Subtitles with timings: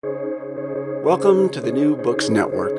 [0.00, 2.76] Welcome to the New Books Network.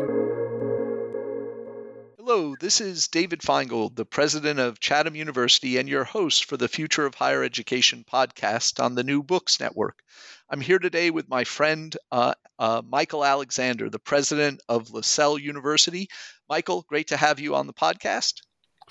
[2.17, 6.69] Hello, this is David Finegold, the president of Chatham University and your host for the
[6.69, 10.01] Future of Higher Education podcast on the New Books Network.
[10.49, 16.07] I'm here today with my friend uh, uh, Michael Alexander, the president of Lasell University.
[16.47, 18.35] Michael, great to have you on the podcast.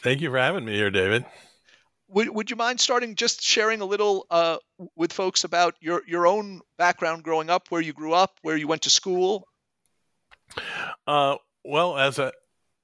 [0.00, 1.24] Thank you for having me here, David.
[2.10, 4.56] Would, would you mind starting just sharing a little uh,
[4.96, 8.66] with folks about your, your own background growing up, where you grew up, where you
[8.66, 9.46] went to school?
[11.06, 12.32] Uh, well, as a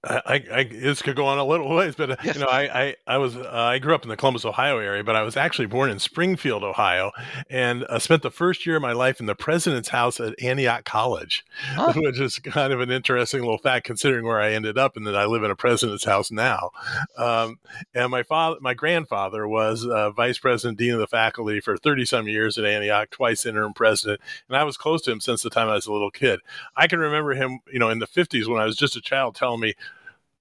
[0.07, 2.35] I, I, this could go on a little ways, but uh, yes.
[2.35, 5.05] you know, I, I, I was uh, I grew up in the Columbus, Ohio area,
[5.05, 7.12] but I was actually born in Springfield, Ohio,
[7.51, 10.85] and uh, spent the first year of my life in the president's house at Antioch
[10.85, 11.93] College, huh.
[11.97, 15.17] which is kind of an interesting little fact considering where I ended up, and that
[15.17, 16.71] I live in a president's house now.
[17.17, 17.59] Um,
[17.95, 22.05] and my father, my grandfather, was uh, vice president, dean of the faculty for thirty
[22.05, 25.51] some years at Antioch, twice interim president, and I was close to him since the
[25.51, 26.41] time I was a little kid.
[26.77, 29.34] I can remember him, you know, in the fifties when I was just a child,
[29.34, 29.75] telling me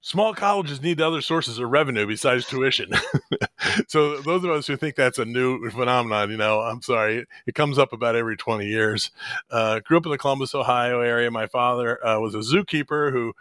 [0.03, 2.91] small colleges need other sources of revenue besides tuition.
[3.87, 7.55] so those of us who think that's a new phenomenon, you know, I'm sorry, it
[7.55, 9.09] comes up about every 20 years.
[9.49, 11.31] Uh, grew up in the Columbus, Ohio area.
[11.31, 13.33] My father uh, was a zookeeper who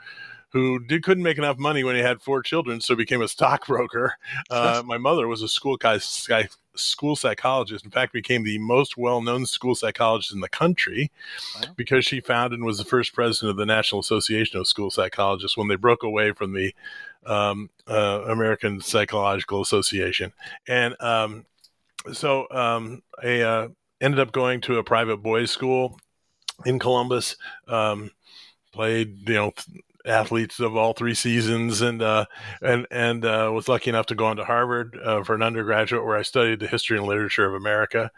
[0.50, 4.14] who did, couldn't make enough money when he had four children, so became a stockbroker.
[4.50, 5.98] Uh, my mother was a school guy,
[6.74, 7.84] school psychologist.
[7.84, 11.10] In fact, became the most well-known school psychologist in the country
[11.56, 11.68] wow.
[11.76, 15.56] because she founded and was the first president of the National Association of School Psychologists
[15.56, 16.74] when they broke away from the
[17.26, 20.32] um, uh, American Psychological Association.
[20.66, 21.46] And um,
[22.12, 23.68] so um, I uh,
[24.00, 25.98] ended up going to a private boys' school
[26.64, 27.36] in Columbus.
[27.68, 28.10] Um,
[28.72, 29.52] played, you know,
[30.04, 32.26] athletes of all three seasons, and uh,
[32.60, 36.04] and and uh, was lucky enough to go on to Harvard uh, for an undergraduate,
[36.04, 38.10] where I studied the history and literature of America.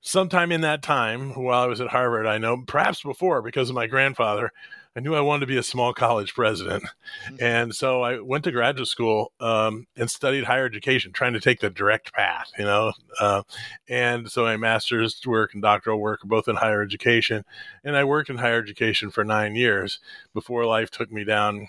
[0.00, 3.74] Sometime in that time, while I was at Harvard, I know perhaps before because of
[3.74, 4.52] my grandfather,
[4.96, 6.82] I knew I wanted to be a small college president.
[6.84, 7.36] Mm-hmm.
[7.38, 11.60] And so I went to graduate school um, and studied higher education, trying to take
[11.60, 12.92] the direct path, you know.
[13.20, 13.42] Uh,
[13.88, 17.44] and so my master's work and doctoral work are both in higher education.
[17.84, 20.00] And I worked in higher education for nine years
[20.32, 21.68] before life took me down, you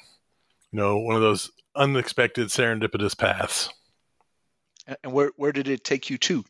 [0.71, 3.69] know, one of those unexpected serendipitous paths.
[5.03, 6.45] And where, where did it take you to?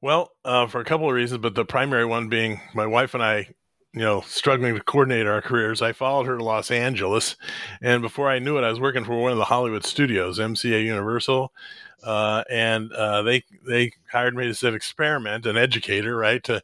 [0.00, 3.22] Well, uh, for a couple of reasons, but the primary one being my wife and
[3.22, 3.50] I
[3.92, 7.36] you know, struggling to coordinate our careers, I followed her to Los Angeles.
[7.82, 10.84] And before I knew it, I was working for one of the Hollywood studios, MCA
[10.84, 11.52] Universal.
[12.02, 16.62] Uh, and uh, they they hired me as an experiment, an educator, right, to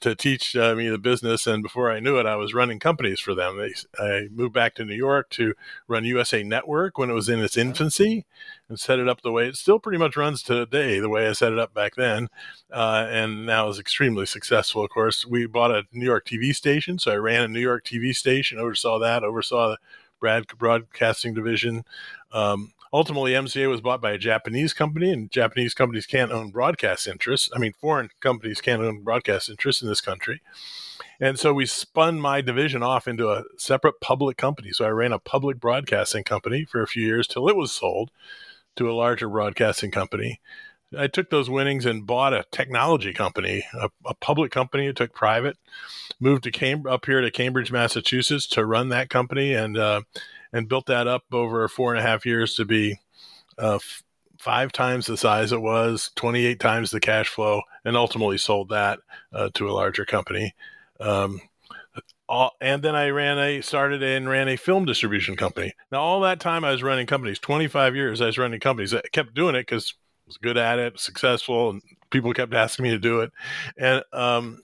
[0.00, 1.46] to teach uh, me the business.
[1.46, 3.58] And before I knew it, I was running companies for them.
[3.58, 5.54] They, I moved back to New York to
[5.88, 8.24] run USA Network when it was in its infancy,
[8.68, 11.32] and set it up the way it still pretty much runs today, the way I
[11.32, 12.28] set it up back then,
[12.72, 14.84] uh, and now is extremely successful.
[14.84, 17.84] Of course, we bought a New York TV station, so I ran a New York
[17.84, 19.76] TV station, oversaw that, oversaw the
[20.18, 21.84] Brad Broadcasting Division.
[22.32, 27.06] Um, ultimately, MCA was bought by a Japanese company, and Japanese companies can't own broadcast
[27.06, 27.48] interests.
[27.54, 30.40] I mean, foreign companies can't own broadcast interests in this country.
[31.20, 34.70] And so we spun my division off into a separate public company.
[34.72, 38.10] So I ran a public broadcasting company for a few years till it was sold
[38.76, 40.40] to a larger broadcasting company.
[40.96, 44.86] I took those winnings and bought a technology company, a, a public company.
[44.86, 45.58] It took private,
[46.18, 50.02] moved to Cam- up here to Cambridge, Massachusetts, to run that company, and uh,
[50.52, 52.98] and built that up over four and a half years to be
[53.58, 54.02] uh, f-
[54.38, 58.68] five times the size it was, twenty eight times the cash flow, and ultimately sold
[58.70, 59.00] that
[59.32, 60.54] uh, to a larger company.
[61.00, 61.40] Um,
[62.28, 65.72] all, and then I ran a started and ran a film distribution company.
[65.90, 68.92] Now all that time I was running companies, 25 years I was running companies.
[68.94, 72.84] I kept doing it because I was good at it, successful, and people kept asking
[72.84, 73.32] me to do it.
[73.76, 74.62] And um,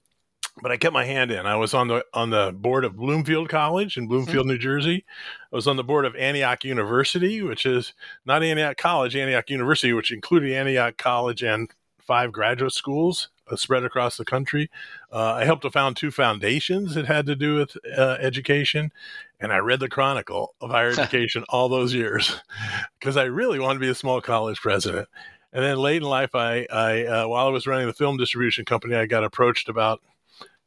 [0.62, 1.46] but I kept my hand in.
[1.46, 4.52] I was on the on the board of Bloomfield College in Bloomfield, mm-hmm.
[4.52, 5.04] New Jersey.
[5.52, 7.92] I was on the board of Antioch University, which is
[8.24, 13.84] not Antioch College, Antioch University, which included Antioch College and five graduate schools uh, spread
[13.84, 14.70] across the country.
[15.12, 18.92] Uh, I helped to found two foundations that had to do with uh, education,
[19.40, 22.40] and I read the Chronicle of higher education all those years
[23.00, 25.08] because I really wanted to be a small college president.
[25.52, 28.64] And then late in life, I, I uh, while I was running the film distribution
[28.64, 30.00] company, I got approached about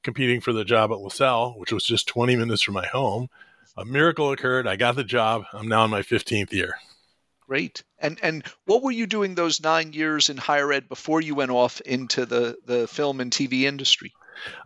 [0.04, 3.30] competing for the job at Lasell, which was just 20 minutes from my home.
[3.76, 4.68] A miracle occurred.
[4.68, 5.44] I got the job.
[5.54, 6.76] I'm now in my 15th year.
[7.48, 7.84] Great.
[8.00, 11.52] And and what were you doing those nine years in higher ed before you went
[11.52, 14.14] off into the, the film and TV industry?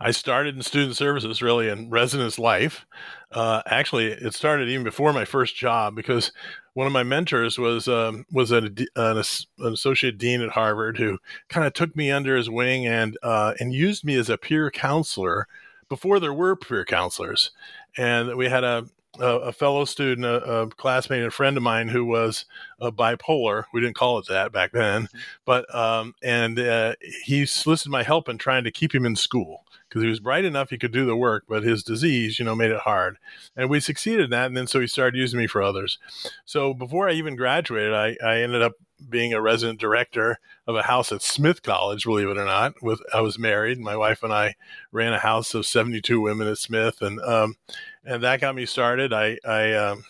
[0.00, 2.84] I started in student services, really in residence life.
[3.30, 6.32] Uh, actually, it started even before my first job because
[6.74, 9.22] one of my mentors was um, was a, an, an,
[9.72, 13.74] associate dean at Harvard who kind of took me under his wing and uh, and
[13.74, 15.46] used me as a peer counselor
[15.88, 17.50] before there were peer counselors,
[17.96, 18.86] and we had a
[19.18, 22.46] a, a fellow student, a, a, classmate, and a friend of mine who was
[22.80, 23.64] bipolar.
[23.72, 25.18] We didn't call it that back then, mm-hmm.
[25.44, 26.94] but um, and uh,
[27.24, 30.46] he solicited my help in trying to keep him in school because he was bright
[30.46, 33.18] enough he could do the work, but his disease, you know, made it hard.
[33.54, 35.98] And we succeeded in that, and then so he started using me for others.
[36.46, 38.72] So before I even graduated, I, I ended up
[39.10, 42.82] being a resident director of a house at Smith College, believe it or not.
[42.82, 44.54] With I was married, my wife and I
[44.92, 47.56] ran a house of 72 women at Smith, and um,
[48.02, 49.12] and that got me started.
[49.12, 50.04] I I um,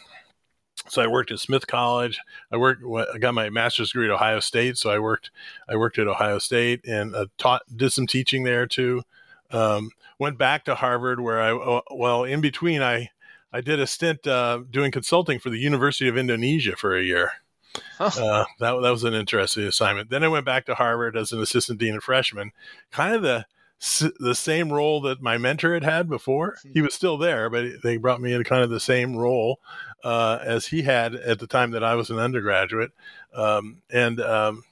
[0.88, 2.20] so I worked at Smith College.
[2.52, 2.84] I worked.
[3.12, 5.32] I got my master's degree at Ohio State, so I worked.
[5.68, 9.02] I worked at Ohio State and uh, taught, did some teaching there too.
[9.52, 13.10] Um, went back to Harvard, where I uh, well in between I
[13.52, 17.32] I did a stint uh, doing consulting for the University of Indonesia for a year.
[17.98, 18.10] Huh.
[18.16, 20.10] Uh, that that was an interesting assignment.
[20.10, 22.52] Then I went back to Harvard as an assistant dean of freshmen,
[22.90, 23.46] kind of the
[24.20, 26.56] the same role that my mentor had had before.
[26.62, 26.84] He hmm.
[26.84, 29.58] was still there, but they brought me in kind of the same role
[30.04, 32.92] uh, as he had at the time that I was an undergraduate,
[33.34, 34.64] um, and um,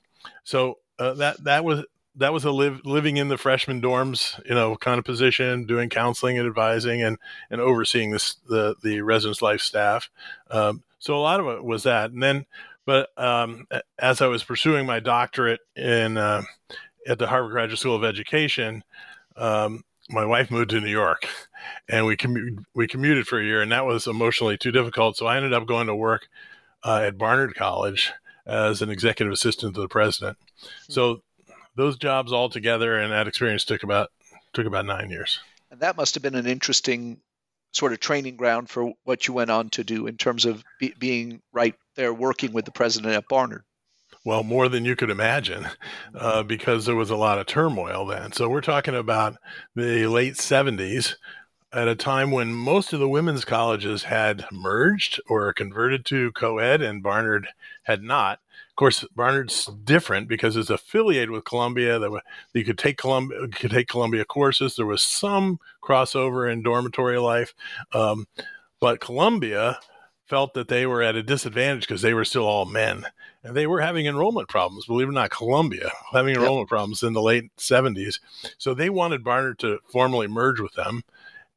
[0.45, 1.85] so uh, that that was
[2.21, 5.89] that was a live, living in the freshman dorms, you know, kind of position, doing
[5.89, 7.19] counseling and advising and
[7.51, 10.11] and overseeing this the the residence life staff.
[10.51, 12.45] Um, so a lot of it was that, and then,
[12.85, 13.67] but um,
[13.99, 16.43] as I was pursuing my doctorate in uh,
[17.09, 18.85] at the Harvard Graduate School of Education,
[19.37, 21.27] um, my wife moved to New York,
[21.89, 25.17] and we commu- we commuted for a year, and that was emotionally too difficult.
[25.17, 26.29] So I ended up going to work
[26.85, 28.13] uh, at Barnard College
[28.45, 30.37] as an executive assistant to the president.
[30.37, 30.93] Mm-hmm.
[30.93, 31.23] So
[31.77, 34.11] those jobs all together and that experience took about
[34.53, 35.41] took about nine years.
[35.71, 37.21] And that must have been an interesting
[37.73, 40.93] sort of training ground for what you went on to do in terms of be,
[40.99, 43.63] being right there working with the president at Barnard.
[44.25, 45.67] Well, more than you could imagine,
[46.15, 48.33] uh, because there was a lot of turmoil then.
[48.33, 49.37] So we're talking about
[49.75, 51.15] the late 70s,
[51.73, 56.83] at a time when most of the women's colleges had merged or converted to co-ed
[56.83, 57.49] and Barnard
[57.85, 58.41] had not.
[58.81, 61.99] Of course, Barnard's different because it's affiliated with Columbia.
[61.99, 62.23] That
[62.55, 64.75] you could take Columbia, could take Columbia courses.
[64.75, 67.53] There was some crossover in dormitory life,
[67.93, 68.27] um,
[68.81, 69.79] but Columbia
[70.25, 73.05] felt that they were at a disadvantage because they were still all men
[73.45, 74.87] and they were having enrollment problems.
[74.87, 76.69] Believe it or not, Columbia having enrollment yep.
[76.69, 78.19] problems in the late 70s.
[78.57, 81.03] So they wanted Barnard to formally merge with them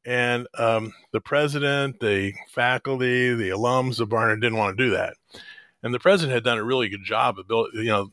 [0.04, 5.14] and um, the president, the faculty, the alums of Barnard didn't want to do that.
[5.84, 8.10] And the president had done a really good job of building, you know,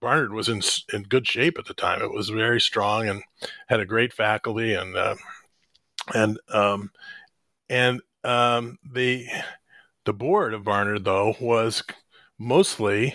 [0.00, 0.60] Barnard was in
[0.92, 2.02] in good shape at the time.
[2.02, 3.22] It was very strong and
[3.68, 5.14] had a great faculty and uh,
[6.14, 6.90] and um,
[7.70, 9.26] and um, the
[10.04, 11.82] the board of Barnard though was
[12.38, 13.14] mostly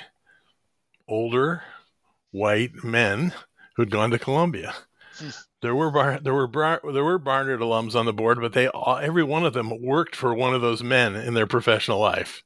[1.08, 1.62] older
[2.32, 3.34] white men
[3.76, 4.74] who'd gone to Columbia.
[5.20, 5.30] Hmm
[5.62, 8.68] there were Bar- there were Bar- there were Barnard alums on the board, but they
[8.68, 12.44] all, every one of them worked for one of those men in their professional life.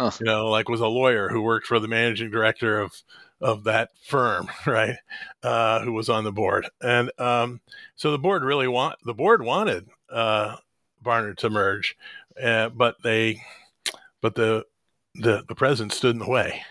[0.00, 0.10] Huh.
[0.18, 2.92] You know, like was a lawyer who worked for the managing director of
[3.40, 4.96] of that firm, right?
[5.42, 7.60] Uh, who was on the board, and um,
[7.96, 10.56] so the board really want the board wanted uh,
[11.02, 11.96] Barnard to merge,
[12.42, 13.42] uh, but they
[14.22, 14.64] but the
[15.16, 16.62] the the president stood in the way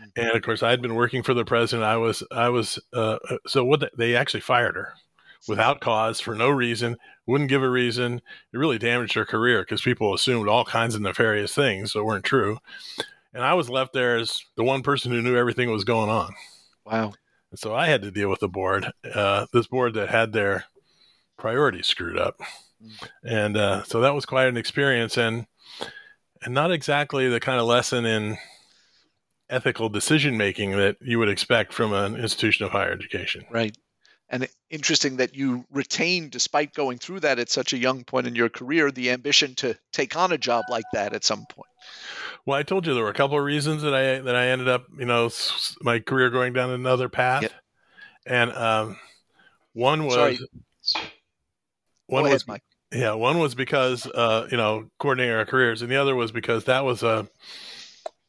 [0.00, 0.08] mm-hmm.
[0.16, 3.18] and of course i had been working for the president i was i was uh,
[3.30, 4.92] uh so what they, they actually fired her
[5.48, 6.96] without cause for no reason,
[7.26, 8.20] wouldn't give a reason.
[8.52, 12.24] It really damaged her career because people assumed all kinds of nefarious things that weren't
[12.24, 12.58] true.
[13.32, 16.10] And I was left there as the one person who knew everything that was going
[16.10, 16.34] on.
[16.84, 17.12] Wow.
[17.50, 20.64] And so I had to deal with the board, uh, this board that had their
[21.38, 22.40] priorities screwed up.
[22.82, 23.08] Mm.
[23.24, 25.46] And uh, so that was quite an experience and
[26.42, 28.38] and not exactly the kind of lesson in
[29.50, 33.44] ethical decision making that you would expect from an institution of higher education.
[33.50, 33.76] Right
[34.30, 38.34] and interesting that you retained despite going through that at such a young point in
[38.34, 41.68] your career the ambition to take on a job like that at some point
[42.46, 44.68] well i told you there were a couple of reasons that i that i ended
[44.68, 45.28] up you know
[45.82, 47.52] my career going down another path yep.
[48.26, 48.96] and um,
[49.72, 50.14] one was
[50.82, 51.04] Sorry.
[52.06, 52.62] one was Mike.
[52.92, 56.64] yeah one was because uh, you know coordinating our careers and the other was because
[56.64, 57.28] that was a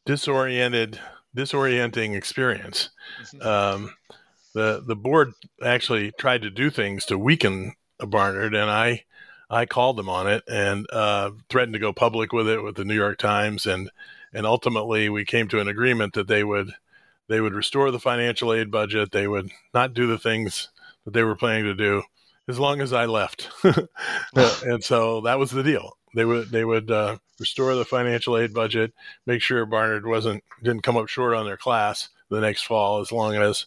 [0.04, 0.98] disoriented
[1.36, 2.90] disorienting experience
[3.34, 3.46] mm-hmm.
[3.46, 3.94] um,
[4.54, 5.32] the the board
[5.62, 9.04] actually tried to do things to weaken Barnard, and I
[9.50, 12.84] I called them on it and uh, threatened to go public with it with the
[12.84, 13.90] New York Times, and
[14.32, 16.72] and ultimately we came to an agreement that they would
[17.28, 20.68] they would restore the financial aid budget, they would not do the things
[21.04, 22.02] that they were planning to do
[22.48, 23.48] as long as I left,
[24.34, 25.96] and so that was the deal.
[26.14, 28.92] They would they would uh, restore the financial aid budget,
[29.26, 33.12] make sure Barnard wasn't didn't come up short on their class the next fall, as
[33.12, 33.66] long as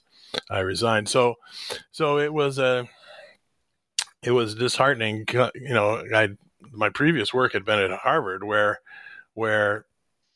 [0.49, 1.09] I resigned.
[1.09, 1.35] So,
[1.91, 2.87] so it was a,
[4.23, 5.25] it was disheartening.
[5.31, 6.29] You know, I
[6.71, 8.79] my previous work had been at Harvard, where
[9.33, 9.85] where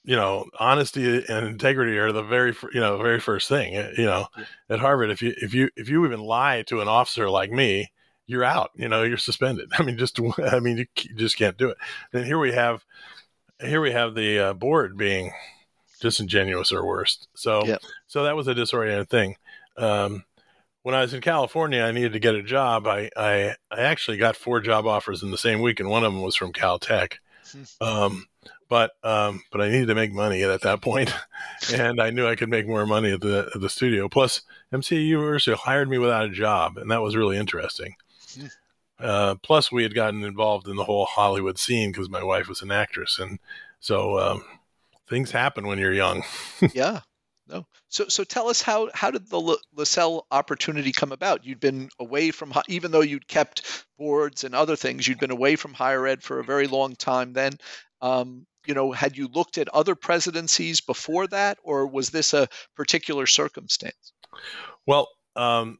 [0.04, 3.74] you know honesty and integrity are the very you know very first thing.
[3.74, 4.28] You know,
[4.70, 7.92] at Harvard, if you if you if you even lie to an officer like me,
[8.26, 8.72] you're out.
[8.76, 9.70] You know, you're suspended.
[9.78, 10.20] I mean, just
[10.52, 11.78] I mean, you just can't do it.
[12.14, 12.86] And here we have
[13.60, 15.32] here we have the uh, board being
[16.00, 17.28] disingenuous or worse.
[17.36, 17.82] So yep.
[18.08, 19.36] so that was a disoriented thing.
[19.80, 20.24] Um,
[20.84, 22.88] when I was in California, I needed to get a job.
[22.88, 26.14] I, I, I actually got four job offers in the same week, and one of
[26.14, 27.14] them was from Caltech.
[27.82, 28.28] Um,
[28.70, 31.12] but um, but I needed to make money at that point,
[31.74, 34.08] and I knew I could make more money at the at the studio.
[34.08, 37.96] Plus, MCA Universal hired me without a job, and that was really interesting.
[39.00, 42.62] Uh, plus, we had gotten involved in the whole Hollywood scene because my wife was
[42.62, 43.40] an actress, and
[43.80, 44.44] so um,
[45.08, 46.22] things happen when you're young.
[46.74, 47.00] yeah,
[47.50, 47.66] no.
[47.90, 51.46] So, so tell us how how did the Lasell opportunity come about?
[51.46, 55.56] You'd been away from even though you'd kept boards and other things, you'd been away
[55.56, 57.34] from higher ed for a very long time.
[57.34, 57.54] Then,
[58.02, 62.48] um, you know, had you looked at other presidencies before that, or was this a
[62.76, 64.14] particular circumstance?
[64.86, 65.80] Well, um,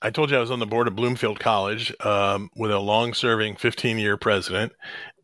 [0.00, 3.56] I told you I was on the board of Bloomfield College um, with a long-serving
[3.56, 4.72] 15-year president,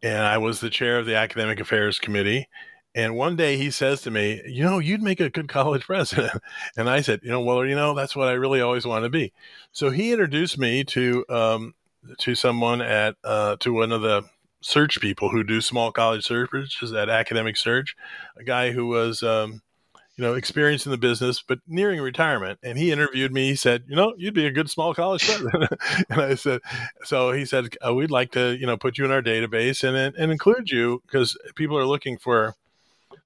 [0.03, 2.49] and I was the chair of the academic affairs committee
[2.95, 6.41] and one day he says to me, You know, you'd make a good college president.
[6.77, 9.11] And I said, You know, well, you know, that's what I really always want to
[9.11, 9.33] be.
[9.73, 11.75] So he introduced me to, um,
[12.21, 14.25] to someone at, uh, to one of the
[14.61, 17.97] search people who do small college searches at Academic Search,
[18.37, 19.63] a guy who was, um,
[20.17, 22.61] you know, experienced in the business, but nearing retirement.
[22.63, 23.49] And he interviewed me.
[23.49, 25.73] He said, you know, you'd be a good small college president.
[26.09, 26.61] and I said,
[27.03, 30.17] so he said, oh, we'd like to, you know, put you in our database and,
[30.17, 32.55] and include you because people are looking for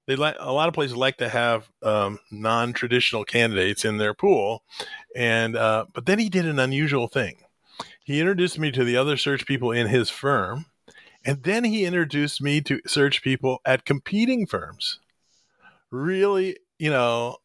[0.09, 4.63] they like a lot of places like to have um, non-traditional candidates in their pool,
[5.15, 7.35] and uh, but then he did an unusual thing.
[8.03, 10.65] He introduced me to the other search people in his firm,
[11.23, 14.99] and then he introduced me to search people at competing firms.
[15.91, 17.37] Really, you know,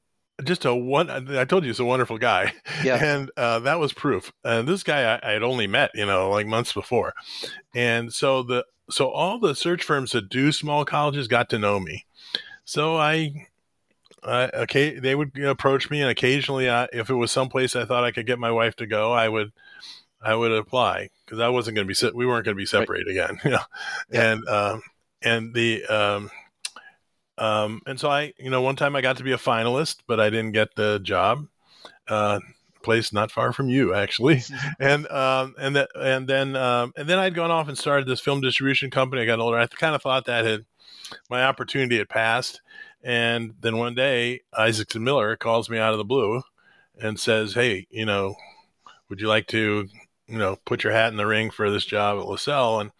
[0.42, 1.10] just a one.
[1.36, 2.96] I told you he's a wonderful guy, yeah.
[3.04, 4.32] and uh, that was proof.
[4.42, 7.12] And this guy I, I, had only met, you know, like months before,
[7.74, 11.78] and so the so all the search firms that do small colleges got to know
[11.78, 12.06] me,
[12.64, 13.48] so I,
[14.22, 18.04] uh, okay, they would approach me, and occasionally, I, if it was someplace I thought
[18.04, 19.52] I could get my wife to go, I would,
[20.22, 23.16] I would apply because I wasn't going to be we weren't going to be separated
[23.16, 23.30] right.
[23.30, 23.60] again, you know,
[24.10, 24.32] yeah.
[24.32, 24.82] and um,
[25.22, 26.30] and the um,
[27.36, 30.20] um, and so I, you know, one time I got to be a finalist, but
[30.20, 31.46] I didn't get the job.
[32.08, 32.40] Uh,
[32.82, 34.42] place not far from you actually
[34.78, 38.20] and um and that and then um and then i'd gone off and started this
[38.20, 40.66] film distribution company i got older i kind of thought that had
[41.30, 42.60] my opportunity had passed.
[43.02, 46.42] And then one day, Isaacson Miller calls me out of the blue
[47.00, 48.34] and says, Hey, you know,
[49.08, 49.88] would you like to,
[50.26, 52.80] you know, put your hat in the ring for this job at Lasell?
[52.80, 52.90] And,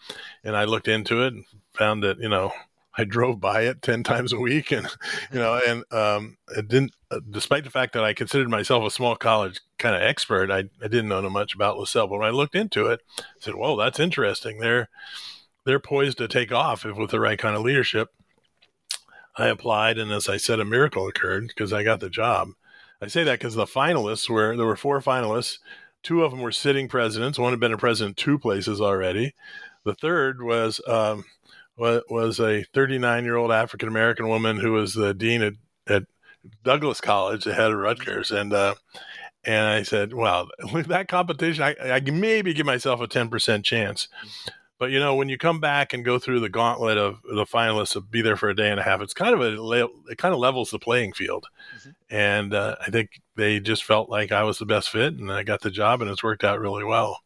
[0.42, 2.52] and I looked into it and found that, you know,
[2.96, 4.86] I drove by it 10 times a week and,
[5.32, 8.90] you know, and, um, it didn't, uh, despite the fact that I considered myself a
[8.90, 12.30] small college kind of expert, I, I didn't know much about Lasell, but when I
[12.30, 14.58] looked into it, I said, whoa, that's interesting.
[14.58, 14.88] They're,
[15.64, 18.10] they're poised to take off if with the right kind of leadership.
[19.36, 22.50] I applied, and as I said, a miracle occurred because I got the job.
[23.02, 25.58] I say that because the finalists were there were four finalists.
[26.02, 27.38] Two of them were sitting presidents.
[27.38, 29.34] One had been a president two places already.
[29.84, 31.24] The third was um,
[31.76, 35.54] was a 39 year old African American woman who was the dean at,
[35.88, 36.04] at
[36.62, 38.74] Douglass College, the head of Rutgers, and uh,
[39.44, 43.64] and I said, "Well, with that competition, I, I maybe give myself a 10 percent
[43.64, 44.08] chance."
[44.84, 47.96] But you know, when you come back and go through the gauntlet of the finalists,
[47.96, 50.34] of be there for a day and a half, it's kind of a it kind
[50.34, 51.46] of levels the playing field.
[51.78, 51.90] Mm-hmm.
[52.14, 55.42] And uh, I think they just felt like I was the best fit, and I
[55.42, 57.18] got the job, and it's worked out really well.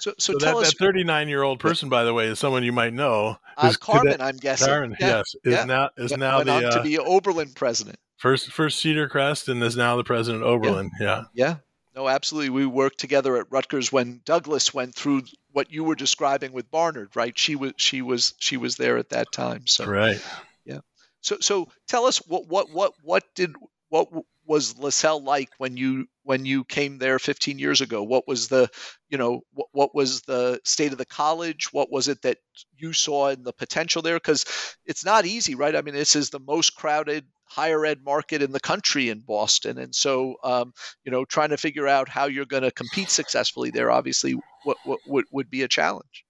[0.00, 2.64] So, so, so that, us, that 39 year old person, by the way, is someone
[2.64, 3.36] you might know.
[3.56, 4.66] Uh, Carmen, I'm guessing.
[4.66, 5.06] Carmen, yeah.
[5.18, 5.64] yes, is yeah.
[5.66, 8.00] now is went, now went the uh, to be Oberlin president.
[8.16, 10.90] First, first Cedar Crest, and is now the president Oberlin.
[10.98, 11.46] Yeah, yeah.
[11.46, 11.56] yeah.
[11.94, 12.50] No, absolutely.
[12.50, 17.16] We worked together at Rutgers when Douglass went through what you were describing with Barnard,
[17.16, 17.36] right?
[17.36, 19.66] She was she was she was there at that time.
[19.66, 20.22] So right.
[20.64, 20.80] Yeah.
[21.20, 23.54] So so tell us what what what what did
[23.88, 24.08] what
[24.46, 28.02] was Lasell like when you when you came there 15 years ago?
[28.02, 28.68] What was the
[29.08, 31.72] you know what, what was the state of the college?
[31.72, 32.38] What was it that
[32.76, 34.16] you saw in the potential there?
[34.16, 34.44] Because
[34.84, 35.76] it's not easy, right?
[35.76, 39.78] I mean, this is the most crowded higher ed market in the country in Boston.
[39.78, 40.72] And so, um,
[41.04, 44.76] you know, trying to figure out how you're going to compete successfully there obviously what,
[44.84, 46.24] what, would, would be a challenge.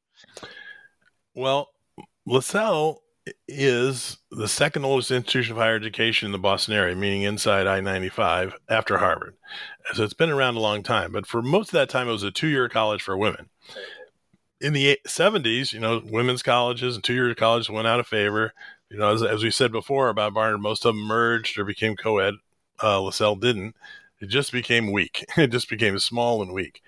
[1.35, 1.69] Well,
[2.27, 2.99] Lasell
[3.47, 7.81] is the second oldest institution of higher education in the Boston area, meaning inside I
[7.81, 9.35] 95 after Harvard.
[9.95, 11.13] So it's been around a long time.
[11.13, 13.49] But for most of that time, it was a two year college for women.
[14.61, 18.53] in the 70s, you know, women's colleges and two-year colleges went out of favor.
[18.91, 21.97] You know, as, as we said before about Barnard, most of them merged or became
[21.97, 22.35] co-ed.
[22.81, 23.75] Uh, Lasell didn't.
[24.21, 25.25] It just became weak.
[25.37, 26.83] It just became small and weak.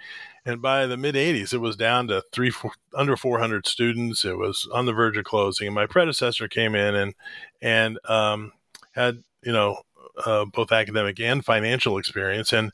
[0.45, 4.25] And by the mid 80s, it was down to three, four, under 400 students.
[4.25, 5.67] It was on the verge of closing.
[5.69, 7.15] And my predecessor came in and
[7.61, 8.53] and um,
[8.93, 9.83] had you know
[10.25, 12.73] uh, both academic and financial experience, and,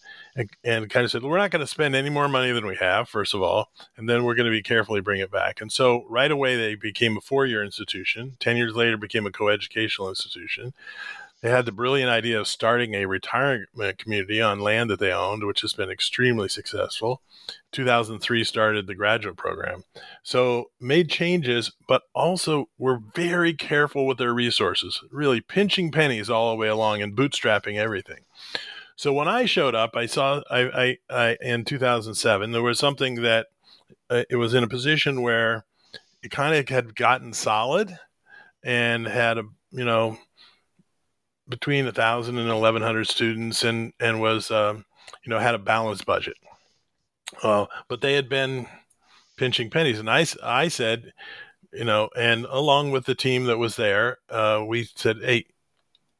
[0.64, 3.08] and kind of said, we're not going to spend any more money than we have,
[3.08, 5.60] first of all, and then we're going to be carefully bring it back.
[5.60, 8.36] And so right away they became a four-year institution.
[8.40, 10.74] Ten years later, became a co-educational institution.
[11.46, 15.44] They had the brilliant idea of starting a retirement community on land that they owned,
[15.44, 17.22] which has been extremely successful.
[17.70, 19.84] 2003 started the graduate program.
[20.24, 26.50] So made changes, but also were very careful with their resources, really pinching pennies all
[26.50, 28.24] the way along and bootstrapping everything.
[28.96, 33.22] So when I showed up, I saw I, I, I in 2007 there was something
[33.22, 33.46] that
[34.10, 35.64] uh, it was in a position where
[36.24, 37.96] it kind of had gotten solid
[38.64, 40.18] and had a you know
[41.48, 44.84] between a thousand and eleven hundred students, and and was um,
[45.24, 46.36] you know had a balanced budget.
[47.42, 48.66] Uh, but they had been
[49.36, 51.12] pinching pennies, and I I said,
[51.72, 55.46] you know, and along with the team that was there, uh, we said, hey.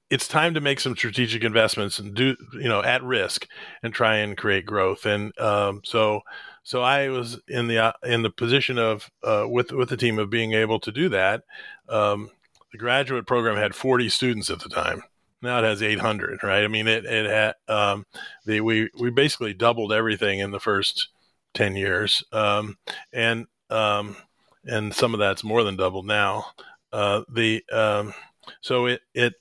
[0.09, 3.49] It's time to make some strategic investments and do, you know, at risk
[3.83, 5.05] and try and create growth.
[5.05, 6.21] And um, so,
[6.63, 10.21] so I was in the uh, in the position of uh, with with the team
[10.21, 11.43] of being able to do that.
[11.89, 12.31] Um,
[12.73, 15.03] the graduate program had 40 students at the time,
[15.47, 16.65] now it has 800, right?
[16.65, 18.05] I mean, it it had um,
[18.45, 21.09] the we we basically doubled everything in the first
[21.55, 22.77] 10 years, um,
[23.13, 24.17] and um,
[24.65, 26.47] and some of that's more than doubled now.
[26.93, 28.13] Uh, the um,
[28.61, 29.35] so it it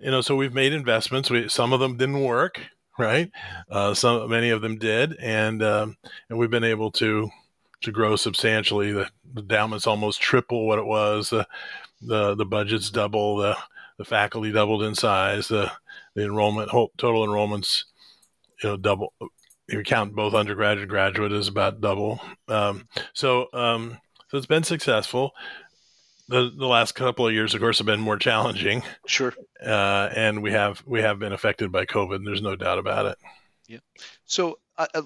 [0.00, 1.30] you know so we've made investments.
[1.30, 2.60] We some of them didn't work,
[2.98, 3.30] right?
[3.70, 5.96] Uh, some many of them did, and um,
[6.28, 7.30] and we've been able to
[7.82, 8.92] to grow substantially.
[8.92, 11.30] The, the endowment's almost triple what it was.
[11.30, 11.46] The
[12.00, 13.36] the the budget's double.
[13.36, 13.56] The
[14.00, 15.48] the faculty doubled in size.
[15.48, 15.70] The
[16.14, 17.84] the enrollment total enrollments,
[18.62, 19.12] you know, double.
[19.68, 22.18] If you count both undergraduate and graduate, is about double.
[22.48, 23.98] Um, so um,
[24.28, 25.32] so it's been successful.
[26.28, 28.82] The, the last couple of years, of course, have been more challenging.
[29.06, 29.34] Sure.
[29.62, 32.24] Uh, and we have we have been affected by COVID.
[32.24, 33.18] There's no doubt about it.
[33.68, 33.80] Yeah.
[34.24, 35.04] So I, I'd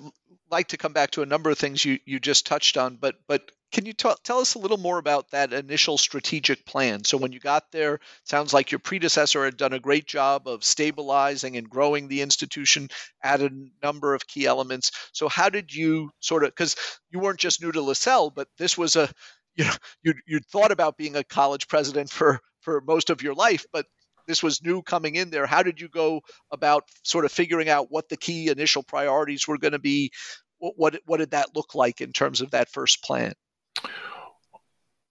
[0.51, 3.17] like to come back to a number of things you, you just touched on, but
[3.27, 7.03] but can you t- tell us a little more about that initial strategic plan?
[7.05, 10.63] So, when you got there, sounds like your predecessor had done a great job of
[10.65, 12.89] stabilizing and growing the institution,
[13.23, 14.93] added a number of key elements.
[15.13, 16.77] So, how did you sort of, because
[17.11, 19.11] you weren't just new to Lasell, but this was a,
[19.57, 23.35] you know, you you thought about being a college president for for most of your
[23.35, 23.87] life, but
[24.27, 25.47] this was new coming in there.
[25.47, 29.59] How did you go about sort of figuring out what the key initial priorities were
[29.59, 30.11] going to be?
[30.59, 33.35] What, what what did that look like in terms of that first plan?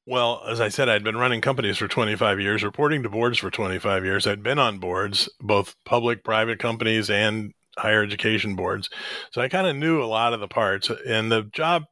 [0.06, 3.50] Well, as I said, I'd been running companies for 25 years, reporting to boards for
[3.50, 4.28] 25 years.
[4.28, 8.90] I'd been on boards, both public, private companies, and higher education boards.
[9.32, 10.92] So I kind of knew a lot of the parts.
[11.08, 11.84] And the job,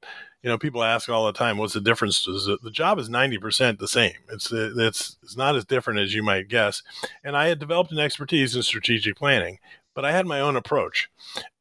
[0.44, 2.24] you know, people ask all the time, what's the difference?
[2.26, 4.14] The job is 90% the same.
[4.30, 6.82] It's, it's, it's not as different as you might guess.
[7.24, 9.60] And I had developed an expertise in strategic planning,
[9.94, 11.10] but I had my own approach.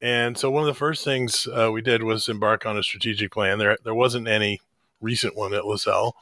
[0.01, 3.31] And so one of the first things uh, we did was embark on a strategic
[3.31, 3.59] plan.
[3.59, 4.59] There, there wasn't any
[4.99, 6.13] recent one at Lasell,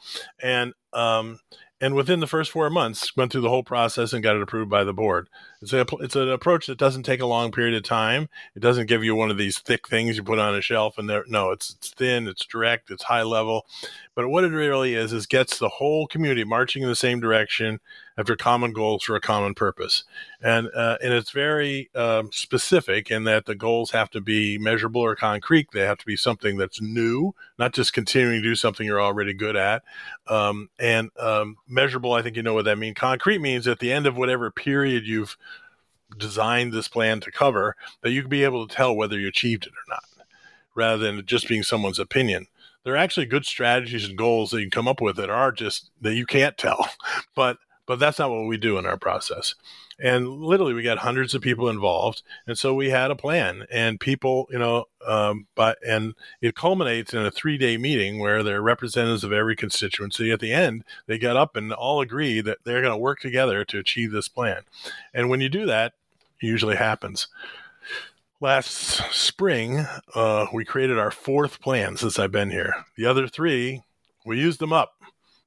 [0.42, 1.40] and um,
[1.80, 4.70] and within the first four months, went through the whole process and got it approved
[4.70, 5.28] by the board.
[5.62, 8.28] It's a it's an approach that doesn't take a long period of time.
[8.54, 11.08] It doesn't give you one of these thick things you put on a shelf and
[11.08, 11.24] there.
[11.26, 13.66] No, it's it's thin, it's direct, it's high level.
[14.14, 17.80] But what it really is is gets the whole community marching in the same direction
[18.20, 20.04] after common goals for a common purpose,
[20.42, 25.00] and uh, and it's very um, specific in that the goals have to be measurable
[25.00, 25.68] or concrete.
[25.72, 29.32] They have to be something that's new, not just continuing to do something you're already
[29.32, 29.82] good at,
[30.28, 32.12] um, and um, measurable.
[32.12, 32.96] I think you know what that means.
[32.96, 35.38] Concrete means at the end of whatever period you've
[36.18, 39.64] designed this plan to cover, that you can be able to tell whether you achieved
[39.64, 40.26] it or not,
[40.74, 42.46] rather than just being someone's opinion
[42.82, 45.52] there are actually good strategies and goals that you can come up with that are
[45.52, 46.88] just that you can't tell
[47.34, 47.58] but
[47.90, 49.56] but that's not what we do in our process.
[49.98, 53.98] And literally we got hundreds of people involved and so we had a plan and
[53.98, 58.58] people you know um, but and it culminates in a three day meeting where there
[58.58, 60.30] are representatives of every constituency.
[60.30, 63.64] At the end they get up and all agree that they're going to work together
[63.64, 64.62] to achieve this plan.
[65.12, 65.94] And when you do that
[66.40, 67.26] it usually happens.
[68.40, 68.70] Last
[69.12, 72.86] spring uh, we created our fourth plan since i've been here.
[72.94, 73.82] The other three
[74.24, 74.99] we used them up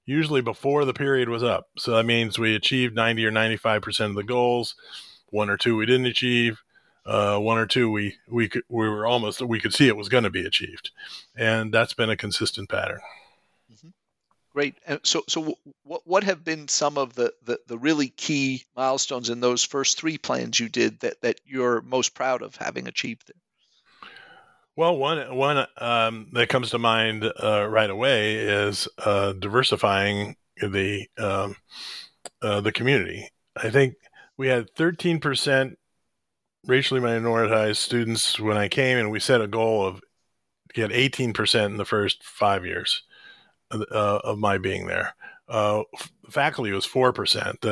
[0.06, 1.68] usually before the period was up.
[1.78, 4.76] So that means we achieved 90 or 95% of the goals.
[5.30, 6.62] One or two we didn't achieve.
[7.06, 10.10] uh, one or two we we could, we were almost we could see it was
[10.10, 10.92] going to be achieved,
[11.36, 13.00] and that's been a consistent pattern.
[13.72, 13.90] Mm-hmm.
[14.54, 14.76] Great.
[15.04, 19.40] So, so what what have been some of the, the, the really key milestones in
[19.42, 23.30] those first three plans you did that, that you're most proud of having achieved?
[23.30, 23.36] It?
[24.76, 31.08] Well, one one um, that comes to mind uh, right away is uh, diversifying the
[31.18, 31.56] um,
[32.42, 33.30] uh, the community.
[33.56, 33.96] I think
[34.38, 35.78] we had 13 percent
[36.66, 40.02] racially minoritized students when I came, and we set a goal of
[40.74, 43.04] get 18 percent in the first five years
[43.72, 45.16] of, uh, my being there.
[45.48, 45.84] Uh,
[46.32, 47.64] faculty was four percent.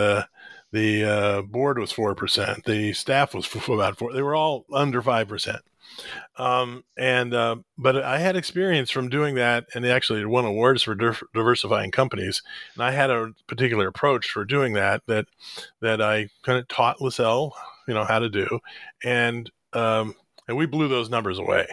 [0.72, 2.66] The uh, board was four percent.
[2.66, 4.14] The staff was about four.
[4.14, 5.62] They were all under five percent.
[6.38, 10.84] Um, and uh, but I had experience from doing that, and they actually won awards
[10.84, 10.96] for
[11.34, 12.42] diversifying companies.
[12.76, 15.26] And I had a particular approach for doing that that
[15.82, 17.52] that I kind of taught Lasell,
[17.88, 18.60] you know, how to do,
[19.04, 20.16] and um,
[20.48, 21.68] and we blew those numbers away.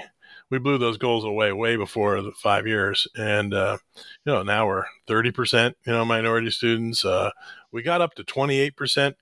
[0.50, 3.78] We blew those goals away way before the five years, and uh,
[4.24, 7.04] you know now we're thirty percent, you know, minority students.
[7.04, 7.30] Uh,
[7.72, 9.16] we got up to twenty eight percent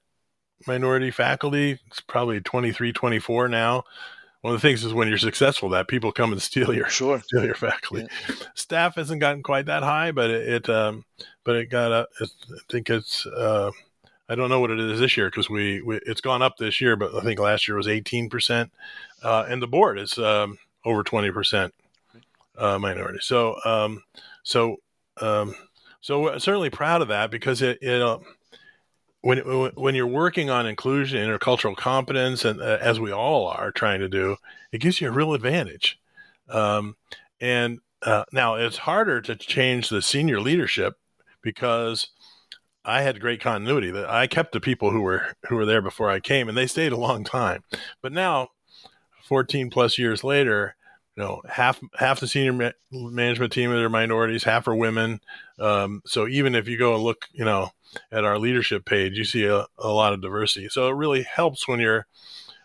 [0.67, 1.79] minority faculty.
[1.89, 3.85] It's probably 23, 24 now
[4.47, 7.21] one of the things is when you're successful that people come and steal your sure.
[7.21, 8.07] steal your faculty.
[8.29, 8.35] Yeah.
[8.55, 11.05] Staff hasn't gotten quite that high, but it, it um,
[11.43, 12.27] but it got a, I
[12.69, 13.73] think it's uh,
[14.29, 16.81] I don't know what it is this year because we, we, it's gone up this
[16.81, 18.71] year, but I think last year was 18 percent,
[19.25, 21.75] uh, and the board is um, over 20 percent
[22.57, 23.19] uh, minority.
[23.23, 24.05] So um,
[24.45, 24.77] so
[25.21, 25.57] um,
[26.01, 28.19] so we're certainly proud of that because it it uh,
[29.27, 29.39] when
[29.75, 34.09] when you're working on inclusion, intercultural competence, and uh, as we all are trying to
[34.09, 34.37] do,
[34.71, 35.99] it gives you a real advantage.
[36.49, 36.95] Um,
[37.41, 40.95] and uh, now it's harder to change the senior leadership
[41.43, 42.07] because
[42.85, 43.91] I had great continuity.
[43.91, 46.69] That I kept the people who were who were there before I came, and they
[46.69, 47.65] stayed a long time.
[48.03, 48.51] But now,
[49.25, 50.77] 14 plus years later,
[51.17, 55.21] you know, half half the senior ma- management team are minorities, half are women.
[55.59, 57.71] Um, so even if you go and look, you know,
[58.13, 60.69] at our leadership page, you see a, a lot of diversity.
[60.69, 62.07] So it really helps when you're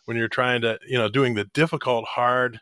[0.05, 2.59] when you're trying to you know doing the difficult, hard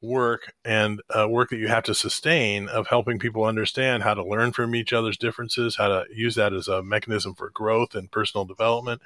[0.00, 4.24] work and uh, work that you have to sustain of helping people understand how to
[4.24, 8.10] learn from each other's differences, how to use that as a mechanism for growth and
[8.10, 9.02] personal development,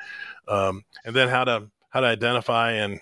[0.49, 3.01] um, and then how to how to identify and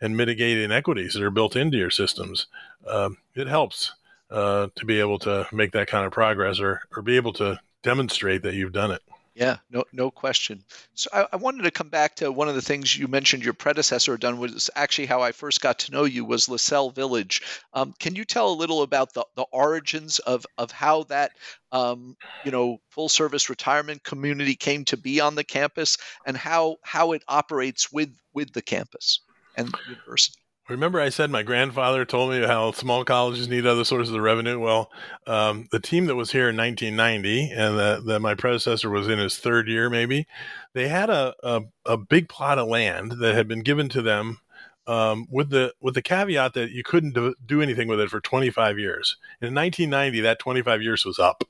[0.00, 2.46] and mitigate inequities that are built into your systems.
[2.86, 3.92] Um, it helps
[4.30, 7.60] uh, to be able to make that kind of progress or, or be able to
[7.82, 9.02] demonstrate that you've done it.
[9.34, 10.64] Yeah, no, no question.
[10.94, 13.54] So I, I, wanted to come back to one of the things you mentioned your
[13.54, 17.40] predecessor done was actually how I first got to know you was Lasell Village.
[17.72, 21.30] Um, can you tell a little about the, the origins of, of how that
[21.70, 26.76] um, you know full service retirement community came to be on the campus and how
[26.82, 29.20] how it operates with with the campus
[29.56, 30.38] and the university?
[30.68, 34.60] Remember, I said my grandfather told me how small colleges need other sources of revenue.
[34.60, 34.88] Well,
[35.26, 39.36] um, the team that was here in 1990, and that my predecessor was in his
[39.36, 40.28] third year, maybe,
[40.72, 44.38] they had a, a, a big plot of land that had been given to them
[44.86, 48.20] um, with the with the caveat that you couldn't do, do anything with it for
[48.20, 49.16] 25 years.
[49.40, 51.44] In 1990, that 25 years was up.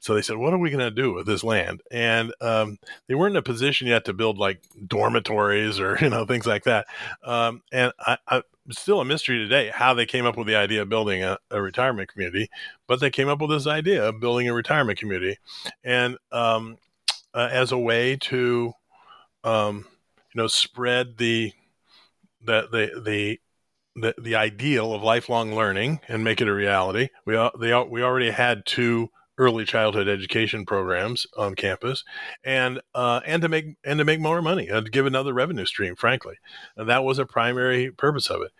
[0.00, 3.14] So they said, "What are we going to do with this land?" And um, they
[3.14, 6.86] weren't in a position yet to build like dormitories or you know things like that.
[7.22, 10.56] Um, and I, I, it's still a mystery today how they came up with the
[10.56, 12.48] idea of building a, a, retirement community,
[12.86, 15.38] but they came up with this idea of building a retirement community,
[15.84, 16.78] and um,
[17.34, 18.72] uh, as a way to,
[19.44, 19.86] um,
[20.34, 21.52] you know, spread the
[22.42, 23.40] the the the
[23.96, 27.08] the, the ideal of lifelong learning and make it a reality.
[27.26, 32.04] We they we already had two early childhood education programs on campus,
[32.44, 35.64] and uh, and to make and to make more money, and to give another revenue
[35.64, 35.96] stream.
[35.96, 36.36] Frankly,
[36.76, 38.52] and that was a primary purpose of it.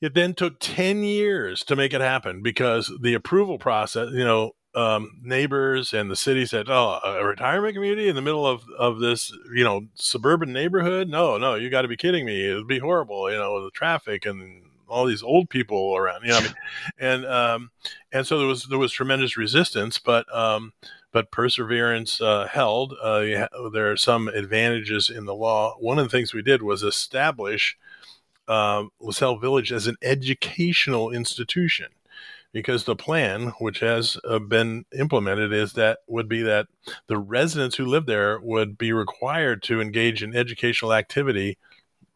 [0.00, 4.52] It then took ten years to make it happen because the approval process, you know,
[4.74, 9.00] um, neighbors and the city said, "Oh, a retirement community in the middle of of
[9.00, 11.08] this, you know, suburban neighborhood?
[11.08, 12.50] No, no, you got to be kidding me!
[12.50, 16.30] It would be horrible, you know, the traffic and all these old people around, you
[16.30, 16.54] know, I mean?
[16.98, 17.70] and um,
[18.12, 20.72] and so there was there was tremendous resistance, but um,
[21.12, 22.94] but perseverance uh, held.
[23.02, 25.74] Uh, there are some advantages in the law.
[25.78, 27.76] One of the things we did was establish
[28.48, 31.86] uh, Lasell Village as an educational institution.
[32.52, 36.68] Because the plan, which has uh, been implemented, is that would be that
[37.06, 41.58] the residents who live there would be required to engage in educational activity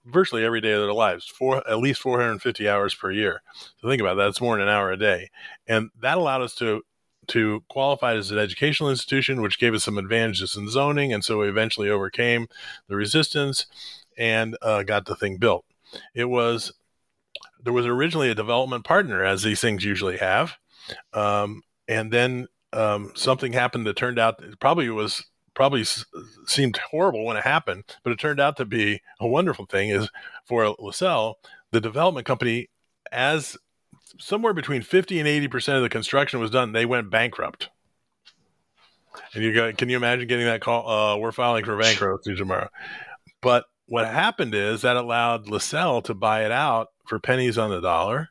[0.05, 3.43] virtually every day of their lives, for at least 450 hours per year.
[3.81, 5.31] So think about that; it's more than an hour a day,
[5.67, 6.83] and that allowed us to
[7.29, 11.39] to qualify as an educational institution, which gave us some advantages in zoning, and so
[11.39, 12.49] we eventually overcame
[12.89, 13.67] the resistance
[14.19, 15.65] and uh, got the thing built.
[16.15, 16.73] it was
[17.63, 20.55] there was originally a development partner, as these things usually have,
[21.13, 25.85] um, and then um, something happened that turned out probably was probably
[26.47, 29.91] seemed horrible when it happened, but it turned out to be a wonderful thing.
[29.91, 30.09] Is
[30.47, 31.35] for Lasell,
[31.71, 32.71] the development company,
[33.13, 33.57] as
[34.19, 37.69] somewhere between fifty and eighty percent of the construction was done, they went bankrupt.
[39.35, 40.89] And you got, can you imagine getting that call?
[40.89, 42.69] Uh, we're filing for bankruptcy tomorrow.
[43.43, 47.81] But what happened is that allowed Lasell to buy it out for pennies on the
[47.81, 48.30] dollar.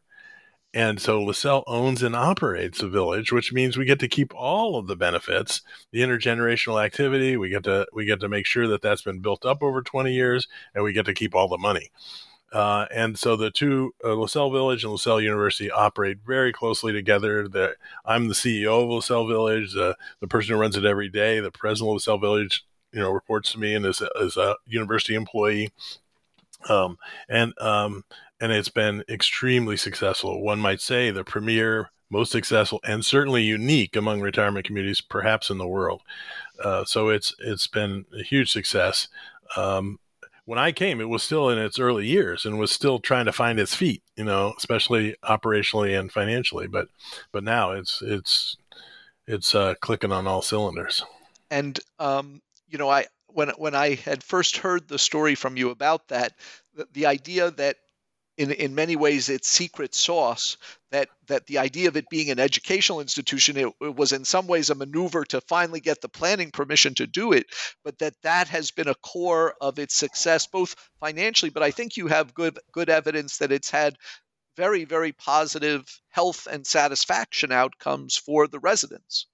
[0.73, 4.77] And so Lasell owns and operates the village, which means we get to keep all
[4.77, 7.37] of the benefits, the intergenerational activity.
[7.37, 10.13] We get to we get to make sure that that's been built up over 20
[10.13, 11.89] years, and we get to keep all the money.
[12.51, 17.47] Uh, and so the two, uh, Lasell Village and Lasell University, operate very closely together.
[17.47, 19.75] The, I'm the CEO of Lasell Village.
[19.75, 23.11] Uh, the person who runs it every day, the president of Lasell Village, you know,
[23.11, 25.71] reports to me and is, is a university employee.
[26.67, 26.97] Um,
[27.29, 28.03] and um,
[28.41, 30.41] and it's been extremely successful.
[30.41, 35.57] One might say the premier, most successful, and certainly unique among retirement communities, perhaps in
[35.57, 36.01] the world.
[36.63, 39.07] Uh, so it's it's been a huge success.
[39.55, 39.99] Um,
[40.45, 43.31] when I came, it was still in its early years and was still trying to
[43.31, 46.65] find its feet, you know, especially operationally and financially.
[46.65, 46.87] But
[47.31, 48.57] but now it's it's
[49.27, 51.03] it's uh, clicking on all cylinders.
[51.51, 55.69] And um, you know, I when when I had first heard the story from you
[55.69, 56.33] about that,
[56.73, 57.77] the, the idea that
[58.39, 60.57] in in many ways its secret sauce
[60.91, 64.47] that that the idea of it being an educational institution it, it, was in some
[64.47, 67.45] ways a maneuver to finally get the planning permission to do it
[67.83, 71.97] but that that has been a core of its success both financially but i think
[71.97, 73.95] you have good good evidence that it's had
[74.55, 79.27] very very positive health and satisfaction outcomes for the residents.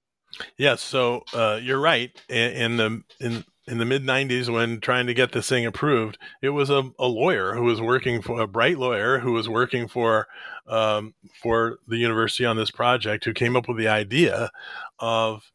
[0.57, 2.11] Yes so uh, you're right.
[2.29, 6.17] In, in the in in the mid 90s when trying to get this thing approved
[6.41, 9.87] it was a, a lawyer who was working for a bright lawyer who was working
[9.87, 10.27] for
[10.67, 14.49] um, for the university on this project who came up with the idea
[14.99, 15.51] of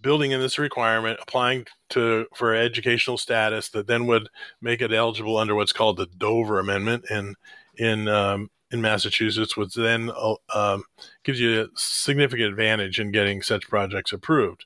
[0.00, 4.28] building in this requirement applying to for educational status that then would
[4.60, 7.34] make it eligible under what's called the dover amendment in
[7.76, 10.84] in um, in Massachusetts, which then uh, um,
[11.24, 14.64] gives you a significant advantage in getting such projects approved.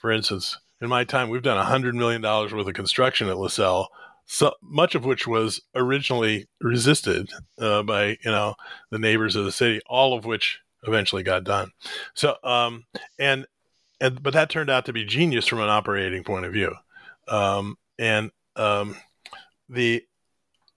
[0.00, 3.86] For instance, in my time, we've done $100 million worth of construction at Lasell,
[4.26, 8.54] so much of which was originally resisted uh, by, you know,
[8.90, 11.70] the neighbors of the city, all of which eventually got done.
[12.14, 12.84] So, um,
[13.18, 13.46] and,
[14.00, 16.74] and, but that turned out to be genius from an operating point of view.
[17.28, 18.96] Um, and, um,
[19.68, 20.04] the,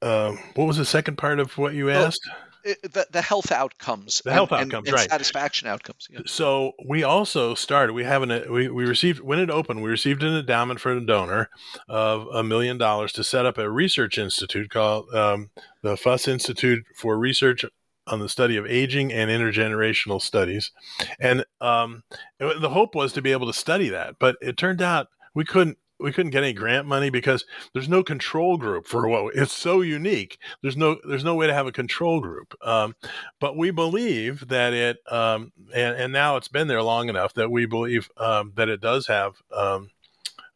[0.01, 2.27] uh, what was the second part of what you asked?
[2.29, 5.09] Oh the, the health outcomes, the health and, outcomes, and, right?
[5.09, 6.07] Satisfaction outcomes.
[6.09, 6.21] Yeah.
[6.25, 7.93] So we also started.
[7.93, 9.81] We have an we we received when it opened.
[9.81, 11.49] We received an endowment from a donor
[11.89, 15.49] of a million dollars to set up a research institute called um,
[15.81, 17.65] the Fuss Institute for Research
[18.07, 20.71] on the study of aging and intergenerational studies,
[21.19, 22.03] and um,
[22.39, 24.15] the hope was to be able to study that.
[24.19, 28.03] But it turned out we couldn't we couldn't get any grant money because there's no
[28.03, 30.37] control group for what it's so unique.
[30.61, 32.53] There's no there's no way to have a control group.
[32.61, 32.93] Um,
[33.39, 37.49] but we believe that it um, and, and now it's been there long enough that
[37.49, 39.89] we believe um, that it does have um,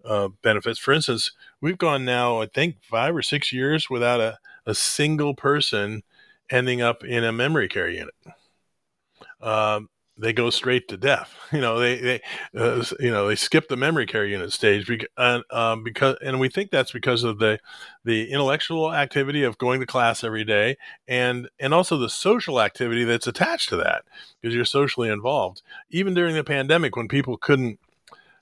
[0.04, 0.80] uh, benefits.
[0.80, 1.32] For instance,
[1.62, 6.04] we've gone now I think five or six years without a, a single person
[6.50, 8.14] ending up in a memory care unit.
[9.42, 11.34] Um, they go straight to death.
[11.54, 12.22] You know, they they
[12.58, 16.42] uh, you know they skip the memory care unit stage because and um, because and
[16.42, 17.60] we think that's because of the
[18.04, 20.76] the intellectual activity of going to class every day
[21.08, 24.04] and and also the social activity that's attached to that
[24.42, 25.62] because you're socially involved.
[25.90, 27.80] Even during the pandemic, when people couldn't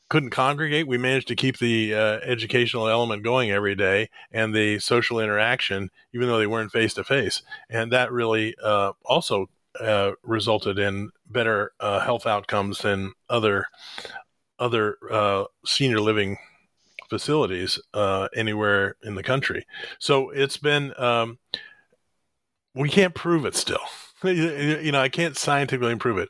[0.10, 4.80] couldn't congregate, we managed to keep the uh, educational element going every day and the
[4.80, 7.42] social interaction, even though they weren't face to face.
[7.70, 13.68] And that really uh, also uh, resulted in better uh, health outcomes than other
[14.60, 16.38] other uh, senior living
[17.10, 19.66] facilities uh, anywhere in the country.
[20.00, 21.40] So it's been um,
[22.74, 23.80] we can't prove it still.
[24.24, 26.30] you know, I can't scientifically prove it.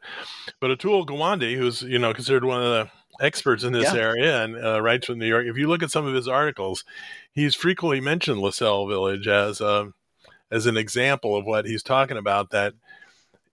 [0.60, 2.90] But Atul Gawande, who's you know considered one of the
[3.22, 4.00] experts in this yeah.
[4.00, 6.84] area and uh, writes from New York, if you look at some of his articles,
[7.32, 9.94] he's frequently mentioned Lasell Village as um,
[10.52, 12.52] as an example of what he's talking about.
[12.52, 12.74] That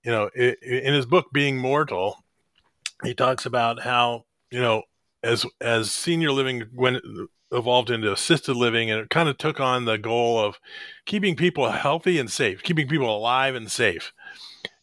[0.04, 2.22] you know, in his book Being Mortal,
[3.04, 4.82] he talks about how you know
[5.22, 7.00] as as senior living when
[7.52, 10.58] evolved into assisted living and it kind of took on the goal of
[11.04, 14.12] keeping people healthy and safe keeping people alive and safe.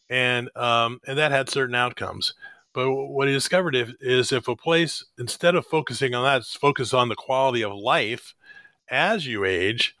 [0.08, 2.34] And um, and that had certain outcomes.
[2.72, 6.94] But what he discovered if, is if a place instead of focusing on that focus
[6.94, 8.34] on the quality of life
[8.88, 9.96] as you age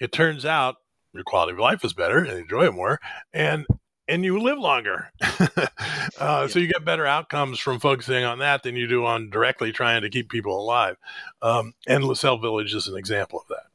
[0.00, 0.76] it turns out
[1.12, 2.98] your quality of life is better and enjoy it more,
[3.32, 3.66] and
[4.10, 5.12] and you live longer.
[6.18, 9.72] uh, so you get better outcomes from focusing on that than you do on directly
[9.72, 10.96] trying to keep people alive.
[11.40, 13.69] Um, and Lasell Village is an example of that.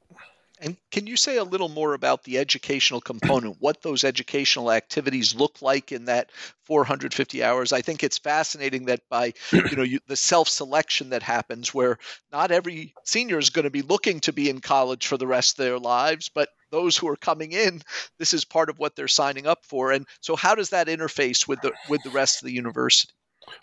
[0.65, 5.36] And can you say a little more about the educational component, what those educational activities
[5.36, 6.32] look like in that
[6.63, 7.71] 450 hours?
[7.71, 11.99] I think it's fascinating that by you know you, the self-selection that happens, where
[12.32, 15.60] not every senior is going to be looking to be in college for the rest
[15.60, 17.84] of their lives, but those who are coming in,
[18.17, 19.91] this is part of what they're signing up for.
[19.91, 23.13] And so, how does that interface with the with the rest of the university?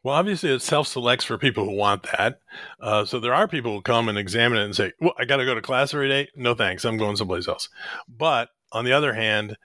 [0.03, 2.41] Well, obviously, it self selects for people who want that.
[2.81, 5.37] Uh, so there are people who come and examine it and say, well, I got
[5.37, 6.29] to go to class every day.
[6.37, 6.85] No, thanks.
[6.85, 7.69] I'm going someplace else.
[8.09, 9.57] But on the other hand,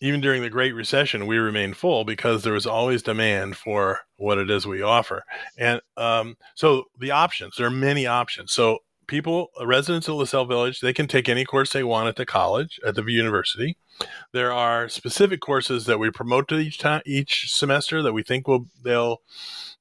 [0.00, 4.38] even during the Great Recession, we remained full because there was always demand for what
[4.38, 5.24] it is we offer.
[5.56, 8.52] And um, so the options, there are many options.
[8.52, 12.26] So people, residents of Lasell Village, they can take any course they want at the
[12.26, 13.76] college, at the university.
[14.32, 18.48] There are specific courses that we promote to each time, each semester that we think
[18.48, 19.22] will they'll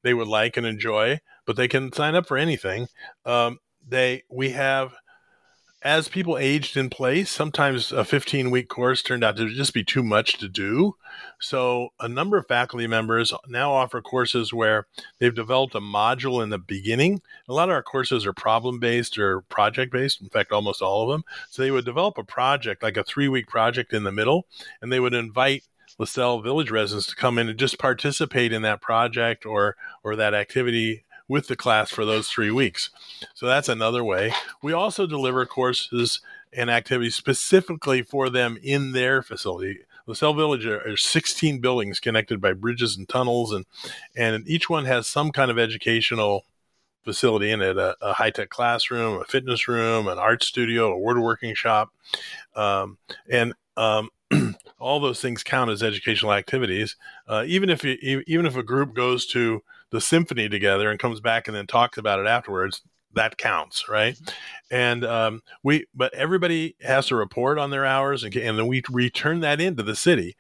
[0.03, 2.87] they would like and enjoy, but they can sign up for anything.
[3.25, 4.93] Um, they we have
[5.83, 9.83] as people aged in place, sometimes a 15 week course turned out to just be
[9.83, 10.95] too much to do.
[11.41, 14.87] So, a number of faculty members now offer courses where
[15.19, 17.21] they've developed a module in the beginning.
[17.49, 21.03] A lot of our courses are problem based or project based, in fact, almost all
[21.03, 21.23] of them.
[21.49, 24.47] So, they would develop a project, like a three week project in the middle,
[24.81, 25.63] and they would invite
[25.99, 30.33] Lasell Village residents to come in and just participate in that project or or that
[30.33, 32.89] activity with the class for those three weeks.
[33.33, 34.33] So that's another way.
[34.61, 39.79] We also deliver courses and activities specifically for them in their facility.
[40.07, 43.65] Lasell Village are 16 buildings connected by bridges and tunnels, and
[44.17, 46.45] and each one has some kind of educational
[47.03, 50.97] facility in it a, a high tech classroom, a fitness room, an art studio, a
[50.97, 51.93] woodworking shop.
[52.55, 52.97] Um,
[53.29, 54.09] and um,
[54.79, 56.95] all those things count as educational activities.
[57.27, 61.21] Uh, even if you, even if a group goes to the symphony together and comes
[61.21, 62.81] back and then talks about it afterwards,
[63.13, 64.19] that counts, right?
[64.71, 68.81] And um, we, but everybody has to report on their hours, and, and then we
[68.89, 70.35] return that into the city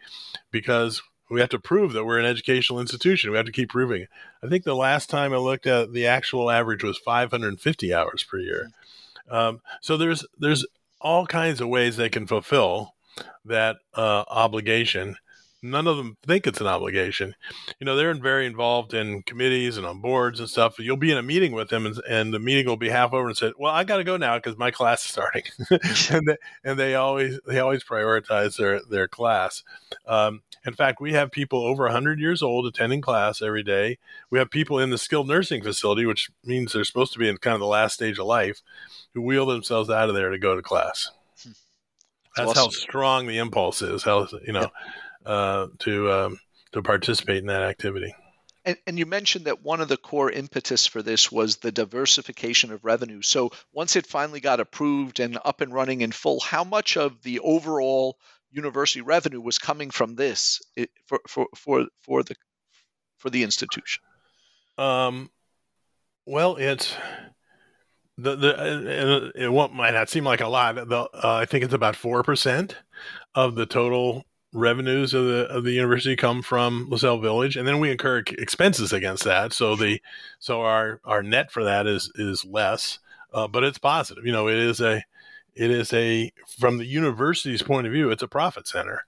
[0.49, 3.29] because we have to prove that we're an educational institution.
[3.29, 4.09] We have to keep proving it.
[4.43, 8.39] I think the last time I looked at the actual average was 550 hours per
[8.39, 8.71] year.
[9.29, 10.65] Um, so there's there's
[10.99, 12.95] all kinds of ways they can fulfill
[13.45, 15.17] that uh, obligation
[15.63, 17.33] none of them think it's an obligation.
[17.79, 20.77] You know, they're very involved in committees and on boards and stuff.
[20.77, 23.27] You'll be in a meeting with them, and, and the meeting will be half over
[23.27, 25.43] and say, "Well, I got to go now because my class is starting,"
[26.11, 29.63] and they, and they always they always prioritize their their class.
[30.05, 33.97] Um, in fact, we have people over 100 years old attending class every day.
[34.29, 37.37] We have people in the skilled nursing facility, which means they're supposed to be in
[37.37, 38.61] kind of the last stage of life,
[39.13, 41.09] who wheel themselves out of there to go to class.
[41.41, 41.51] Hmm.
[42.35, 42.63] That's awesome.
[42.63, 44.03] how strong the impulse is.
[44.03, 44.61] How you know.
[44.61, 44.91] Yeah
[45.25, 46.39] uh, to um,
[46.73, 48.13] to participate in that activity.
[48.65, 52.71] And, and, you mentioned that one of the core impetus for this was the diversification
[52.71, 53.21] of revenue.
[53.21, 57.21] So once it finally got approved and up and running in full, how much of
[57.23, 58.17] the overall
[58.51, 60.61] university revenue was coming from this
[61.07, 62.35] for for for, for the
[63.17, 64.01] for the institution?
[64.77, 65.29] Um,
[66.25, 66.95] well, it's
[68.17, 70.75] the the it, it might not seem like a lot.
[70.75, 72.77] The, uh, I think it's about four percent
[73.35, 77.79] of the total revenues of the of the university come from Lasell Village, and then
[77.79, 79.51] we incur expenses against that.
[79.51, 80.01] So the
[80.39, 82.99] so our our net for that is is less,
[83.33, 84.25] uh, but it's positive.
[84.25, 85.03] You know, it is a
[85.55, 89.05] it is a from the university's point of view, it's a profit center,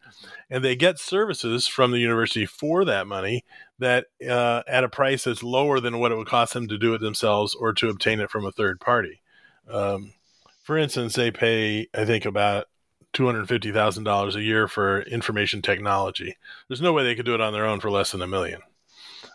[0.49, 3.45] and they get services from the university for that money
[3.79, 6.93] that uh, at a price that's lower than what it would cost them to do
[6.93, 9.21] it themselves or to obtain it from a third party.
[9.69, 10.13] Um,
[10.62, 12.67] for instance, they pay I think about
[13.15, 16.38] $250,000 a year for information technology.
[16.67, 18.62] There's no way they could do it on their own for less than a million.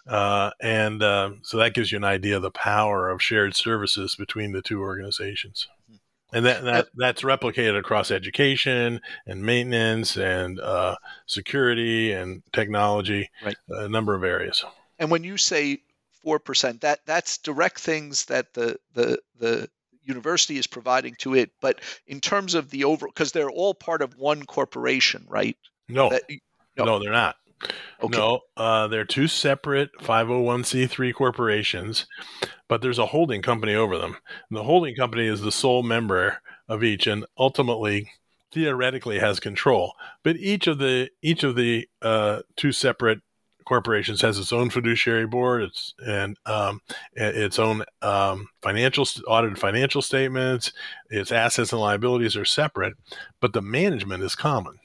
[0.06, 4.16] Uh, and uh, so that gives you an idea of the power of shared services
[4.16, 5.68] between the two organizations.
[6.32, 10.94] And that, that that's replicated across education and maintenance and uh,
[11.26, 13.56] security and technology, right.
[13.68, 14.64] a number of areas.
[15.00, 15.80] And when you say
[16.22, 19.68] four percent, that that's direct things that the the the
[20.10, 21.50] university is providing to it.
[21.60, 25.56] But in terms of the over, because they're all part of one corporation, right?
[25.88, 26.22] No, that,
[26.76, 26.84] no.
[26.84, 27.36] no, they're not.
[28.02, 28.18] Okay.
[28.18, 32.06] No, uh, they're two separate 501c3 corporations,
[32.68, 34.16] but there's a holding company over them.
[34.48, 38.10] And the holding company is the sole member of each, and ultimately,
[38.52, 39.92] theoretically, has control.
[40.22, 43.20] But each of the each of the uh, two separate
[43.64, 46.80] corporations has its own fiduciary board, its and um,
[47.14, 50.72] its own um, financial audited financial statements.
[51.08, 52.94] Its assets and liabilities are separate,
[53.40, 54.78] but the management is common.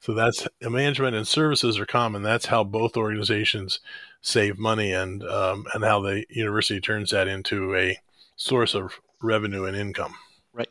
[0.00, 2.22] So that's management and services are common.
[2.22, 3.80] That's how both organizations
[4.22, 7.98] save money and um, and how the university turns that into a
[8.36, 10.14] source of revenue and income.
[10.52, 10.68] Right.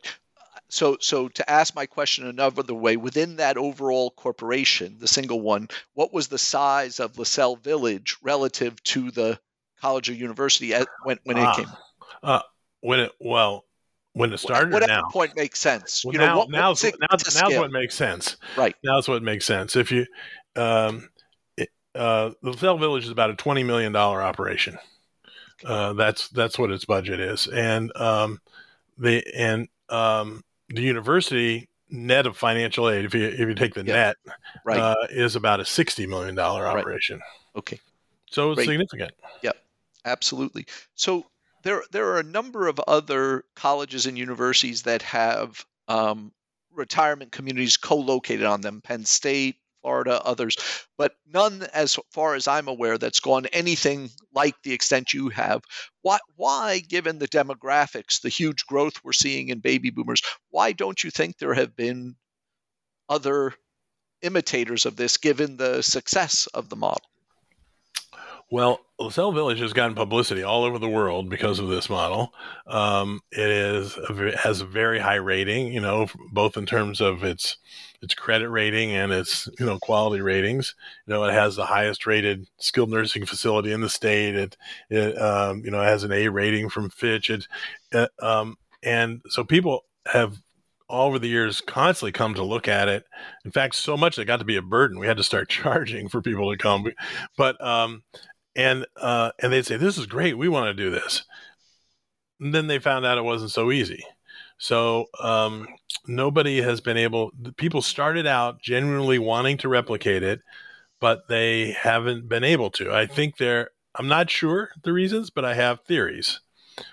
[0.70, 5.68] So, so to ask my question another way, within that overall corporation, the single one,
[5.94, 9.38] what was the size of Lasell Village relative to the
[9.80, 11.66] college or university when when it came?
[12.22, 12.40] Uh,
[12.80, 13.64] when it well,
[14.12, 14.72] when it started.
[14.72, 15.08] Whatever now?
[15.10, 16.04] point makes sense.
[16.04, 18.36] Well, you now, know, what, now's, it, now's, now's what makes sense.
[18.56, 18.74] Right.
[18.84, 19.76] Now's what makes sense.
[19.76, 20.06] If you,
[20.56, 21.08] um,
[21.56, 24.78] it, uh, the Lasell Village is about a twenty million dollar operation.
[25.64, 28.40] Uh, that's that's what its budget is, and um,
[28.96, 33.82] the and um, the university net of financial aid, if you if you take the
[33.82, 34.16] net,
[34.64, 34.78] right.
[34.78, 37.16] uh, is about a sixty million dollar operation.
[37.16, 37.58] Right.
[37.58, 37.80] Okay,
[38.30, 38.68] so it's Great.
[38.68, 39.12] significant.
[39.42, 39.56] Yep,
[40.04, 40.66] absolutely.
[40.94, 41.26] So
[41.62, 46.32] there there are a number of other colleges and universities that have um,
[46.72, 48.80] retirement communities co-located on them.
[48.80, 50.56] Penn State, Florida, others,
[50.98, 55.62] but none, as far as I'm aware, that's gone anything like the extent you have.
[56.02, 61.02] Why, why, given the demographics, the huge growth we're seeing in baby boomers, why don't
[61.02, 62.16] you think there have been
[63.08, 63.54] other
[64.22, 67.06] imitators of this, given the success of the model?
[68.50, 72.34] Well, Lasell Village has gotten publicity all over the world because of this model.
[72.66, 73.96] Um, it is
[74.36, 77.58] has a very high rating, you know, both in terms of its
[78.02, 80.74] its credit rating and its you know quality ratings.
[81.06, 84.34] You know, it has the highest rated skilled nursing facility in the state.
[84.34, 84.56] It,
[84.90, 87.30] it um, you know has an A rating from Fitch.
[87.30, 87.46] It,
[87.94, 90.36] uh, um, and so people have
[90.90, 93.04] all over the years constantly come to look at it.
[93.44, 94.98] In fact, so much it got to be a burden.
[94.98, 96.84] We had to start charging for people to come.
[97.36, 98.02] But um,
[98.56, 100.38] and uh, and they'd say, "This is great.
[100.38, 101.22] We want to do this."
[102.40, 104.04] And then they found out it wasn't so easy.
[104.58, 105.66] So um,
[106.06, 107.32] nobody has been able.
[107.56, 110.40] People started out genuinely wanting to replicate it,
[111.00, 112.92] but they haven't been able to.
[112.92, 113.70] I think they're.
[113.94, 116.40] I'm not sure the reasons, but I have theories.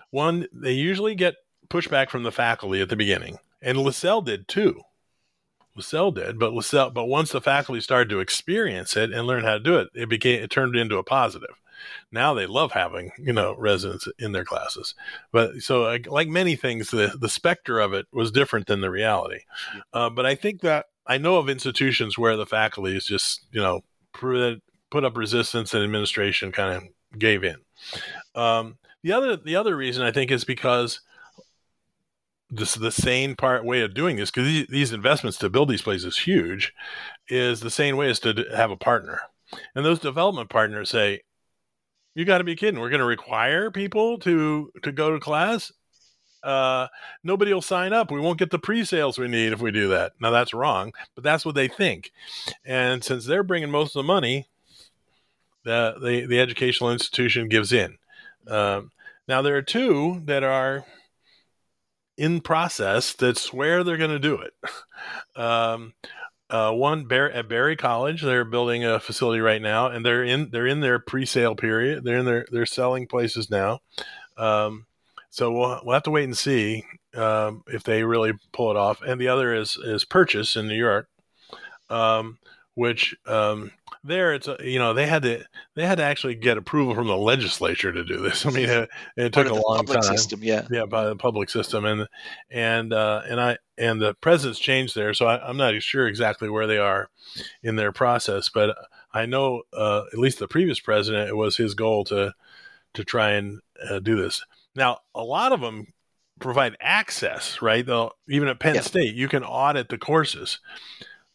[0.09, 1.35] One, they usually get
[1.69, 4.81] pushback from the faculty at the beginning, and Lasell did too.
[5.77, 9.53] Lasell did, but Lasell, but once the faculty started to experience it and learn how
[9.53, 11.55] to do it, it became it turned into a positive.
[12.11, 14.95] Now they love having you know residents in their classes,
[15.31, 19.39] but so like many things, the the specter of it was different than the reality.
[19.93, 23.61] Uh, but I think that I know of institutions where the faculty is just you
[23.61, 23.81] know
[24.13, 27.57] put up resistance and administration kind of gave in.
[28.35, 31.01] Um, the other the other reason I think is because
[32.49, 35.81] this the sane part way of doing this because these, these, investments to build these
[35.81, 36.73] places huge
[37.27, 39.19] is the same way is to have a partner.
[39.75, 41.21] And those development partners say
[42.15, 42.79] you got to be kidding.
[42.79, 45.71] We're going to require people to to go to class?
[46.43, 46.87] Uh,
[47.23, 48.11] nobody will sign up.
[48.11, 50.13] We won't get the pre-sales we need if we do that.
[50.21, 52.11] Now that's wrong but that's what they think.
[52.63, 54.47] And since they're bringing most of the money
[55.67, 57.97] the the, the educational institution gives in.
[58.47, 58.91] Um,
[59.27, 60.85] now there are two that are
[62.17, 64.53] in process that swear they're going to do it.
[65.35, 65.93] Um,
[66.49, 70.49] uh, one Bar- at Berry College, they're building a facility right now, and they're in
[70.49, 72.03] they're in their pre-sale period.
[72.03, 73.79] They're in their they're selling places now.
[74.37, 74.85] Um,
[75.29, 79.01] so we'll we'll have to wait and see um, if they really pull it off.
[79.01, 81.09] And the other is is Purchase in New York,
[81.89, 82.39] um,
[82.75, 83.71] which um,
[84.07, 85.43] there it's a, you know they had to
[85.75, 88.45] they had to actually get approval from the legislature to do this.
[88.45, 90.01] I mean, it, it took a long time.
[90.01, 92.07] System, yeah, yeah, by the public system, and
[92.49, 96.49] and uh, and I and the president's changed there, so I, am not sure exactly
[96.49, 97.09] where they are
[97.61, 98.75] in their process, but
[99.13, 102.33] I know uh, at least the previous president, it was his goal to
[102.93, 104.43] to try and uh, do this.
[104.75, 105.93] Now, a lot of them
[106.39, 107.85] provide access, right?
[107.85, 108.81] Though even at Penn yeah.
[108.81, 110.59] State, you can audit the courses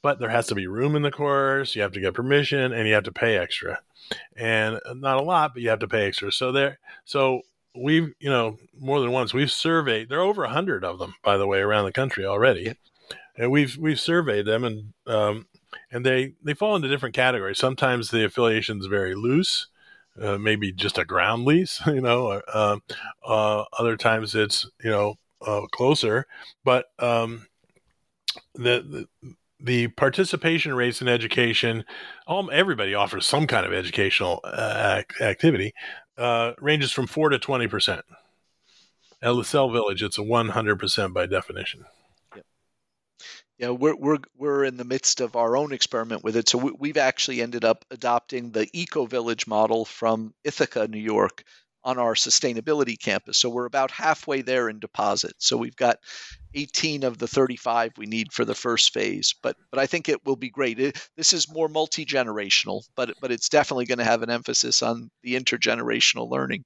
[0.03, 1.75] but there has to be room in the course.
[1.75, 3.81] You have to get permission, and you have to pay extra,
[4.37, 6.33] and not a lot, but you have to pay extra.
[6.33, 7.43] So there, so
[7.75, 10.09] we've you know more than once we've surveyed.
[10.09, 12.77] There are over a hundred of them, by the way, around the country already,
[13.37, 15.47] and we've we've surveyed them, and um,
[15.91, 17.59] and they they fall into different categories.
[17.59, 19.69] Sometimes the affiliation is very loose.
[20.21, 22.43] Uh, maybe just a ground lease, you know.
[22.53, 22.77] Uh,
[23.27, 25.15] uh, other times it's you know
[25.47, 26.27] uh, closer,
[26.65, 27.47] but um,
[28.55, 31.85] the, the the participation rates in education,
[32.27, 35.73] um, everybody offers some kind of educational uh, activity,
[36.19, 38.03] uh, ranges from 4 to 20%.
[39.23, 41.85] At Lasell Village, it's a 100% by definition.
[42.35, 42.47] Yep.
[43.59, 46.49] Yeah, we're, we're, we're in the midst of our own experiment with it.
[46.49, 51.45] So we, have actually ended up adopting the Eco Village model from Ithaca, New York,
[51.85, 53.39] on our sustainability campus.
[53.39, 55.35] So we're about halfway there in deposit.
[55.39, 55.99] So we've got
[56.55, 59.35] 18 of the 35 we need for the first phase.
[59.43, 60.79] But but I think it will be great.
[60.79, 64.83] It, this is more multi generational, but but it's definitely going to have an emphasis
[64.83, 66.65] on the intergenerational learning.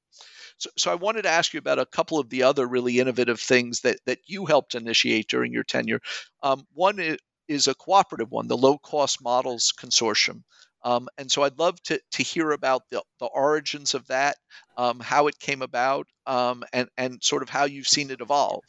[0.59, 3.41] So, so I wanted to ask you about a couple of the other really innovative
[3.41, 6.01] things that that you helped initiate during your tenure.
[6.43, 10.43] Um, one is, is a cooperative one, the Low Cost Models Consortium.
[10.87, 14.37] Um, and so I'd love to, to hear about the, the origins of that,
[14.77, 18.63] um, how it came about, um, and, and sort of how you've seen it evolve.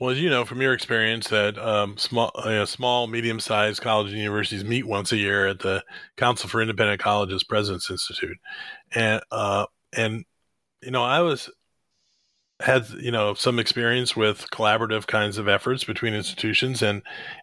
[0.00, 4.22] Well, as you know from your experience, that um, small, uh, small, medium-sized colleges and
[4.22, 5.84] universities meet once a year at the
[6.16, 8.38] Council for Independent Colleges Presidents Institute,
[8.94, 10.24] and uh, and
[10.82, 11.50] you know I was
[12.58, 17.02] had you know some experience with collaborative kinds of efforts between institutions, and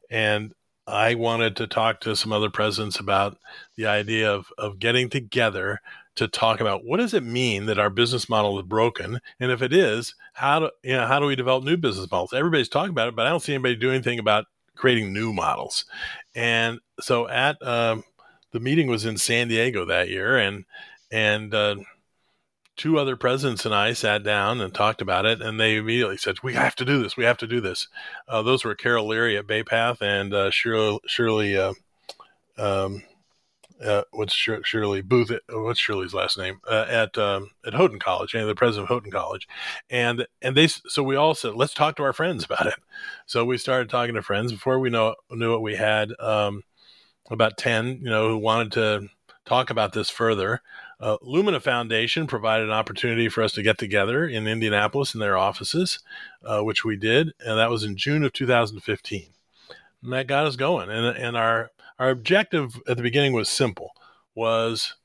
[0.10, 0.52] and
[0.90, 3.38] I wanted to talk to some other presidents about
[3.76, 5.82] the idea of of getting together
[6.16, 9.62] to talk about what does it mean that our business model is broken, and if
[9.62, 12.34] it is, how do you know how do we develop new business models?
[12.34, 15.86] Everybody's talking about it, but I don't see anybody doing anything about creating new models.
[16.36, 18.04] And so at um,
[18.52, 20.66] the meeting was in San Diego that year, and
[21.12, 21.76] and uh,
[22.80, 26.38] two other presidents and I sat down and talked about it, and they immediately said,
[26.42, 27.18] "We have to do this.
[27.18, 27.88] We have to do this."
[28.28, 31.74] Uh, those were Carol Leary at Bay Path and uh, Shirley, Shirley uh,
[32.58, 33.04] um,
[33.84, 35.32] uh, what's Shirley Booth?
[35.32, 36.60] Uh, what's Shirley's last name?
[36.70, 39.48] Uh, at um, at Houghton College, and the president of Houghton College,
[39.90, 42.76] and and they so we all said let's talk to our friends about it.
[43.26, 46.64] So we started talking to friends before we know knew what We had um,
[47.30, 49.10] about ten, you know, who wanted to
[49.46, 50.62] talk about this further.
[51.00, 55.38] Uh, Lumina Foundation provided an opportunity for us to get together in Indianapolis in their
[55.38, 56.00] offices,
[56.44, 59.28] uh, which we did, and that was in June of 2015.
[60.04, 60.90] And that got us going.
[60.90, 63.92] And, and our our objective at the beginning was simple
[64.34, 64.96] was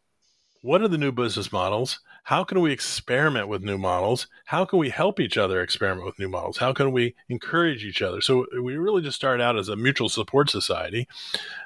[0.63, 2.01] what are the new business models?
[2.23, 4.29] How can we experiment with new models?
[4.47, 6.57] How can we help each other experiment with new models?
[6.57, 8.23] How can we encourage each other?
[8.23, 11.07] So we really just started out as a mutual support society,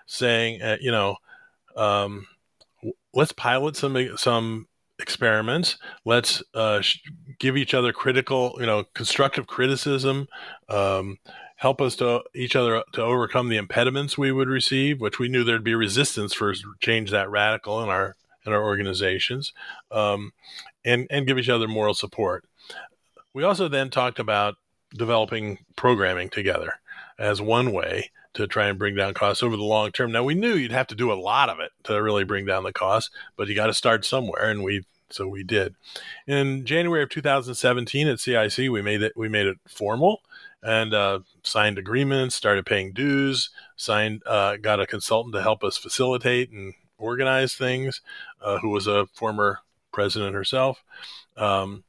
[0.06, 1.16] saying, uh, you know,
[1.76, 2.26] um,
[3.14, 4.66] let's pilot some some
[4.98, 5.78] experiments.
[6.04, 6.82] Let's uh,
[7.38, 10.28] give each other critical, you know, constructive criticism.
[10.68, 11.18] Um,
[11.56, 15.44] help us to each other to overcome the impediments we would receive, which we knew
[15.44, 18.16] there'd be resistance for change that radical in our
[18.46, 19.52] in our organizations,
[19.90, 20.32] um,
[20.84, 22.44] and and give each other moral support.
[23.34, 24.56] We also then talked about
[24.94, 26.74] developing programming together
[27.18, 30.12] as one way to try and bring down costs over the long term.
[30.12, 32.64] Now we knew you'd have to do a lot of it to really bring down
[32.64, 35.74] the cost, but you got to start somewhere, and we so we did.
[36.26, 40.20] In January of 2017 at CIC, we made it we made it formal
[40.62, 45.76] and uh, signed agreements, started paying dues, signed, uh, got a consultant to help us
[45.76, 48.00] facilitate and organize things,
[48.42, 49.60] uh, who was a former
[49.92, 50.82] president herself.
[51.36, 51.84] Um,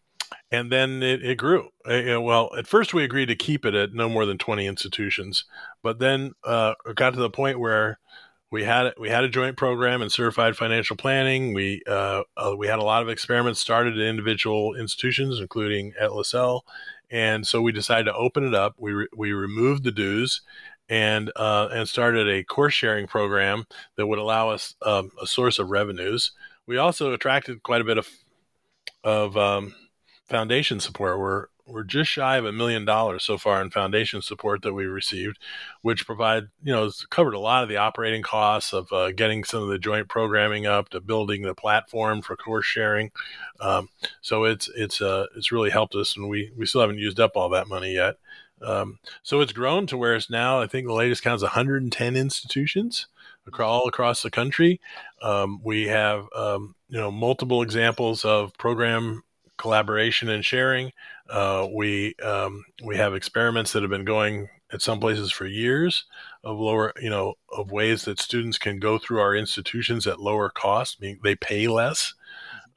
[0.51, 1.69] and then it, it grew.
[1.85, 5.45] Uh, well, at first we agreed to keep it at no more than 20 institutions,
[5.83, 7.99] but then uh, it got to the point where
[8.51, 11.53] we had we had a joint program in certified financial planning.
[11.53, 16.09] We uh, uh, we had a lot of experiments started at individual institutions, including at
[16.09, 16.61] Lasell,
[17.11, 18.73] and so we decided to open it up.
[18.79, 20.41] We re- we removed the dues
[20.89, 25.59] and uh, and started a course sharing program that would allow us um, a source
[25.59, 26.31] of revenues.
[26.65, 28.09] We also attracted quite a bit of
[29.03, 29.75] of um,
[30.29, 31.19] foundation support.
[31.19, 34.85] We're we're just shy of a million dollars so far in foundation support that we
[34.85, 35.37] received,
[35.81, 39.63] which provide you know covered a lot of the operating costs of uh, getting some
[39.63, 43.11] of the joint programming up to building the platform for course sharing.
[43.59, 43.89] Um,
[44.21, 47.31] so it's it's uh, it's really helped us, and we we still haven't used up
[47.35, 48.15] all that money yet.
[48.61, 50.61] Um, so it's grown to where it's now.
[50.61, 53.07] I think the latest count is 110 institutions
[53.57, 54.79] all across the country.
[55.23, 59.23] Um, we have um, you know multiple examples of program
[59.59, 60.91] collaboration and sharing.
[61.29, 66.05] Uh, we um, we have experiments that have been going at some places for years
[66.43, 70.49] of lower, you know, of ways that students can go through our institutions at lower
[70.49, 72.15] cost, meaning they pay less.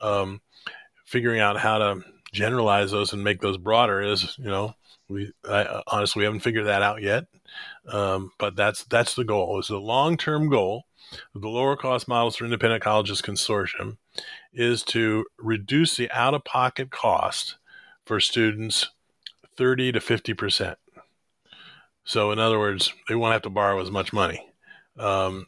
[0.00, 0.40] Um,
[1.04, 2.02] figuring out how to
[2.32, 4.74] generalize those and make those broader is, you know,
[5.08, 7.24] we I, honestly we haven't figured that out yet.
[7.86, 9.58] Um, but that's that's the goal.
[9.60, 10.84] Is the long term goal
[11.34, 13.96] the lower cost models for independent colleges consortium
[14.52, 17.56] is to reduce the out of pocket cost
[18.04, 18.88] for students
[19.56, 20.76] 30 to 50%.
[22.04, 24.44] So, in other words, they won't have to borrow as much money.
[24.98, 25.46] Um,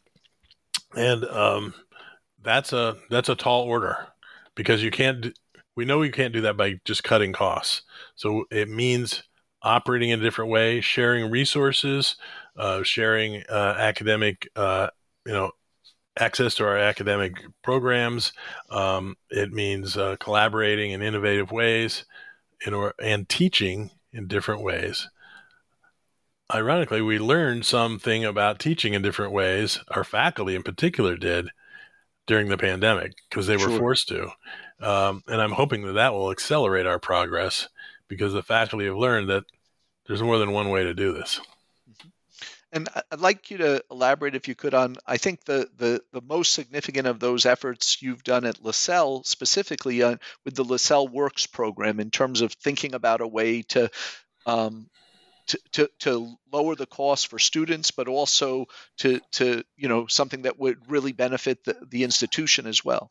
[0.95, 1.73] and um,
[2.41, 4.07] that's a that's a tall order
[4.55, 5.37] because you can't.
[5.75, 7.81] We know you can't do that by just cutting costs.
[8.15, 9.23] So it means
[9.61, 12.15] operating in a different way, sharing resources,
[12.55, 14.87] uh, sharing uh, academic, uh,
[15.25, 15.51] you know,
[16.19, 18.33] access to our academic programs.
[18.69, 22.05] Um, it means uh, collaborating in innovative ways,
[22.65, 25.07] in or, and teaching in different ways.
[26.53, 29.79] Ironically, we learned something about teaching in different ways.
[29.89, 31.49] Our faculty, in particular, did
[32.27, 34.29] during the pandemic because they were forced to.
[34.79, 37.67] Um, and I'm hoping that that will accelerate our progress
[38.07, 39.43] because the faculty have learned that
[40.07, 41.39] there's more than one way to do this.
[42.75, 46.21] And I'd like you to elaborate, if you could, on I think the the, the
[46.21, 51.47] most significant of those efforts you've done at Lasell, specifically on, with the Lasell Works
[51.47, 53.89] program, in terms of thinking about a way to
[54.45, 54.89] um,
[55.47, 58.65] to, to, to lower the cost for students, but also
[58.97, 63.09] to, to you know something that would really benefit the, the institution as well.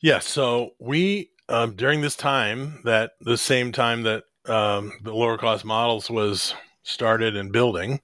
[0.00, 5.36] Yeah, so we um, during this time that the same time that um, the lower
[5.36, 6.54] cost models was
[6.90, 8.00] started and building,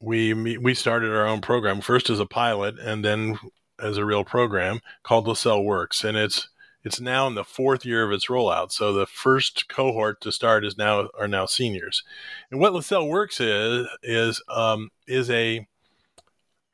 [0.00, 3.38] we we started our own program first as a pilot and then
[3.78, 6.48] as a real program called Lasell Works, and it's
[6.84, 8.70] it's now in the fourth year of its rollout.
[8.70, 12.02] So the first cohort to start is now are now seniors,
[12.50, 15.66] and what Lasell Works is is um, is a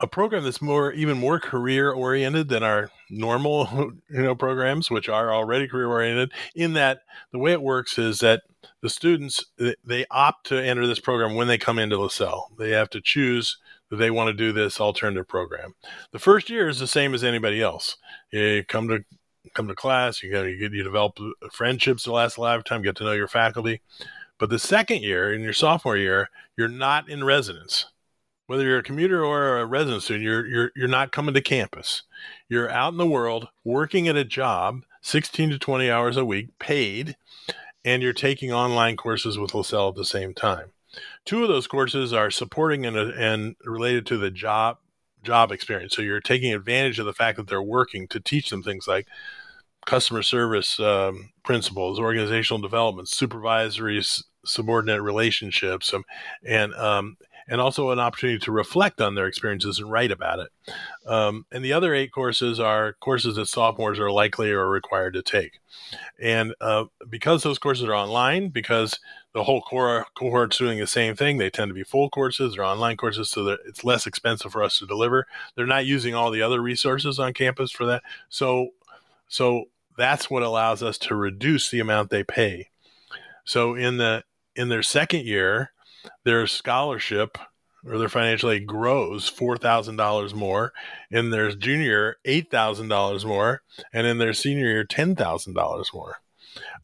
[0.01, 5.09] a program that's more even more career oriented than our normal you know programs which
[5.09, 8.43] are already career oriented in that the way it works is that
[8.83, 9.45] the students
[9.85, 12.57] they opt to enter this program when they come into Lasell.
[12.59, 13.57] They have to choose
[13.91, 15.75] that they want to do this alternative program.
[16.11, 17.97] The first year is the same as anybody else.
[18.33, 19.05] You come to
[19.55, 21.19] come to class you got you, you develop
[21.53, 23.81] friendships that last a lifetime get to know your faculty.
[24.39, 27.87] But the second year in your sophomore year you're not in residence.
[28.47, 32.03] Whether you're a commuter or a resident student, you're you're you're not coming to campus.
[32.49, 36.49] You're out in the world working at a job, 16 to 20 hours a week,
[36.59, 37.17] paid,
[37.85, 40.73] and you're taking online courses with Lasell at the same time.
[41.25, 44.79] Two of those courses are supporting and, and related to the job
[45.23, 45.95] job experience.
[45.95, 49.07] So you're taking advantage of the fact that they're working to teach them things like
[49.87, 54.03] customer service um, principles, organizational development, supervisory
[54.45, 56.05] subordinate relationships, um,
[56.45, 57.17] and um,
[57.53, 60.49] and also an opportunity to reflect on their experiences and write about it.
[61.07, 65.23] Um, and the other eight courses are courses that sophomores are likely or required to
[65.23, 65.61] take.
[66.19, 68.99] And uh, because those courses are online, because
[69.35, 72.65] the whole core cohort's doing the same thing, they tend to be full courses or
[72.65, 75.27] online courses, so that it's less expensive for us to deliver.
[75.55, 78.03] They're not using all the other resources on campus for that.
[78.31, 78.69] So,
[79.29, 79.67] so
[79.99, 82.71] that's what allows us to reduce the amount they pay.
[83.45, 84.25] So in the
[84.57, 85.73] in their second year,
[86.25, 87.39] their scholarship
[87.85, 90.73] or their financial aid grows $4,000 more.
[91.11, 93.63] In their junior, $8,000 more.
[93.93, 96.17] And in their senior year, $10,000 more.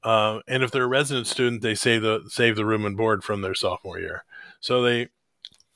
[0.02, 3.22] Uh, and if they're a resident student, they save the save the room and board
[3.24, 4.24] from their sophomore year.
[4.60, 5.08] So they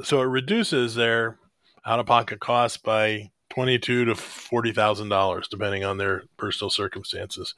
[0.03, 1.39] so it reduces their
[1.85, 6.71] out of pocket costs by twenty two to forty thousand dollars, depending on their personal
[6.71, 7.55] circumstances.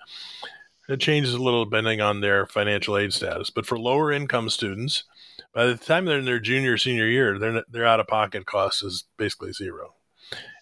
[0.89, 3.51] It changes a little depending on their financial aid status.
[3.51, 5.05] But for lower income students,
[5.55, 8.85] by the time they're in their junior senior year, their their out of pocket cost
[8.85, 9.95] is basically zero,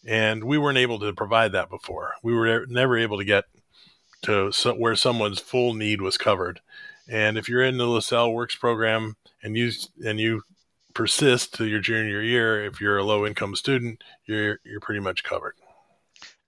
[0.06, 2.14] and we weren't able to provide that before.
[2.22, 3.44] We were never able to get
[4.22, 6.60] to so, where someone's full need was covered.
[7.08, 9.72] And if you're in the Lasell Works program and you
[10.04, 10.42] and you
[10.94, 15.24] persist to your junior year, if you're a low income student, you're you're pretty much
[15.24, 15.54] covered.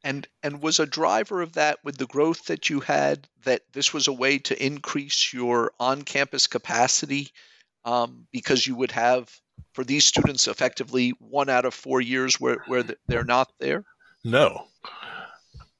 [0.04, 3.94] And and was a driver of that with the growth that you had that this
[3.94, 7.30] was a way to increase your on campus capacity
[7.84, 9.30] um, because you would have
[9.72, 13.84] for these students effectively one out of four years where, where they're not there?
[14.24, 14.66] No.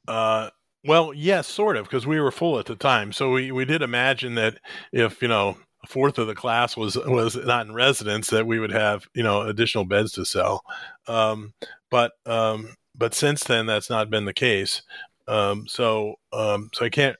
[0.06, 0.50] Uh,
[0.84, 3.12] well, yes, sort of, because we were full at the time.
[3.12, 4.58] So we, we did imagine that
[4.92, 8.58] if, you know, a fourth of the class was was not in residence, that we
[8.58, 10.62] would have, you know, additional beds to sell.
[11.06, 11.52] Um,
[11.90, 14.82] but um, but since then, that's not been the case.
[15.28, 17.16] Um, so um, so I can't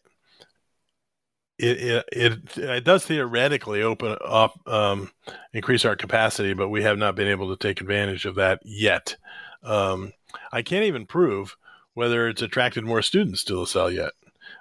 [1.58, 5.10] it, it it does theoretically open up um,
[5.52, 9.16] increase our capacity, but we have not been able to take advantage of that yet.
[9.62, 10.12] Um,
[10.52, 11.56] I can't even prove
[11.94, 14.12] whether it's attracted more students to Lasell yet,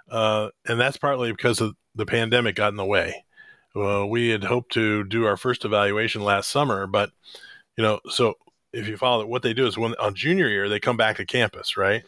[0.09, 3.25] uh, and that's partly because of the pandemic got in the way.
[3.73, 7.09] Well, we had hoped to do our first evaluation last summer, but
[7.75, 8.35] you know, so
[8.71, 11.17] if you follow it, what they do is when on junior year they come back
[11.17, 12.03] to campus, right?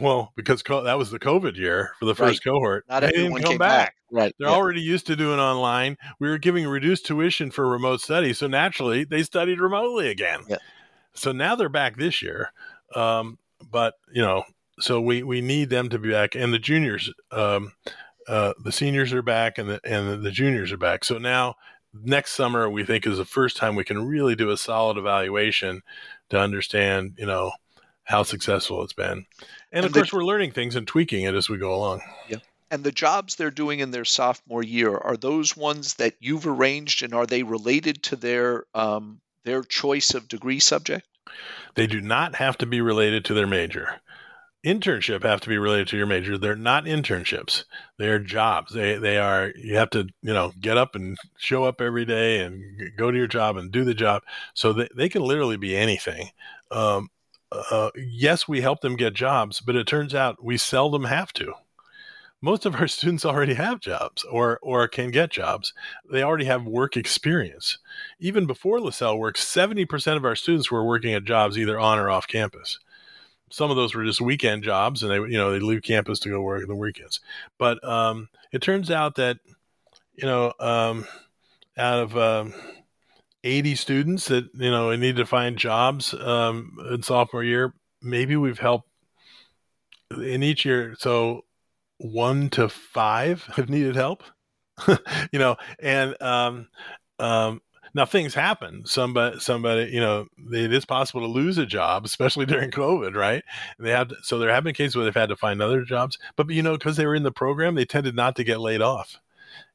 [0.00, 2.52] Well, because co- that was the COVID year for the first right.
[2.52, 2.84] cohort.
[2.88, 3.86] Not they everyone didn't come back.
[3.86, 3.94] back.
[4.10, 4.34] Right.
[4.38, 4.54] They're yeah.
[4.54, 5.96] already used to doing online.
[6.20, 8.32] We were giving reduced tuition for remote study.
[8.32, 10.40] So naturally, they studied remotely again.
[10.48, 10.58] Yeah.
[11.14, 12.52] So now they're back this year.
[12.94, 13.38] Um,
[13.70, 14.44] but, you know,
[14.78, 16.36] so we, we need them to be back.
[16.36, 17.72] And the juniors, um,
[18.28, 21.04] uh, the seniors are back and the, and the juniors are back.
[21.04, 21.56] So now
[21.92, 25.82] next summer, we think is the first time we can really do a solid evaluation
[26.30, 27.50] to understand, you know,
[28.04, 29.26] how successful it's been.
[29.70, 32.00] And, and of the, course, we're learning things and tweaking it as we go along.
[32.28, 32.38] Yeah.
[32.70, 37.02] And the jobs they're doing in their sophomore year are those ones that you've arranged,
[37.02, 41.06] and are they related to their um, their choice of degree subject?
[41.74, 44.00] They do not have to be related to their major.
[44.66, 46.36] Internship have to be related to your major.
[46.36, 47.64] They're not internships.
[47.98, 48.74] They are jobs.
[48.74, 52.40] They they are you have to, you know, get up and show up every day
[52.40, 54.22] and go to your job and do the job.
[54.54, 56.30] So they, they can literally be anything.
[56.70, 57.08] Um,
[57.52, 61.54] uh, yes, we help them get jobs, but it turns out we seldom have to
[62.40, 65.72] most of our students already have jobs or or can get jobs.
[66.10, 67.78] They already have work experience.
[68.18, 72.10] Even before Lasell Works, 70% of our students were working at jobs either on or
[72.10, 72.78] off campus.
[73.50, 76.28] Some of those were just weekend jobs, and they you know they leave campus to
[76.28, 77.20] go work on the weekends.
[77.58, 79.38] But um, it turns out that
[80.14, 81.06] you know um,
[81.76, 82.54] out of um,
[83.44, 88.58] 80 students that you know need to find jobs um, in sophomore year, maybe we've
[88.58, 88.88] helped
[90.10, 90.94] in each year.
[90.98, 91.44] So
[91.98, 94.22] one to five have needed help.
[95.32, 96.68] you know, and um,
[97.18, 97.60] um,
[97.94, 98.82] now things happen.
[98.86, 103.42] Somebody, somebody, you know, it is possible to lose a job, especially during COVID, right?
[103.78, 106.18] They have, to, so there have been cases where they've had to find other jobs,
[106.36, 108.82] but you know, because they were in the program, they tended not to get laid
[108.82, 109.18] off.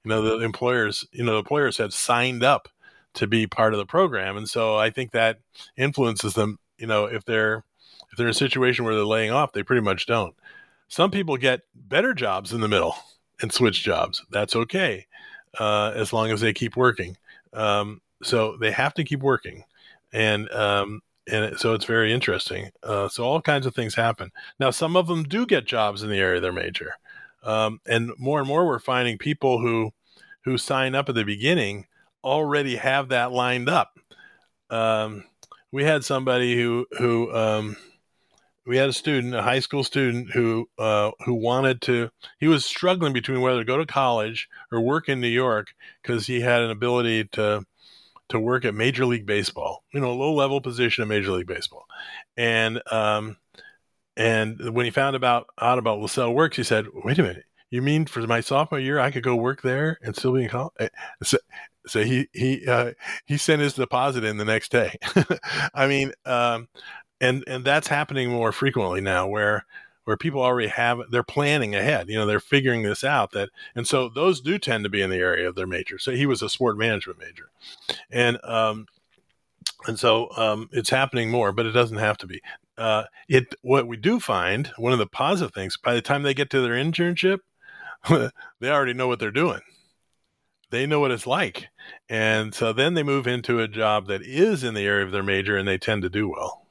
[0.05, 2.69] You know, the employers, you know, the employers had signed up
[3.15, 5.39] to be part of the program, and so I think that
[5.77, 6.59] influences them.
[6.77, 7.63] You know, if they're
[8.11, 10.35] if they're in a situation where they're laying off, they pretty much don't.
[10.87, 12.95] Some people get better jobs in the middle
[13.41, 14.23] and switch jobs.
[14.31, 15.07] That's okay,
[15.59, 17.17] uh, as long as they keep working.
[17.53, 19.63] Um, so they have to keep working,
[20.11, 21.01] and um,
[21.31, 22.71] and so it's very interesting.
[22.81, 24.31] Uh, so all kinds of things happen.
[24.59, 26.93] Now, some of them do get jobs in the area their major,
[27.43, 29.91] um, and more and more we're finding people who
[30.43, 31.85] who sign up at the beginning
[32.23, 33.97] already have that lined up.
[34.69, 35.25] Um,
[35.71, 37.77] we had somebody who who um,
[38.65, 42.09] we had a student, a high school student, who uh, who wanted to.
[42.39, 46.27] He was struggling between whether to go to college or work in New York because
[46.27, 47.65] he had an ability to
[48.29, 49.83] to work at Major League Baseball.
[49.93, 51.85] You know, a low level position at Major League Baseball,
[52.37, 53.37] and um,
[54.15, 57.81] and when he found about out about Lasell Works, he said, "Wait a minute, you
[57.81, 60.89] mean for my sophomore year I could go work there and still be in college?"
[61.85, 62.91] So, so he he uh,
[63.25, 64.95] he sent his deposit in the next day.
[65.73, 66.67] I mean, um,
[67.21, 69.65] and and that's happening more frequently now where
[70.05, 73.87] where people already have they're planning ahead you know they're figuring this out that and
[73.87, 76.41] so those do tend to be in the area of their major so he was
[76.41, 77.49] a sport management major
[78.11, 78.85] and um
[79.87, 82.41] and so um, it's happening more, but it doesn't have to be.
[82.77, 86.33] Uh, it what we do find one of the positive things by the time they
[86.33, 87.39] get to their internship,
[88.09, 89.59] they already know what they're doing.
[90.73, 91.67] They know what it's like,
[92.09, 95.21] and so then they move into a job that is in the area of their
[95.21, 96.65] major, and they tend to do well.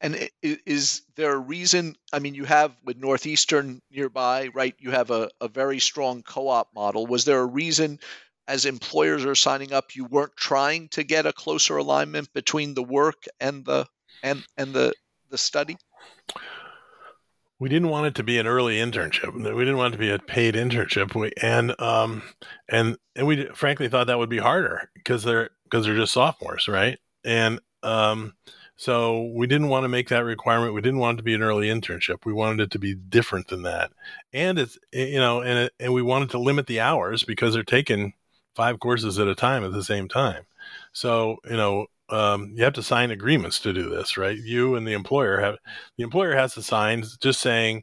[0.00, 1.96] And is there a reason?
[2.14, 4.74] I mean, you have with Northeastern nearby, right?
[4.78, 7.06] You have a, a very strong co op model.
[7.06, 8.00] Was there a reason
[8.48, 12.82] as employers are signing up, you weren't trying to get a closer alignment between the
[12.82, 13.86] work and the
[14.22, 14.94] and and the
[15.28, 15.76] the study?
[17.58, 19.32] We didn't want it to be an early internship.
[19.34, 21.14] We didn't want it to be a paid internship.
[21.14, 22.22] We and um
[22.68, 26.68] and and we frankly thought that would be harder because they're because they're just sophomores,
[26.68, 26.98] right?
[27.24, 28.34] And um
[28.76, 30.74] so we didn't want to make that requirement.
[30.74, 32.26] We didn't want it to be an early internship.
[32.26, 33.90] We wanted it to be different than that.
[34.34, 38.12] And it's you know, and and we wanted to limit the hours because they're taking
[38.54, 40.44] five courses at a time at the same time.
[40.92, 44.36] So you know, um, you have to sign agreements to do this, right?
[44.36, 45.56] You and the employer have
[45.96, 47.82] the employer has to sign just saying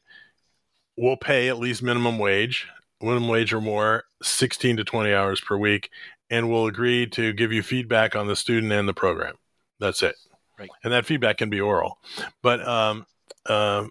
[0.97, 2.67] we'll pay at least minimum wage,
[3.01, 5.89] minimum wage or more, sixteen to twenty hours per week,
[6.29, 9.35] and we'll agree to give you feedback on the student and the program.
[9.79, 10.15] That's it.
[10.57, 10.69] Right.
[10.83, 11.97] And that feedback can be oral,
[12.41, 13.05] but um,
[13.47, 13.87] uh,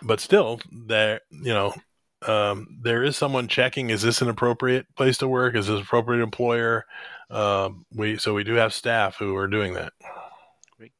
[0.00, 1.74] but still, there you know,
[2.26, 5.56] um, there is someone checking: is this an appropriate place to work?
[5.56, 6.86] Is this appropriate employer?
[7.30, 9.92] Um, we so we do have staff who are doing that.
[10.76, 10.92] Great.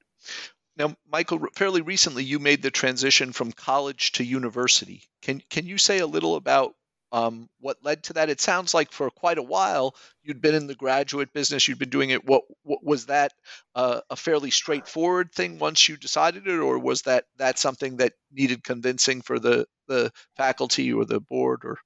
[0.77, 5.03] Now, Michael, fairly recently you made the transition from college to university.
[5.22, 6.75] Can can you say a little about
[7.14, 8.29] um, what led to that?
[8.29, 9.95] It sounds like for quite a while
[10.25, 11.68] you'd been in the graduate business.
[11.68, 12.27] You'd been doing it.
[12.27, 13.33] What, what was that
[13.77, 18.14] uh, a fairly straightforward thing once you decided it, or was that that something that
[18.33, 21.61] needed convincing for the the faculty or the board?
[21.64, 21.79] Or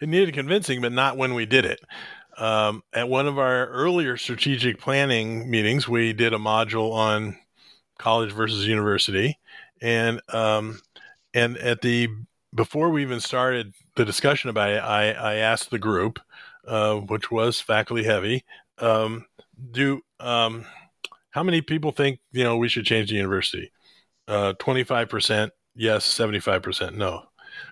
[0.00, 1.78] it needed convincing, but not when we did it.
[2.40, 7.36] Um, at one of our earlier strategic planning meetings, we did a module on
[7.98, 9.38] college versus university,
[9.82, 10.80] and um,
[11.34, 12.08] and at the
[12.54, 16.18] before we even started the discussion about it, I, I asked the group,
[16.66, 18.44] uh, which was faculty heavy,
[18.78, 19.26] um,
[19.70, 20.66] do um,
[21.30, 23.70] how many people think you know we should change the university?
[24.28, 27.24] uh, 25% yes, 75% no.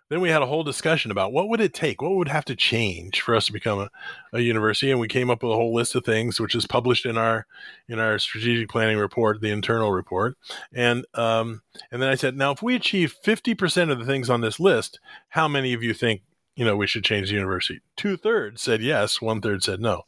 [0.09, 2.57] Then we had a whole discussion about what would it take, what would have to
[2.57, 3.91] change for us to become a,
[4.33, 7.05] a university, and we came up with a whole list of things, which is published
[7.05, 7.47] in our
[7.89, 10.37] in our strategic planning report, the internal report.
[10.73, 14.41] And um, and then I said, now if we achieve 50% of the things on
[14.41, 14.99] this list,
[15.31, 16.23] how many of you think
[16.57, 17.81] you know we should change the university?
[17.97, 20.05] Two thirds said yes, one third said no.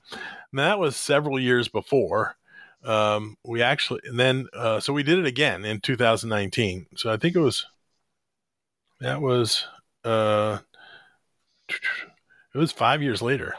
[0.52, 2.36] Now that was several years before
[2.84, 7.16] um, we actually and then uh, so we did it again in 2019 so i
[7.16, 7.66] think it was
[9.00, 9.66] that was
[10.04, 10.58] uh,
[11.68, 13.54] it was five years later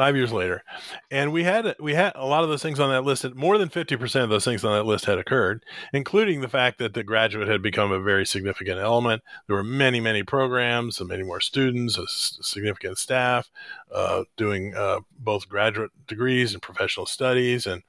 [0.00, 0.64] five years later.
[1.10, 3.68] And we had we had a lot of those things on that list more than
[3.68, 7.48] 50% of those things on that list had occurred including the fact that the graduate
[7.48, 9.22] had become a very significant element.
[9.46, 13.50] There were many many programs and many more students a significant staff
[13.94, 17.82] uh, doing uh, both graduate degrees and professional studies and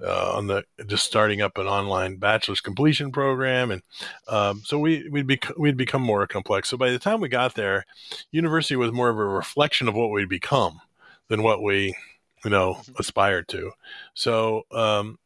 [0.00, 3.72] uh, on the just starting up an online bachelor's completion program.
[3.72, 3.82] And
[4.28, 6.68] um, so we we'd, bec- we'd become more complex.
[6.68, 7.86] So by the time we got there
[8.30, 10.80] university was more of a reflection of what we'd become
[11.28, 11.94] than what we
[12.44, 12.92] you know mm-hmm.
[12.98, 13.72] aspired to
[14.14, 15.18] so um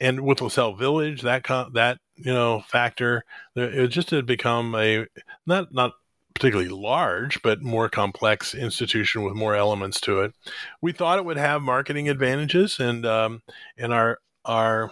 [0.00, 3.24] and, with Lasell Village, that that you know factor,
[3.54, 5.06] it just had become a
[5.46, 5.92] not not
[6.34, 10.34] particularly large, but more complex institution with more elements to it.
[10.80, 13.42] We thought it would have marketing advantages, and um,
[13.78, 14.90] and our our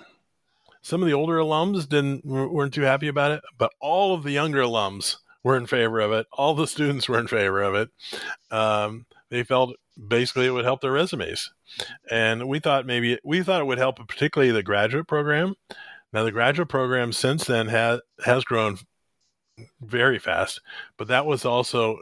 [0.82, 4.32] some of the older alums didn't weren't too happy about it, but all of the
[4.32, 6.26] younger alums were in favor of it.
[6.32, 7.90] All the students were in favor of it.
[8.50, 9.76] Um, they felt
[10.06, 11.50] basically it would help their resumes.
[12.10, 15.54] And we thought maybe we thought it would help particularly the graduate program.
[16.12, 18.78] Now the graduate program since then has has grown
[19.80, 20.60] very fast,
[20.96, 21.98] but that was also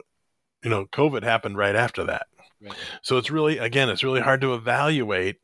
[0.62, 2.26] you know COVID happened right after that.
[2.62, 2.74] Right.
[3.02, 5.36] So it's really again it's really hard to evaluate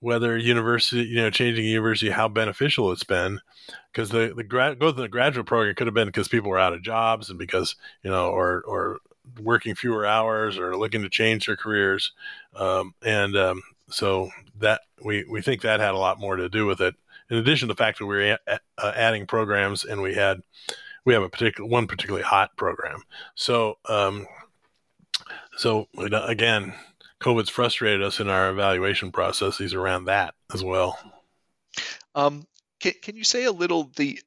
[0.00, 3.40] whether university you know changing university how beneficial it's been
[3.92, 6.58] because the the grad go to the graduate program could have been because people were
[6.58, 8.98] out of jobs and because you know or or
[9.40, 12.12] working fewer hours or looking to change their careers.
[12.54, 16.66] Um, and um, so that we, we think that had a lot more to do
[16.66, 16.94] with it.
[17.30, 20.42] In addition to the fact that we were a- uh, adding programs and we had
[21.04, 23.02] we have a particular one particularly hot program.
[23.34, 24.26] So um,
[25.56, 26.74] so again,
[27.20, 30.98] COVID's frustrated us in our evaluation processes around that as well.
[32.14, 32.46] Um,
[32.80, 34.20] can, can you say a little the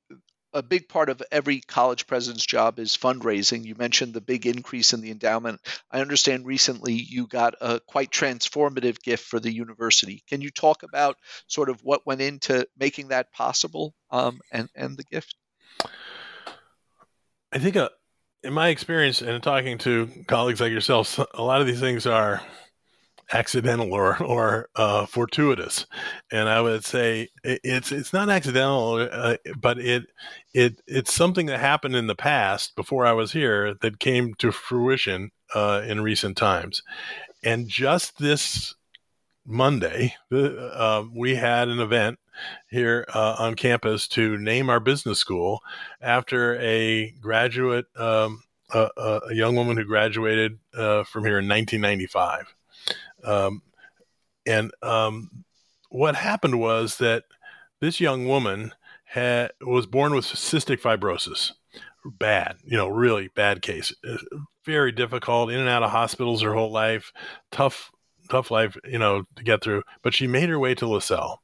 [0.55, 3.65] a big part of every college president's job is fundraising.
[3.65, 5.59] You mentioned the big increase in the endowment.
[5.91, 10.23] I understand recently you got a quite transformative gift for the university.
[10.29, 14.97] Can you talk about sort of what went into making that possible um, and, and
[14.97, 15.35] the gift?
[17.51, 17.89] I think, uh,
[18.41, 22.41] in my experience and talking to colleagues like yourself, a lot of these things are
[23.33, 25.85] accidental or or uh, fortuitous,
[26.31, 30.03] and I would say it's it's not accidental, uh, but it
[30.53, 34.51] it it's something that happened in the past before I was here that came to
[34.51, 36.83] fruition uh, in recent times,
[37.43, 38.75] and just this
[39.45, 42.17] Monday, uh, we had an event
[42.69, 45.61] here uh, on campus to name our business school
[46.01, 52.55] after a graduate, um, a, a, young woman who graduated uh, from here in 1995.
[53.25, 53.61] Um,
[54.45, 55.43] and um,
[55.89, 57.23] what happened was that
[57.81, 58.73] this young woman
[59.05, 61.51] had was born with cystic fibrosis.
[62.05, 63.93] Bad, you know, really bad case.
[64.07, 64.17] Uh,
[64.65, 67.11] very difficult, in and out of hospitals her whole life.
[67.51, 67.91] Tough,
[68.29, 69.83] tough life, you know, to get through.
[70.03, 71.37] But she made her way to Lasell.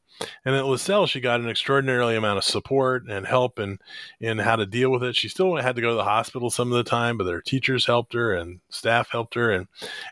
[0.45, 3.79] And at Lasell, she got an extraordinarily amount of support and help in,
[4.19, 5.15] in how to deal with it.
[5.15, 7.85] She still had to go to the hospital some of the time, but their teachers
[7.85, 9.51] helped her and staff helped her.
[9.51, 9.67] And,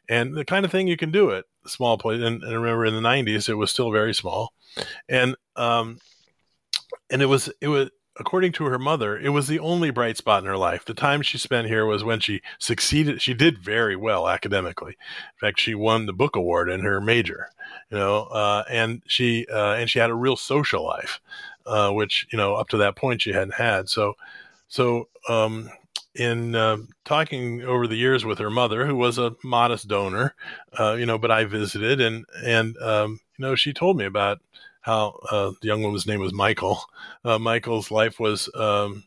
[0.08, 2.22] and the kind of thing you can do it small place.
[2.22, 4.54] And, and remember, in the '90s, it was still very small,
[5.08, 6.00] and um,
[7.10, 7.90] and it was it was
[8.20, 10.86] according to her mother, it was the only bright spot in her life.
[10.86, 13.22] The time she spent here was when she succeeded.
[13.22, 14.92] She did very well academically.
[14.92, 17.50] In fact, she won the book award in her major.
[17.90, 21.20] You know, uh, and she uh, and she had a real social life,
[21.66, 23.90] uh, which you know up to that point she hadn't had.
[23.90, 24.16] So,
[24.68, 25.70] so um,
[26.16, 30.36] in uh, talking over the years with her mother, who was a modest donor,
[30.80, 34.40] uh, you know, but I visited and and um, you know she told me about
[34.82, 36.82] how uh, the young woman's name was Michael.
[37.24, 39.04] Uh, Michael's life was um,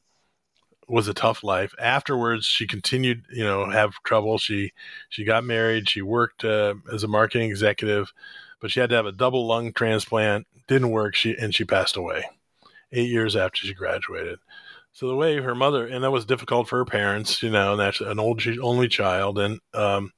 [0.88, 1.74] was a tough life.
[1.78, 4.38] Afterwards, she continued, you know, have trouble.
[4.38, 4.72] She
[5.08, 5.88] she got married.
[5.88, 8.12] She worked uh, as a marketing executive,
[8.60, 10.46] but she had to have a double lung transplant.
[10.68, 11.14] Didn't work.
[11.14, 12.24] She and she passed away
[12.92, 14.38] eight years after she graduated.
[14.92, 17.80] So the way her mother, and that was difficult for her parents, you know, and
[17.80, 20.12] that's an old only child, and um,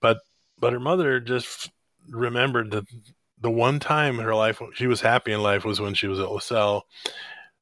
[0.00, 0.18] but
[0.58, 1.70] but her mother just
[2.08, 2.84] remembered that
[3.40, 6.18] the one time in her life she was happy in life was when she was
[6.18, 6.82] at Lasell.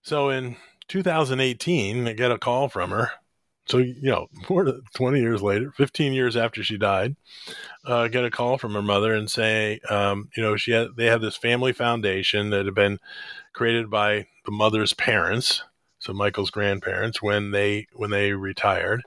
[0.03, 0.57] So in
[0.89, 3.11] 2018, I get a call from her.
[3.67, 7.17] So, you know, more than 20 years later, 15 years after she died,
[7.85, 11.07] uh, get a call from her mother and say, um, you know, she had, they
[11.07, 12.99] have this family foundation that had been
[13.53, 15.63] created by the mother's parents,
[16.09, 19.03] so Michael's grandparents, when they when they retired,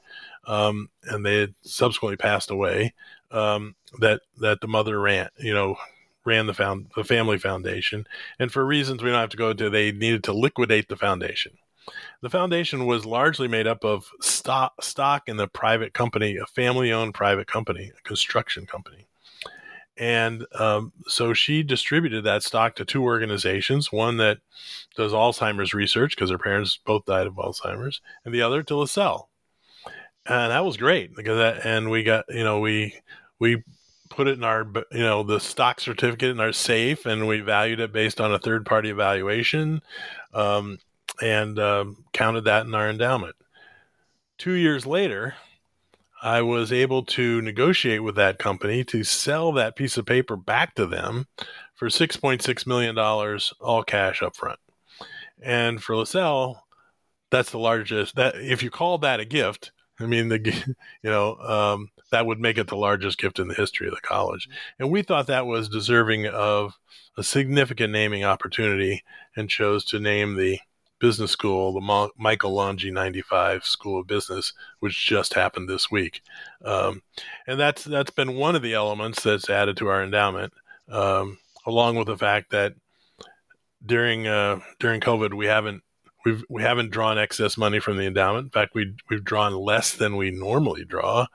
[0.45, 2.93] um, and they had subsequently passed away.
[3.31, 5.77] Um, that that the mother ran, you know,
[6.25, 8.05] ran the found the family foundation,
[8.37, 11.53] and for reasons we don't have to go into, they needed to liquidate the foundation.
[12.21, 16.91] The foundation was largely made up of stock, stock in the private company, a family
[16.91, 19.07] owned private company, a construction company.
[20.01, 24.39] And um, so she distributed that stock to two organizations one that
[24.95, 29.27] does Alzheimer's research because her parents both died of Alzheimer's, and the other to Lasell.
[30.25, 32.95] And that was great because that, and we got, you know, we,
[33.37, 33.63] we
[34.09, 37.79] put it in our, you know, the stock certificate in our safe and we valued
[37.79, 39.83] it based on a third party evaluation.
[40.33, 40.79] Um,
[41.21, 43.35] and um, counted that in our endowment.
[44.39, 45.35] Two years later,
[46.22, 50.76] I was able to negotiate with that company to sell that piece of paper back
[50.76, 51.28] to them
[51.74, 52.97] for $6.6 million,
[53.59, 54.59] all cash up front.
[55.41, 56.57] And for Lasell,
[57.32, 58.15] that's the largest.
[58.15, 60.39] That if you call that a gift, I mean, the
[61.03, 64.01] you know um, that would make it the largest gift in the history of the
[64.01, 64.47] college.
[64.78, 66.78] And we thought that was deserving of
[67.17, 69.03] a significant naming opportunity,
[69.36, 70.59] and chose to name the
[71.01, 76.21] business school, the Michael Longi 95 School of Business, which just happened this week.
[76.63, 77.01] Um,
[77.47, 80.53] and that's that's been one of the elements that's added to our endowment,
[80.87, 82.75] um, along with the fact that
[83.85, 85.83] during uh, during COVID we haven't
[86.23, 88.45] we've we haven't drawn excess money from the endowment.
[88.45, 91.25] In fact, we we've drawn less than we normally draw,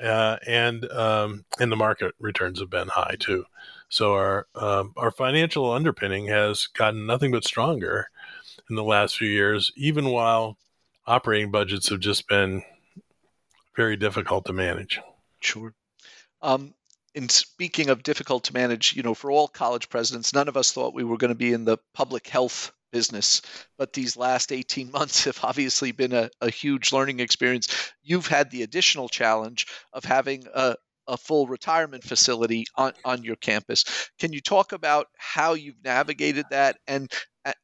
[0.00, 3.46] uh, and um, and the market returns have been high too.
[3.88, 8.10] So our um, our financial underpinning has gotten nothing but stronger
[8.70, 10.56] in the last few years, even while
[11.06, 12.62] operating budgets have just been
[13.76, 15.00] very difficult to manage.
[15.40, 15.74] Sure.
[16.42, 16.74] Um,
[17.14, 20.72] and speaking of difficult to manage, you know, for all college presidents, none of us
[20.72, 23.42] thought we were going to be in the public health business.
[23.78, 27.92] But these last 18 months have obviously been a, a huge learning experience.
[28.02, 30.76] You've had the additional challenge of having a,
[31.08, 33.84] a full retirement facility on, on your campus.
[34.18, 37.10] Can you talk about how you've navigated that and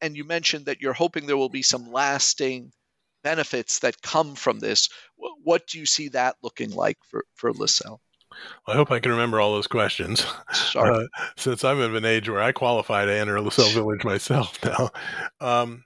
[0.00, 2.70] and you mentioned that you're hoping there will be some lasting
[3.22, 4.88] benefits that come from this.
[5.16, 7.98] What do you see that looking like for, for Lasell?
[8.66, 10.24] I hope I can remember all those questions.
[10.52, 11.04] Sorry.
[11.04, 14.90] Uh, since I'm of an age where I qualify to enter Lasell Village myself now.
[15.40, 15.84] Um,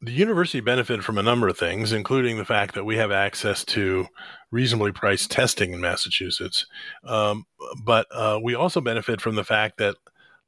[0.00, 3.64] the university benefited from a number of things, including the fact that we have access
[3.64, 4.06] to
[4.50, 6.66] reasonably priced testing in Massachusetts.
[7.04, 7.46] Um,
[7.82, 9.96] but uh, we also benefit from the fact that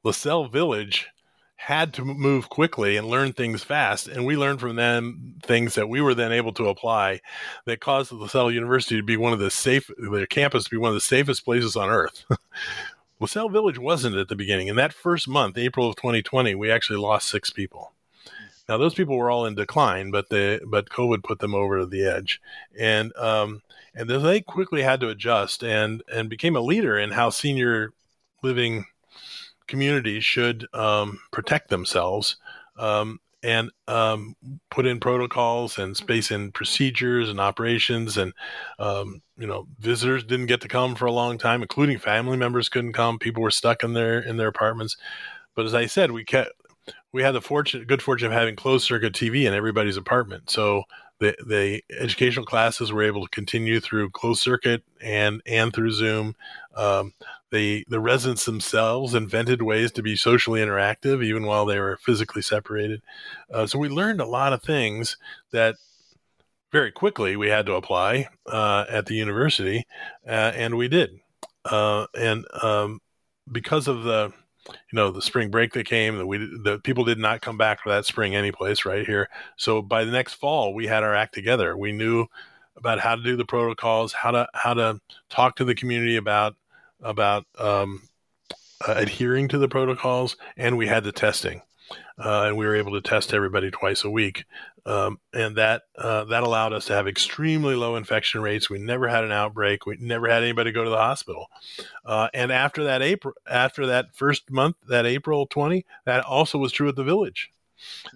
[0.03, 1.07] Lasell Village
[1.57, 4.07] had to move quickly and learn things fast.
[4.07, 7.21] And we learned from them things that we were then able to apply
[7.65, 10.89] that caused Lasell University to be one of the safe, their campus to be one
[10.89, 12.25] of the safest places on earth.
[13.21, 14.67] Lasell Village wasn't at the beginning.
[14.67, 17.94] In that first month, April of 2020, we actually lost six people.
[18.67, 22.05] Now those people were all in decline, but the but COVID put them over the
[22.05, 22.41] edge,
[22.77, 23.61] and um,
[23.93, 27.93] and they quickly had to adjust and and became a leader in how senior
[28.41, 28.85] living
[29.67, 32.37] communities should um, protect themselves
[32.77, 34.35] um, and um,
[34.69, 38.17] put in protocols and space in procedures and operations.
[38.17, 38.33] And,
[38.79, 42.69] um, you know, visitors didn't get to come for a long time, including family members
[42.69, 43.19] couldn't come.
[43.19, 44.97] People were stuck in their, in their apartments.
[45.55, 46.51] But as I said, we kept,
[47.15, 50.49] we had the fortune, good fortune of having closed circuit TV in everybody's apartment.
[50.49, 50.83] So
[51.19, 56.35] the, the educational classes were able to continue through closed circuit and, and through Zoom.
[56.75, 57.13] Um,
[57.51, 62.41] the the residents themselves invented ways to be socially interactive even while they were physically
[62.41, 63.01] separated.
[63.49, 65.15] Uh, so we learned a lot of things
[65.51, 65.75] that
[66.73, 69.87] very quickly we had to apply uh, at the university,
[70.27, 71.21] uh, and we did.
[71.63, 72.99] Uh, and um,
[73.49, 74.33] because of the
[74.67, 77.81] you know the spring break that came that we the people did not come back
[77.81, 79.29] for that spring anyplace right here.
[79.57, 81.77] So by the next fall we had our act together.
[81.77, 82.27] We knew
[82.77, 84.99] about how to do the protocols how to how to
[85.29, 86.55] talk to the community about
[87.01, 88.01] about um,
[88.87, 91.61] uh, adhering to the protocols, and we had the testing,
[92.17, 94.45] uh, and we were able to test everybody twice a week,
[94.85, 98.69] um, and that uh, that allowed us to have extremely low infection rates.
[98.69, 99.85] We never had an outbreak.
[99.85, 101.47] We never had anybody go to the hospital.
[102.05, 106.71] Uh, and after that April, after that first month, that April twenty, that also was
[106.71, 107.51] true at the village.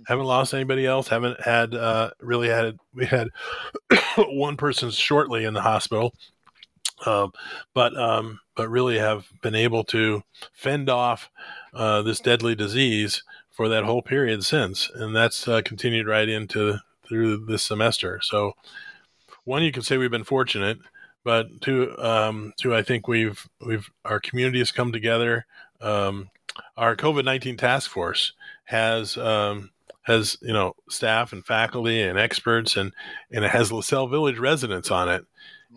[0.07, 1.09] Haven't lost anybody else.
[1.09, 3.28] Haven't had uh, really had we had
[4.17, 6.13] one person shortly in the hospital
[7.05, 7.32] um,
[7.74, 11.30] but um, but really have been able to fend off
[11.74, 13.24] uh, this deadly disease
[13.60, 18.22] for that whole period since, and that's uh, continued right into through this semester.
[18.24, 18.53] So,
[19.43, 20.78] one, you can say we've been fortunate,
[21.26, 25.45] but two, um, two, I think we've we've our community has come together.
[25.82, 26.30] Um,
[26.78, 28.32] our COVID nineteen task force
[28.64, 29.72] has um,
[30.03, 32.93] has you know staff and faculty and experts, and
[33.30, 35.26] and it has Lasell Village residents on it,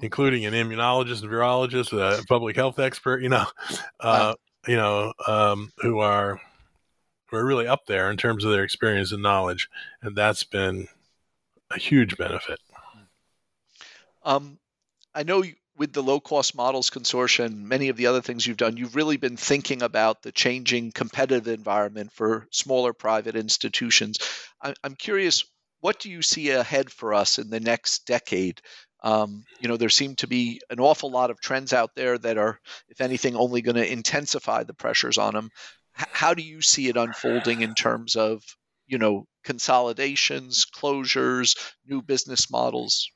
[0.01, 3.25] including an immunologist, and virologist, a public health expert.
[3.25, 3.47] You know,
[3.99, 4.35] uh,
[4.69, 6.41] you know, um, who are
[7.39, 9.69] are really up there in terms of their experience and knowledge,
[10.03, 10.89] and that's been
[11.71, 12.61] a huge benefit.
[14.23, 14.59] Um,
[15.15, 15.43] I know
[15.77, 19.17] with the low cost models consortium, many of the other things you've done, you've really
[19.17, 24.19] been thinking about the changing competitive environment for smaller private institutions.
[24.61, 25.45] I'm curious,
[25.81, 28.61] what do you see ahead for us in the next decade?
[29.03, 32.39] Um, you know, there seem to be an awful lot of trends out there that
[32.39, 35.51] are, if anything, only going to intensify the pressures on them.
[35.93, 38.43] How do you see it unfolding in terms of,
[38.87, 43.11] you know, consolidations, closures, new business models?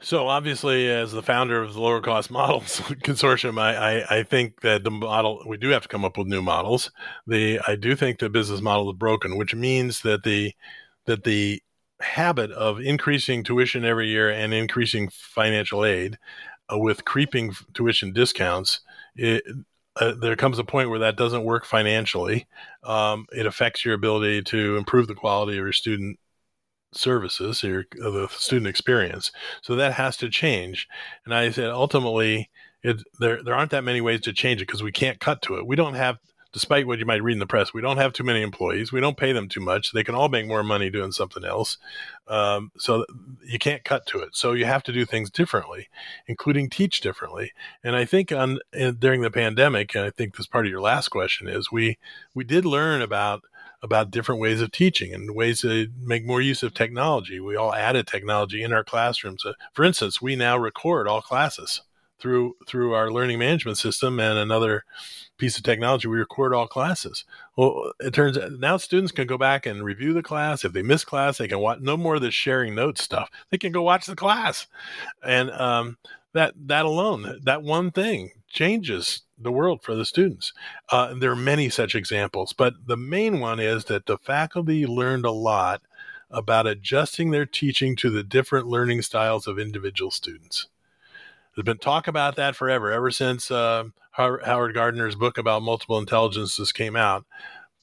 [0.00, 4.60] So obviously, as the founder of the lower cost models consortium, I, I, I, think
[4.60, 6.90] that the model we do have to come up with new models.
[7.26, 10.52] The I do think the business model is broken, which means that the
[11.06, 11.60] that the
[12.00, 16.16] habit of increasing tuition every year and increasing financial aid
[16.72, 18.80] uh, with creeping tuition discounts,
[19.16, 19.42] it,
[20.00, 22.46] uh, there comes a point where that doesn't work financially.
[22.84, 26.18] Um, it affects your ability to improve the quality of your student
[26.92, 29.30] services, your the student experience.
[29.62, 30.88] So that has to change.
[31.24, 32.50] And I said ultimately,
[32.82, 35.56] it, there there aren't that many ways to change it because we can't cut to
[35.56, 35.66] it.
[35.66, 36.18] We don't have
[36.58, 38.90] despite what you might read in the press, we don't have too many employees.
[38.90, 39.92] We don't pay them too much.
[39.92, 41.78] They can all make more money doing something else.
[42.26, 43.06] Um, so
[43.46, 44.30] you can't cut to it.
[44.34, 45.88] So you have to do things differently,
[46.26, 47.52] including teach differently.
[47.84, 48.58] And I think on
[48.98, 51.96] during the pandemic, and I think this part of your last question is we
[52.34, 53.42] we did learn about
[53.80, 57.38] about different ways of teaching and ways to make more use of technology.
[57.38, 59.46] We all added technology in our classrooms.
[59.46, 61.82] Uh, for instance, we now record all classes
[62.18, 64.84] through through our learning management system and another
[65.36, 67.24] piece of technology we record all classes.
[67.56, 70.64] Well it turns out now students can go back and review the class.
[70.64, 73.30] If they miss class they can watch no more of the sharing notes stuff.
[73.50, 74.66] They can go watch the class.
[75.22, 75.98] And um,
[76.34, 80.52] that that alone that one thing changes the world for the students.
[80.90, 85.24] Uh, there are many such examples but the main one is that the faculty learned
[85.24, 85.82] a lot
[86.30, 90.66] about adjusting their teaching to the different learning styles of individual students
[91.58, 93.82] there's been talk about that forever, ever since uh,
[94.12, 97.26] Howard Gardner's book about multiple intelligences came out.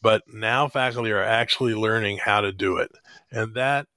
[0.02, 2.90] But now faculty are actually learning how to do it,
[3.32, 3.88] and that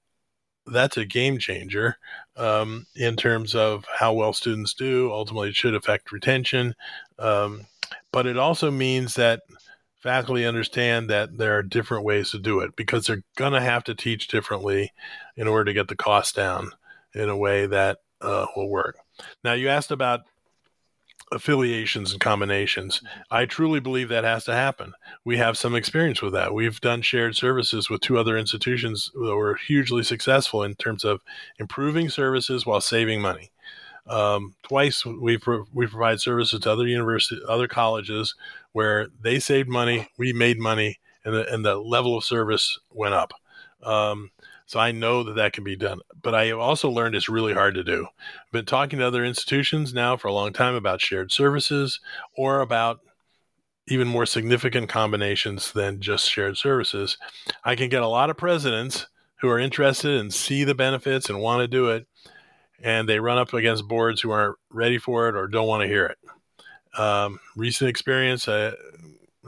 [0.65, 1.95] that's a game changer
[2.35, 5.13] um, in terms of how well students do.
[5.13, 6.75] Ultimately, it should affect retention,
[7.17, 7.65] um,
[8.11, 9.43] but it also means that
[10.03, 13.85] faculty understand that there are different ways to do it because they're going to have
[13.85, 14.91] to teach differently
[15.37, 16.71] in order to get the cost down
[17.15, 18.97] in a way that uh, will work.
[19.43, 20.21] Now, you asked about
[21.31, 23.01] affiliations and combinations.
[23.29, 24.93] I truly believe that has to happen.
[25.23, 26.53] We have some experience with that.
[26.53, 31.21] We've done shared services with two other institutions that were hugely successful in terms of
[31.59, 33.51] improving services while saving money.
[34.07, 38.33] Um, twice we pro- we provide services to other universities, other colleges
[38.71, 43.13] where they saved money, we made money, and the and the level of service went
[43.13, 43.33] up.
[43.83, 44.31] Um,
[44.69, 45.99] so I know that that can be done.
[46.21, 48.05] But I have also learned it's really hard to do.
[48.05, 51.99] I've been talking to other institutions now for a long time about shared services
[52.37, 52.99] or about
[53.87, 57.17] even more significant combinations than just shared services.
[57.63, 61.41] I can get a lot of presidents who are interested and see the benefits and
[61.41, 62.05] want to do it,
[62.79, 65.87] and they run up against boards who aren't ready for it or don't want to
[65.87, 66.99] hear it.
[66.99, 68.75] Um, recent experience, uh,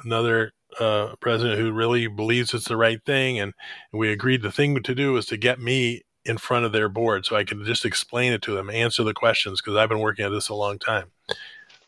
[0.03, 3.53] another uh, president who really believes it's the right thing, and,
[3.91, 6.89] and we agreed the thing to do was to get me in front of their
[6.89, 9.99] board so I can just explain it to them, answer the questions because I've been
[9.99, 11.11] working at this a long time.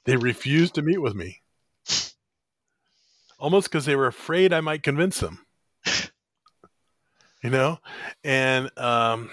[0.06, 1.42] They refused to meet with me,
[3.40, 5.46] almost because they were afraid I might convince them.
[7.44, 7.78] you know,
[8.24, 9.30] and um,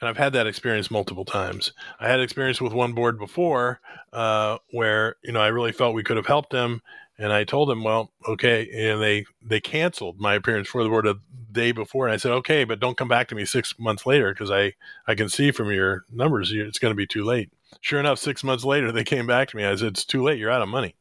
[0.00, 1.72] and I've had that experience multiple times.
[1.98, 3.80] I had experience with one board before
[4.12, 6.82] uh, where you know I really felt we could have helped them,
[7.18, 8.68] and I told them, well, okay.
[8.90, 11.16] And they, they canceled my appearance for the board a
[11.52, 12.06] day before.
[12.06, 14.72] And I said, okay, but don't come back to me six months later because I,
[15.06, 17.50] I can see from your numbers it's going to be too late.
[17.80, 19.64] Sure enough, six months later, they came back to me.
[19.64, 20.38] I said, it's too late.
[20.38, 20.96] You're out of money.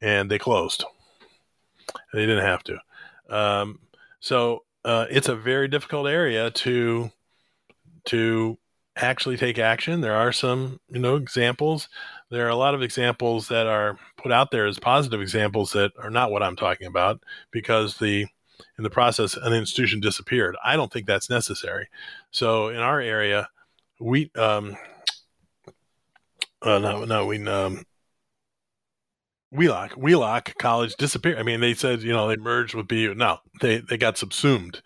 [0.00, 0.84] And they closed.
[2.12, 2.78] They didn't have to.
[3.28, 3.80] Um,
[4.20, 7.10] so uh, it's a very difficult area to
[8.04, 8.58] to
[8.96, 10.00] actually take action.
[10.00, 11.88] There are some, you know, examples
[12.32, 15.92] there are a lot of examples that are put out there as positive examples that
[15.98, 18.26] are not what I'm talking about because the
[18.78, 20.56] in the process an institution disappeared.
[20.64, 21.88] I don't think that's necessary.
[22.30, 23.50] So in our area,
[24.00, 24.76] we um,
[26.62, 27.84] uh, no no we um,
[29.50, 31.38] Wheelock, Wheelock College disappeared.
[31.38, 33.14] I mean, they said, you know, they merged with BU.
[33.14, 34.80] No, they, they got subsumed.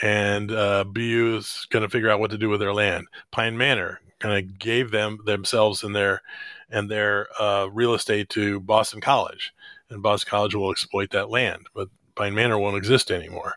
[0.00, 3.08] And uh, BU is going to figure out what to do with their land.
[3.30, 6.22] Pine Manor kind of gave them themselves and their
[6.70, 9.52] and their uh, real estate to Boston College,
[9.90, 11.66] and Boston College will exploit that land.
[11.74, 13.54] But Pine Manor won't exist anymore.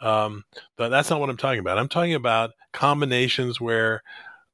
[0.00, 0.44] Um,
[0.76, 1.78] but that's not what I'm talking about.
[1.78, 4.02] I'm talking about combinations where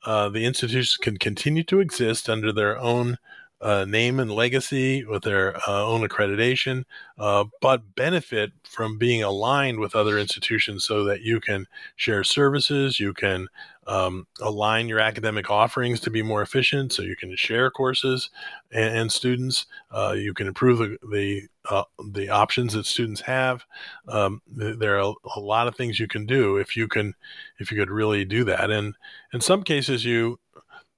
[0.06, 3.18] uh, the institutions can continue to exist under their own
[3.60, 6.84] uh, name and legacy with their uh, own accreditation,
[7.18, 11.66] uh, but benefit from being aligned with other institutions so that you can
[11.96, 13.48] share services, you can
[13.88, 18.30] um, align your academic offerings to be more efficient, so you can share courses
[18.70, 19.66] and, and students.
[19.90, 23.64] Uh, you can improve the the, uh, the, options that students have.
[24.06, 27.14] Um, there are a, a lot of things you can do if you can
[27.58, 28.70] if you could really do that.
[28.70, 28.94] And
[29.32, 30.38] in some cases, you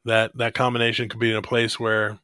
[0.05, 2.19] that that combination could be in a place where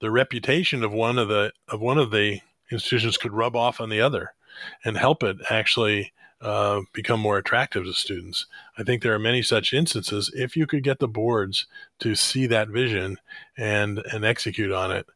[0.00, 2.40] the reputation of one of the of one of the
[2.70, 4.32] institutions could rub off on the other
[4.84, 8.46] and help it actually uh, become more attractive to students.
[8.78, 10.32] I think there are many such instances.
[10.34, 11.66] If you could get the boards
[11.98, 13.18] to see that vision
[13.56, 15.06] and and execute on it,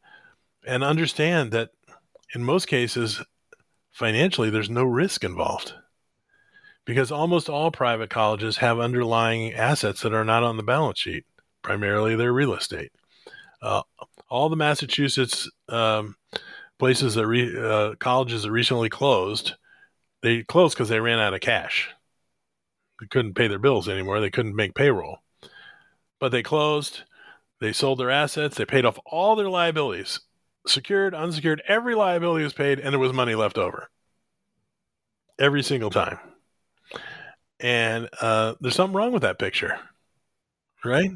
[0.66, 1.70] and understand that
[2.34, 3.22] in most cases,
[3.90, 5.72] financially, there's no risk involved,
[6.84, 11.24] because almost all private colleges have underlying assets that are not on the balance sheet,
[11.62, 12.92] primarily their real estate.
[13.62, 13.82] Uh,
[14.34, 16.16] all the Massachusetts um,
[16.80, 19.54] places that re, uh, colleges that recently closed,
[20.22, 21.90] they closed because they ran out of cash.
[23.00, 24.18] They couldn't pay their bills anymore.
[24.18, 25.18] They couldn't make payroll,
[26.18, 27.02] but they closed.
[27.60, 28.56] They sold their assets.
[28.56, 30.18] They paid off all their liabilities,
[30.66, 31.62] secured, unsecured.
[31.68, 33.88] Every liability was paid, and there was money left over.
[35.38, 36.18] Every single time.
[37.60, 39.78] And uh, there's something wrong with that picture,
[40.84, 41.12] right?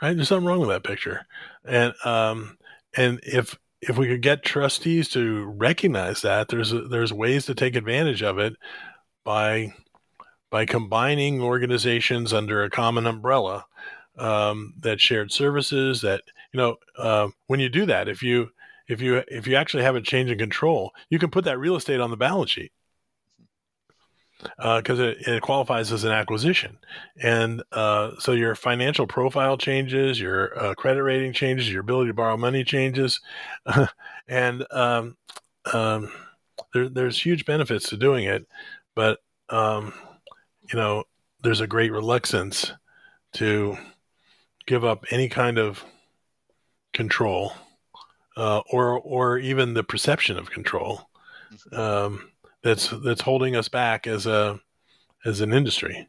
[0.00, 0.14] Right?
[0.14, 1.26] There's something wrong with that picture,
[1.64, 2.58] and um,
[2.96, 7.54] and if if we could get trustees to recognize that, there's a, there's ways to
[7.54, 8.54] take advantage of it
[9.24, 9.72] by
[10.50, 13.66] by combining organizations under a common umbrella
[14.18, 16.00] um, that shared services.
[16.00, 16.22] That
[16.52, 18.50] you know, uh, when you do that, if you
[18.88, 21.76] if you if you actually have a change in control, you can put that real
[21.76, 22.72] estate on the balance sheet
[24.56, 26.78] because uh, it, it, qualifies as an acquisition.
[27.22, 32.14] And uh, so your financial profile changes, your uh, credit rating changes, your ability to
[32.14, 33.20] borrow money changes.
[34.28, 35.16] and um,
[35.72, 36.10] um,
[36.72, 38.46] there, there's huge benefits to doing it.
[38.94, 39.18] But,
[39.48, 39.92] um,
[40.72, 41.04] you know,
[41.42, 42.72] there's a great reluctance
[43.34, 43.76] to
[44.66, 45.84] give up any kind of
[46.92, 47.52] control
[48.36, 51.08] uh, or, or even the perception of control.
[51.52, 51.80] Mm-hmm.
[51.80, 52.30] Um,
[52.64, 54.58] that's that's holding us back as a
[55.24, 56.08] as an industry.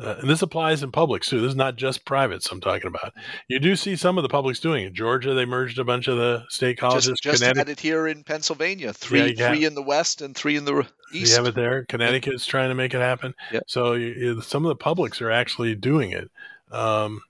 [0.00, 1.40] Uh, and this applies in publics too.
[1.40, 3.12] This is not just privates I'm talking about.
[3.48, 4.92] You do see some of the publics doing it.
[4.92, 7.18] Georgia, they merged a bunch of the state colleges.
[7.20, 8.92] Just, just had it here in Pennsylvania.
[8.92, 11.32] Three, yeah, three in the west and three in the east.
[11.32, 11.84] You have it there.
[11.86, 13.34] Connecticut's trying to make it happen.
[13.50, 13.60] Yeah.
[13.66, 16.30] So you, some of the publics are actually doing it.
[16.70, 17.20] Um,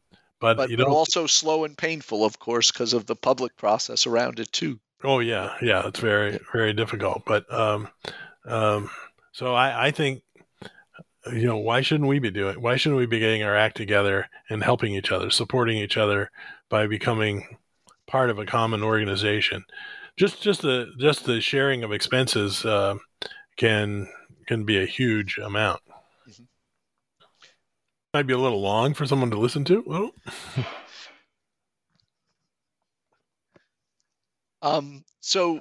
[0.41, 0.91] but, but, you don't...
[0.91, 4.79] also slow and painful, of course, because of the public process around it too.
[5.05, 7.23] Oh yeah, yeah, it's very very difficult.
[7.25, 7.89] But um,
[8.45, 8.91] um,
[9.33, 10.23] so I, I think,
[11.33, 12.61] you know, why shouldn't we be doing?
[12.61, 16.31] Why shouldn't we be getting our act together and helping each other, supporting each other
[16.69, 17.57] by becoming
[18.07, 19.65] part of a common organization?
[20.17, 22.97] Just, just the just the sharing of expenses uh,
[23.57, 24.09] can
[24.49, 25.81] can be a huge amount.
[26.29, 26.45] Mm-hmm.
[28.15, 29.85] Might be a little long for someone to listen to.
[29.87, 30.11] Well.
[34.63, 35.61] um, so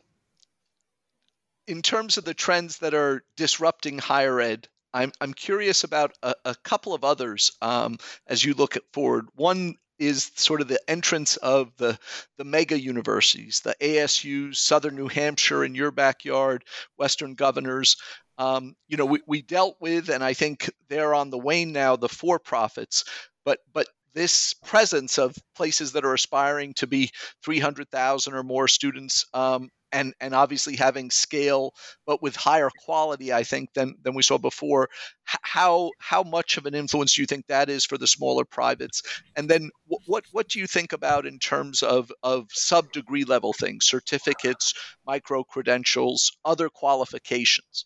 [1.67, 6.33] in terms of the trends that are disrupting higher ed, I'm, I'm curious about a,
[6.45, 9.27] a couple of others um, as you look at forward.
[9.35, 11.99] One is sort of the entrance of the,
[12.37, 16.63] the mega universities, the ASU, Southern New Hampshire in your backyard,
[16.97, 17.97] Western Governors.
[18.37, 21.95] Um, you know, we, we dealt with, and I think they're on the wane now,
[21.95, 23.03] the for profits.
[23.43, 27.11] But, but this presence of places that are aspiring to be
[27.43, 31.73] 300,000 or more students um, and and obviously having scale,
[32.05, 34.89] but with higher quality, I think than than we saw before.
[35.23, 39.01] How how much of an influence do you think that is for the smaller privates?
[39.35, 43.53] And then what what do you think about in terms of of sub degree level
[43.53, 44.73] things, certificates,
[45.05, 47.85] micro credentials, other qualifications?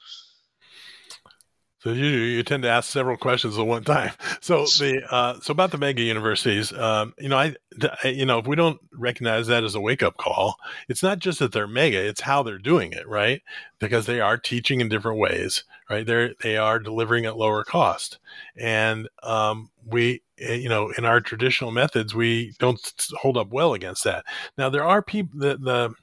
[1.83, 4.11] So you you tend to ask several questions at one time.
[4.39, 7.55] So the uh, so about the mega universities, um, you know, I,
[8.03, 10.55] you know if we don't recognize that as a wake up call,
[10.89, 13.41] it's not just that they're mega; it's how they're doing it, right?
[13.79, 16.05] Because they are teaching in different ways, right?
[16.05, 18.19] They're they are delivering at lower cost,
[18.55, 22.79] and um, we eh, you know in our traditional methods we don't
[23.13, 24.25] hold up well against that.
[24.57, 25.93] Now there are people the the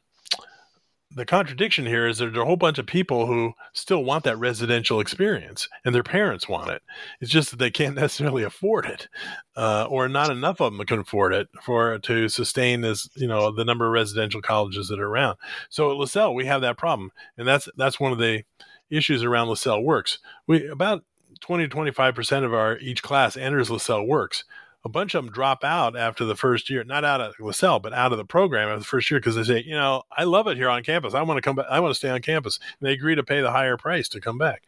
[1.18, 5.00] the contradiction here is there's a whole bunch of people who still want that residential
[5.00, 6.82] experience and their parents want it.
[7.20, 9.08] It's just that they can't necessarily afford it,
[9.56, 13.50] uh, or not enough of them can afford it for to sustain as you know
[13.50, 15.38] the number of residential colleges that are around.
[15.68, 18.44] So at Lasell, we have that problem, and that's that's one of the
[18.90, 20.18] issues around Lasell Works.
[20.46, 21.04] We about
[21.40, 24.44] 20 to 25 percent of our each class enters Lasell Works
[24.84, 27.92] a bunch of them drop out after the first year, not out of Lasell, but
[27.92, 30.46] out of the program after the first year because they say, you know, I love
[30.46, 31.14] it here on campus.
[31.14, 31.66] I want to come back.
[31.68, 32.58] I want to stay on campus.
[32.80, 34.62] And they agree to pay the higher price to come back.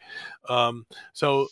[0.49, 1.47] Um, so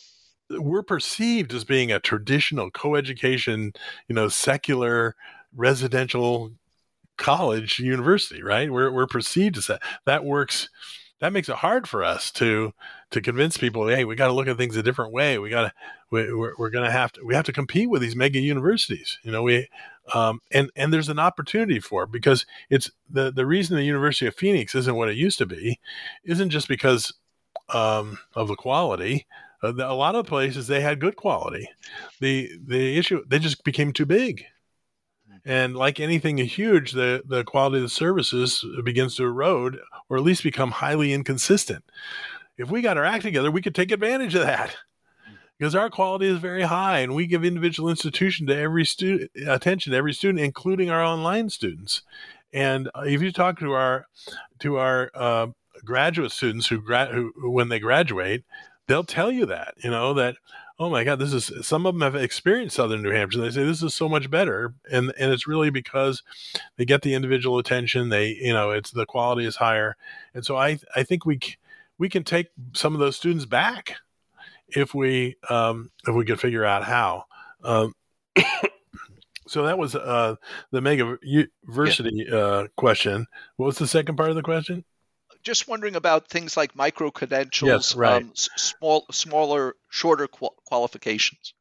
[0.50, 3.72] we're perceived as being a traditional co-education,
[4.08, 5.16] you know, secular
[5.56, 6.52] residential
[7.16, 8.70] college university, right?
[8.70, 9.82] We're, we're perceived as that.
[10.06, 10.68] That works
[11.20, 12.72] that makes it hard for us to
[13.10, 15.38] to convince people hey we got to look at things a different way.
[15.38, 15.72] We got to
[16.10, 19.18] we, we're, we're going to have to we have to compete with these mega universities.
[19.22, 19.68] You know we
[20.14, 24.26] um, and and there's an opportunity for it because it's the the reason the university
[24.26, 25.78] of phoenix isn't what it used to be
[26.24, 27.12] isn't just because
[27.72, 29.26] um, of the quality.
[29.62, 31.68] Uh, a lot of places they had good quality.
[32.20, 34.44] The the issue they just became too big
[35.44, 40.22] and like anything huge, the, the quality of the services begins to erode or at
[40.22, 41.84] least become highly inconsistent.
[42.58, 44.76] If we got our act together, we could take advantage of that
[45.58, 49.92] because our quality is very high and we give individual institution to every student attention
[49.92, 52.02] to every student, including our online students.
[52.52, 54.06] And if you talk to our
[54.60, 55.46] to our uh,
[55.84, 58.44] graduate students who, gra- who when they graduate,
[58.88, 60.36] they'll tell you that you know that
[60.80, 63.64] oh my god this is some of them have experienced southern new hampshire they say
[63.64, 66.24] this is so much better and and it's really because
[66.76, 69.96] they get the individual attention they you know it's the quality is higher
[70.34, 71.38] and so i i think we
[72.00, 73.96] we can take some of those students back
[74.68, 77.24] if we um if we could figure out how.
[77.62, 77.94] Um
[79.46, 80.36] so that was uh
[80.70, 82.34] the mega university yeah.
[82.34, 83.26] uh question.
[83.56, 84.84] What was the second part of the question
[85.42, 88.22] just wondering about things like micro credentials, yes, right.
[88.22, 91.54] Um, small, smaller, shorter qual- qualifications.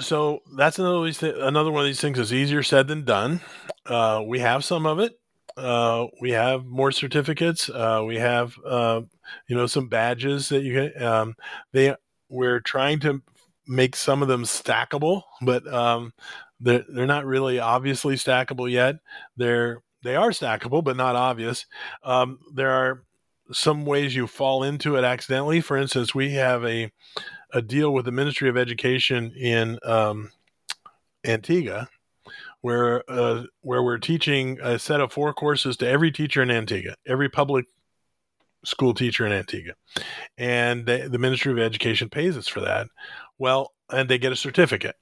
[0.00, 3.40] So that's another th- another one of these things is easier said than done.
[3.84, 5.18] Uh, we have some of it.
[5.56, 7.68] Uh, we have more certificates.
[7.68, 9.00] Uh, we have uh,
[9.48, 11.02] you know some badges that you can.
[11.02, 11.36] Um,
[11.72, 11.94] they
[12.28, 13.22] we're trying to
[13.66, 16.12] make some of them stackable, but um,
[16.60, 18.96] they're they're not really obviously stackable yet.
[19.36, 21.66] They're they are stackable, but not obvious.
[22.02, 23.02] Um, there are
[23.52, 25.60] some ways you fall into it accidentally.
[25.60, 26.90] For instance, we have a
[27.52, 30.32] a deal with the Ministry of Education in um,
[31.24, 31.88] Antigua,
[32.60, 36.94] where uh, where we're teaching a set of four courses to every teacher in Antigua,
[37.06, 37.66] every public
[38.64, 39.74] school teacher in Antigua,
[40.36, 42.88] and they, the Ministry of Education pays us for that.
[43.38, 44.96] Well, and they get a certificate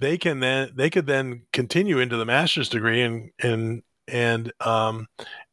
[0.00, 5.06] they can then they could then continue into the master's degree and and and um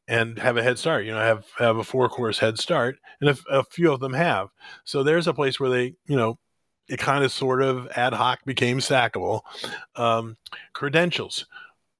[0.07, 3.30] and have a head start you know have have a four course head start and
[3.30, 4.49] a, a few of them have.
[4.86, 6.40] So there's a place where they you know
[6.88, 9.41] it kind of sort of ad hoc became stackable
[9.95, 10.38] um,
[10.74, 11.45] credentials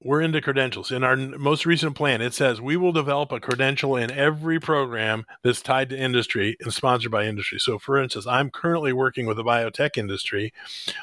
[0.03, 0.91] we're into credentials.
[0.91, 5.26] In our most recent plan, it says we will develop a credential in every program
[5.41, 7.60] that's tied to industry and sponsored by industry.
[7.60, 10.53] So, for instance, I'm currently working with the biotech industry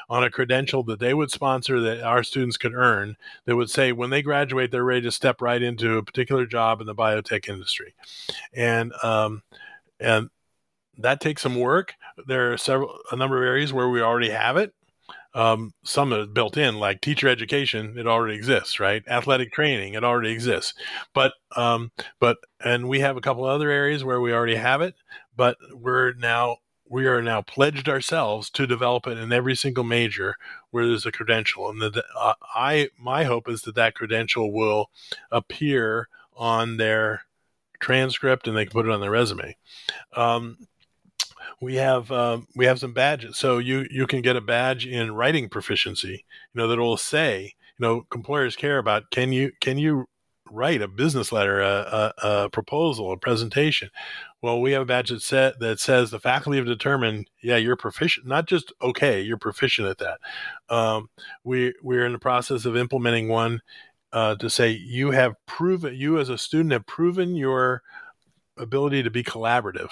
[0.09, 3.91] on a credential that they would sponsor that our students could earn that would say
[3.91, 7.49] when they graduate, they're ready to step right into a particular job in the biotech
[7.49, 7.93] industry.
[8.53, 9.43] And, um,
[9.99, 10.29] and
[10.97, 11.95] that takes some work.
[12.27, 14.73] There are several, a number of areas where we already have it
[15.35, 19.03] um, some are built in, like teacher education, it already exists, right?
[19.07, 20.73] Athletic training, it already exists.
[21.13, 24.95] But, um, but, and we have a couple other areas where we already have it,
[25.35, 26.57] but we're now,
[26.87, 30.37] we are now pledged ourselves to develop it in every single major
[30.71, 31.69] where there's a credential.
[31.69, 34.89] And the, uh, I, my hope is that that credential will
[35.31, 37.23] appear on their
[37.81, 39.57] transcript and they can put it on their resume.
[40.15, 40.59] Um,
[41.61, 43.37] we have um, we have some badges.
[43.37, 46.25] So you you can get a badge in writing proficiency.
[46.53, 50.07] You know that will say you know employers care about can you can you
[50.51, 53.89] write a business letter, a, a, a, proposal, a presentation.
[54.41, 57.75] Well, we have a badge that, set, that says the faculty have determined, yeah, you're
[57.75, 60.19] proficient, not just okay, you're proficient at that.
[60.69, 61.09] Um,
[61.43, 63.61] we, we're in the process of implementing one
[64.13, 67.81] uh, to say you have proven, you as a student have proven your
[68.57, 69.89] ability to be collaborative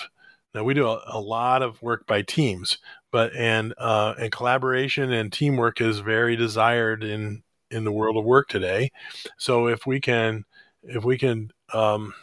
[0.53, 2.77] Now we do a, a lot of work by teams,
[3.11, 8.25] but and uh, and collaboration and teamwork is very desired in in the world of
[8.25, 8.91] work today.
[9.38, 10.45] So if we can
[10.84, 12.13] if we can um,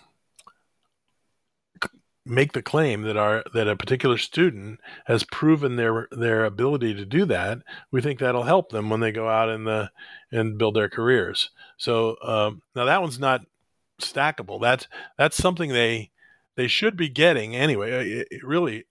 [2.24, 7.04] make the claim that our that a particular student has proven their their ability to
[7.04, 7.58] do that,
[7.90, 9.90] we think that'll help them when they go out in the
[10.30, 11.50] and build their careers.
[11.76, 13.42] So um, now that one's not
[14.00, 14.60] stackable.
[14.60, 14.86] That's
[15.18, 16.10] that's something they
[16.60, 18.10] they should be getting anyway.
[18.10, 18.84] It, it really,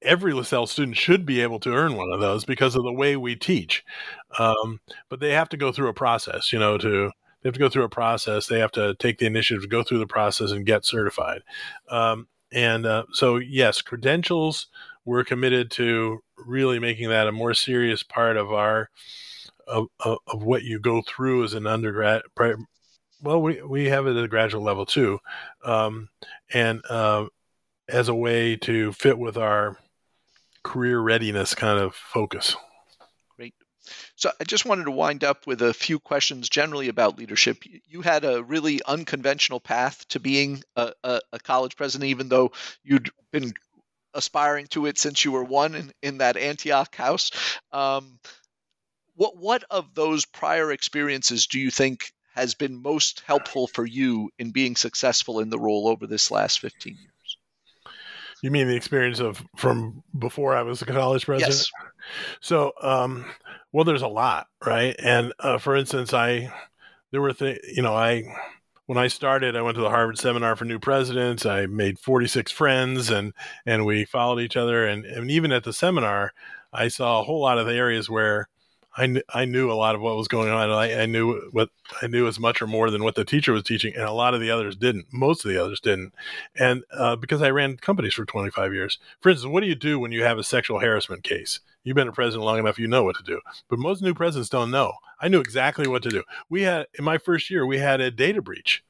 [0.00, 3.16] every Lasell student should be able to earn one of those because of the way
[3.16, 3.84] we teach.
[4.38, 4.80] Um,
[5.10, 7.10] but they have to go through a process, you know, to
[7.42, 8.46] they have to go through a process.
[8.46, 11.42] They have to take the initiative to go through the process and get certified.
[11.90, 14.68] Um, and uh, so, yes, credentials.
[15.04, 18.88] We're committed to really making that a more serious part of our
[19.66, 22.22] of, of, of what you go through as an undergrad
[23.22, 25.20] well, we we have it at a graduate level too,
[25.64, 26.08] um,
[26.52, 27.26] and uh,
[27.88, 29.78] as a way to fit with our
[30.62, 32.56] career readiness kind of focus.
[33.36, 33.54] Great.
[34.16, 37.58] So I just wanted to wind up with a few questions generally about leadership.
[37.88, 42.52] You had a really unconventional path to being a, a, a college president, even though
[42.82, 43.52] you'd been
[44.14, 47.30] aspiring to it since you were one in, in that Antioch house.
[47.72, 48.18] Um,
[49.14, 54.30] what what of those prior experiences do you think has been most helpful for you
[54.38, 57.38] in being successful in the role over this last 15 years?
[58.42, 61.54] You mean the experience of from before I was a college president?
[61.54, 61.70] Yes.
[62.40, 63.24] So, um,
[63.72, 64.96] well, there's a lot, right?
[64.98, 66.52] And uh, for instance, I
[67.12, 68.24] there were things, you know, I
[68.86, 71.46] when I started, I went to the Harvard Seminar for New Presidents.
[71.46, 73.32] I made 46 friends, and
[73.64, 74.86] and we followed each other.
[74.86, 76.32] And, and even at the seminar,
[76.72, 78.48] I saw a whole lot of the areas where
[78.96, 80.70] I, kn- I knew a lot of what was going on.
[80.70, 81.70] I, I knew what
[82.02, 84.34] I knew as much or more than what the teacher was teaching, and a lot
[84.34, 85.06] of the others didn't.
[85.12, 86.14] Most of the others didn't,
[86.56, 88.98] and uh, because I ran companies for 25 years.
[89.20, 91.60] For instance, what do you do when you have a sexual harassment case?
[91.84, 93.40] You've been a president long enough, you know what to do.
[93.68, 94.92] But most new presidents don't know.
[95.20, 96.22] I knew exactly what to do.
[96.48, 98.84] We had in my first year, we had a data breach.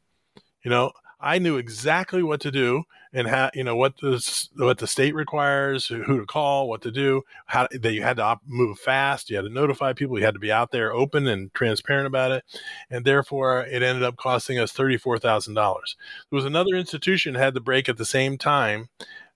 [0.65, 0.93] You know,
[1.23, 2.83] I knew exactly what to do
[3.13, 6.91] and how you know what the what the state requires, who to call, what to
[6.91, 10.25] do, how that you had to op- move fast, you had to notify people, you
[10.25, 12.45] had to be out there open and transparent about it,
[12.91, 15.97] and therefore it ended up costing us thirty four thousand dollars.
[16.31, 18.89] There was another institution had the break at the same time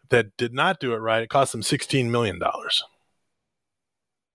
[0.09, 1.23] that did not do it right.
[1.23, 2.83] It cost them sixteen million dollars.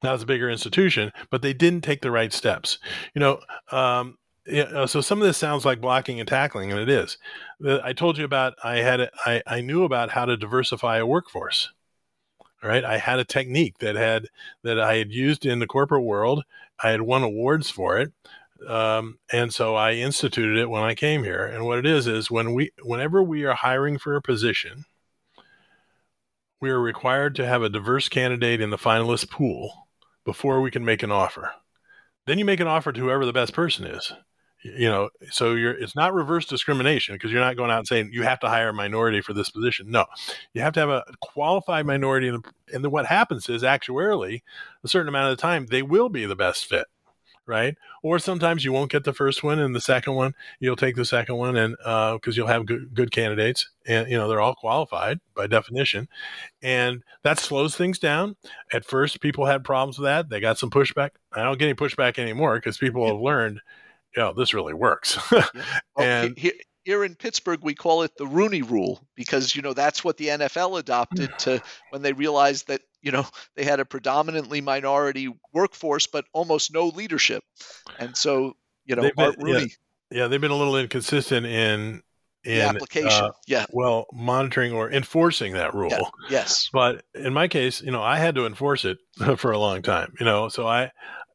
[0.01, 2.79] That was a bigger institution, but they didn't take the right steps.
[3.13, 3.39] You know,
[3.71, 7.17] um, yeah, uh, so some of this sounds like blocking and tackling, and it is.
[7.83, 11.71] I told you about I had I, I knew about how to diversify a workforce.
[12.63, 14.27] Right, I had a technique that had
[14.63, 16.43] that I had used in the corporate world.
[16.83, 18.11] I had won awards for it,
[18.67, 21.45] um, and so I instituted it when I came here.
[21.45, 24.85] And what it is is when we whenever we are hiring for a position,
[26.59, 29.87] we are required to have a diverse candidate in the finalist pool
[30.23, 31.53] before we can make an offer.
[32.27, 34.13] Then you make an offer to whoever the best person is
[34.63, 38.09] you know so you're it's not reverse discrimination because you're not going out and saying
[38.13, 39.89] you have to hire a minority for this position.
[39.89, 40.05] No
[40.53, 44.41] you have to have a qualified minority and, and then what happens is actuarially
[44.83, 46.87] a certain amount of the time they will be the best fit
[47.47, 47.75] right?
[48.03, 51.05] Or sometimes you won't get the first one and the second one you'll take the
[51.05, 54.55] second one and because uh, you'll have good, good candidates and you know they're all
[54.55, 56.07] qualified by definition
[56.61, 58.35] and that slows things down.
[58.71, 61.11] At first people had problems with that they got some pushback.
[61.33, 63.59] I don't get any pushback anymore because people have learned
[64.15, 65.17] yeah, this really works.
[65.31, 65.45] yeah.
[65.95, 69.73] well, and here, here in Pittsburgh, we call it the Rooney Rule because you know
[69.73, 73.25] that's what the NFL adopted to when they realized that you know
[73.55, 77.43] they had a predominantly minority workforce but almost no leadership,
[77.99, 78.55] and so
[78.85, 79.73] you know been, Rooney.
[80.11, 82.01] Yeah, yeah, they've been a little inconsistent in
[82.43, 83.09] in the application.
[83.09, 83.65] Uh, yeah.
[83.71, 85.91] Well, monitoring or enforcing that rule.
[85.91, 85.99] Yeah.
[86.29, 86.69] Yes.
[86.73, 88.97] But in my case, you know, I had to enforce it
[89.37, 90.13] for a long time.
[90.19, 90.91] You know, so I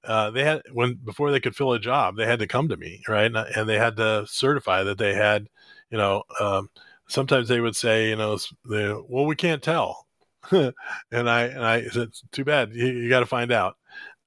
[0.06, 2.76] uh, they had when before they could fill a job, they had to come to
[2.76, 3.26] me, right?
[3.26, 5.48] And, and they had to certify that they had,
[5.90, 6.70] you know, um,
[7.08, 8.38] sometimes they would say, you know,
[8.68, 10.06] they, well, we can't tell,
[10.50, 10.72] and
[11.12, 13.76] I and I said, too bad, you, you got to find out.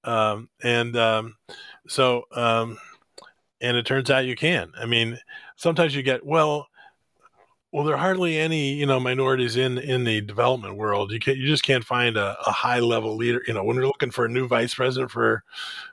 [0.04, 1.36] Um, and um,
[1.88, 2.78] so, um,
[3.62, 4.72] and it turns out you can.
[4.80, 5.20] I mean,
[5.58, 6.69] sometimes you get well
[7.72, 11.12] well, there are hardly any, you know, minorities in in the development world.
[11.12, 13.44] You can you just can't find a, a high level leader.
[13.48, 15.44] You know, when we're looking for a new vice president for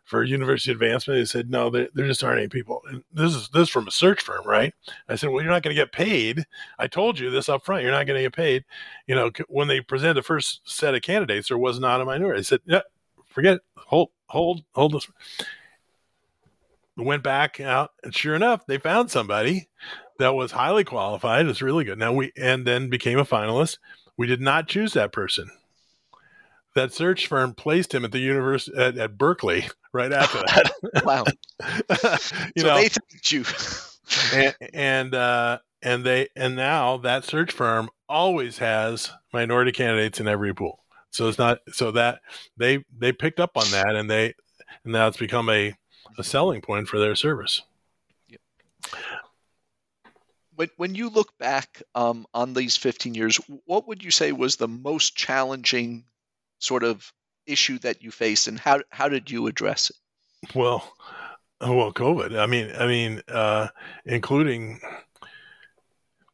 [0.04, 2.80] for university advancement, they said no, there, there just aren't any people.
[2.88, 4.72] And this is this is from a search firm, right?
[5.08, 6.46] I said, well, you're not going to get paid.
[6.78, 7.82] I told you this up front.
[7.82, 8.64] You're not going to get paid.
[9.06, 12.38] You know, when they presented the first set of candidates, there was not a minority.
[12.38, 12.82] I said, yeah,
[13.26, 13.62] forget it.
[13.76, 15.06] Hold hold hold this.
[16.96, 19.68] Went back out, and sure enough, they found somebody
[20.18, 21.46] that was highly qualified.
[21.46, 21.98] It's really good.
[21.98, 23.78] Now we and then became a finalist.
[24.16, 25.50] We did not choose that person.
[26.74, 30.72] That search firm placed him at the university at, at Berkeley right after that.
[31.04, 31.24] wow.
[32.54, 33.44] you so know, they thanked you.
[34.34, 40.28] and and, uh, and they and now that search firm always has minority candidates in
[40.28, 40.82] every pool.
[41.10, 42.20] So it's not so that
[42.56, 44.34] they they picked up on that and they
[44.84, 45.74] and now it's become a
[46.18, 47.62] a selling point for their service.
[50.56, 54.56] When when you look back um, on these 15 years, what would you say was
[54.56, 56.04] the most challenging
[56.58, 57.12] sort of
[57.46, 59.96] issue that you faced, and how how did you address it?
[60.54, 60.82] Well,
[61.60, 62.38] well, COVID.
[62.38, 63.68] I mean, I mean, uh,
[64.04, 64.80] including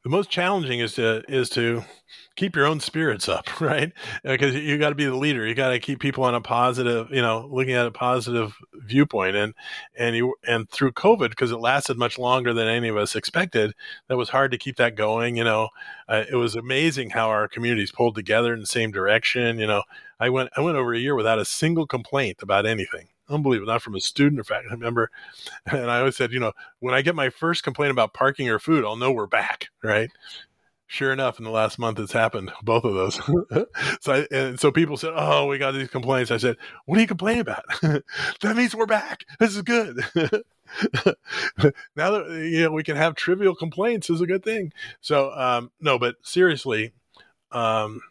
[0.03, 1.85] the most challenging is to is to
[2.35, 3.93] keep your own spirits up, right?
[4.25, 5.47] Because you got to be the leader.
[5.47, 9.37] You got to keep people on a positive, you know, looking at a positive viewpoint.
[9.37, 9.55] And
[9.97, 13.75] and you and through COVID, because it lasted much longer than any of us expected,
[14.09, 15.37] that was hard to keep that going.
[15.37, 15.69] You know,
[16.09, 19.59] uh, it was amazing how our communities pulled together in the same direction.
[19.59, 19.83] You know,
[20.19, 23.83] I went I went over a year without a single complaint about anything unbelievable, not
[23.83, 25.11] from a student or faculty member.
[25.67, 28.59] And I always said, you know, when I get my first complaint about parking or
[28.59, 30.11] food, I'll know we're back, right?
[30.87, 33.15] Sure enough, in the last month, it's happened, both of those.
[34.03, 37.01] so, I, and so people said, "Oh, we got these complaints." I said, "What are
[37.01, 37.65] you complaining about?
[37.81, 39.25] that means we're back.
[39.39, 40.05] This is good."
[41.97, 44.71] now that you know we can have trivial complaints is a good thing.
[45.01, 46.93] So um, no, but seriously,
[47.53, 48.03] um,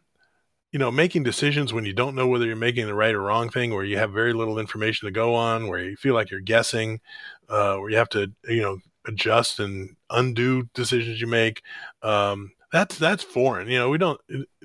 [0.71, 3.49] you know, making decisions when you don't know whether you're making the right or wrong
[3.49, 6.39] thing, where you have very little information to go on, where you feel like you're
[6.39, 7.01] guessing,
[7.49, 11.61] uh, where you have to, you know, adjust and undo decisions you make.
[12.03, 13.67] Um, that's that's foreign.
[13.67, 14.19] You know, we don't.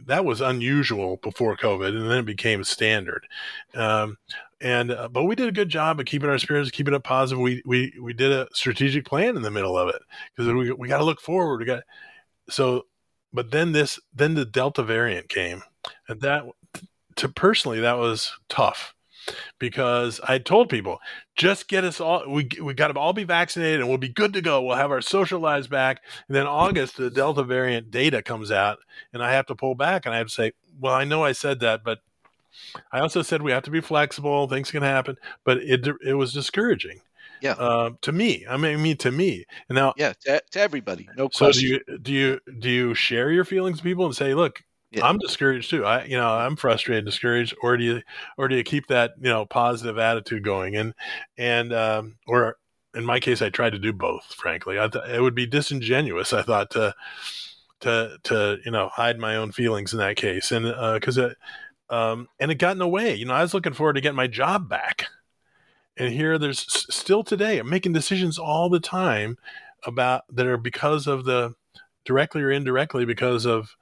[0.07, 3.27] That was unusual before COVID, and then it became standard.
[3.75, 4.17] Um,
[4.61, 7.41] and uh, but we did a good job of keeping our spirits, keeping it positive.
[7.41, 10.01] We we we did a strategic plan in the middle of it
[10.35, 11.59] because we we got to look forward.
[11.59, 11.83] We got
[12.49, 12.87] so,
[13.33, 15.63] but then this then the Delta variant came
[16.09, 16.45] and that,
[17.17, 18.95] to personally, that was tough
[19.59, 21.01] because I told people,
[21.35, 24.33] just get us all, we, we got to all be vaccinated and we'll be good
[24.35, 24.63] to go.
[24.63, 26.03] We'll have our social lives back.
[26.29, 28.79] And then August, the Delta variant data comes out
[29.13, 31.33] and I have to pull back and I have to say, well, I know I
[31.33, 31.99] said that, but
[32.93, 34.49] I also said we have to be flexible.
[34.49, 37.01] Things can happen, but it, it was discouraging.
[37.43, 37.53] Yeah.
[37.53, 39.45] Uh, to me, I mean, me to me.
[39.69, 41.09] And now, yeah, to, to everybody.
[41.17, 41.63] No so question.
[41.63, 45.07] do you do you do you share your feelings with people and say, look, yeah.
[45.07, 45.85] I'm discouraged too.
[45.85, 48.03] I, you know, I'm frustrated, discouraged, or do you,
[48.39, 50.77] or do you keep that, you know, positive attitude going?
[50.77, 50.95] And,
[51.37, 52.57] and, um, or
[52.95, 54.79] in my case, I tried to do both, frankly.
[54.79, 56.95] I thought it would be disingenuous, I thought, to,
[57.81, 60.51] to, to, you know, hide my own feelings in that case.
[60.51, 61.37] And, uh, cause it,
[61.91, 64.17] um, and it got in the way, you know, I was looking forward to getting
[64.17, 65.07] my job back.
[65.97, 69.37] And here there's still today, I'm making decisions all the time
[69.85, 71.55] about that are because of the
[72.05, 73.77] directly or indirectly because of,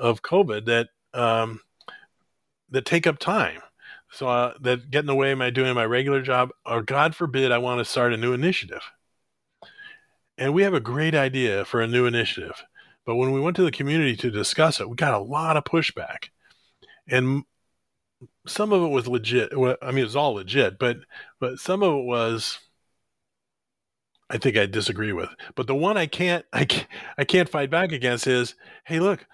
[0.00, 1.60] of COVID that um,
[2.70, 3.60] that take up time.
[4.12, 7.14] So uh, that get in the way of my doing my regular job, or God
[7.14, 8.82] forbid, I want to start a new initiative.
[10.36, 12.64] And we have a great idea for a new initiative,
[13.04, 15.64] but when we went to the community to discuss it, we got a lot of
[15.64, 16.30] pushback,
[17.06, 17.44] and
[18.46, 19.52] some of it was legit.
[19.52, 20.98] I mean, it was all legit, but
[21.38, 22.58] but some of it was.
[24.32, 25.28] I think I disagree with.
[25.56, 28.54] But the one I can't I can't, I can't fight back against is,
[28.84, 29.26] hey, look,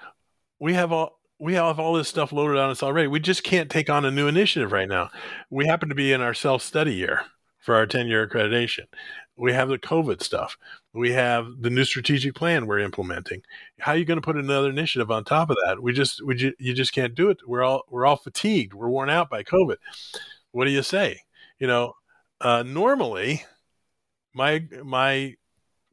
[0.58, 3.08] we have all we have all this stuff loaded on us already.
[3.08, 5.10] We just can't take on a new initiative right now.
[5.50, 7.22] We happen to be in our self study year
[7.60, 8.86] for our 10 year accreditation.
[9.36, 10.56] We have the COVID stuff.
[10.94, 13.42] We have the new strategic plan we're implementing.
[13.80, 15.82] How are you going to put another initiative on top of that?
[15.82, 17.38] We just, we ju- you just can't do it.
[17.46, 18.72] We're all, we're all fatigued.
[18.72, 19.76] We're worn out by COVID.
[20.52, 21.20] What do you say?
[21.58, 21.94] You know,
[22.40, 23.44] uh, normally
[24.32, 25.34] my, my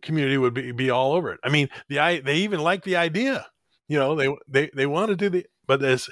[0.02, 1.40] community would be, be all over it.
[1.44, 3.46] I mean, the, I, they even like the idea
[3.94, 6.10] you know they they they want to do the but this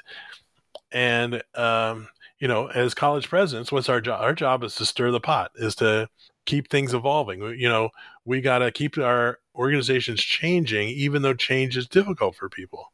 [0.91, 2.07] and um
[2.39, 4.21] you know as college presidents what's our job?
[4.21, 6.07] Our job is to stir the pot is to
[6.45, 7.41] keep things evolving.
[7.57, 7.89] You know
[8.23, 12.93] we got to keep our organizations changing even though change is difficult for people.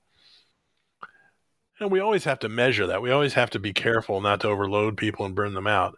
[1.82, 3.02] And we always have to measure that.
[3.02, 5.96] We always have to be careful not to overload people and burn them out.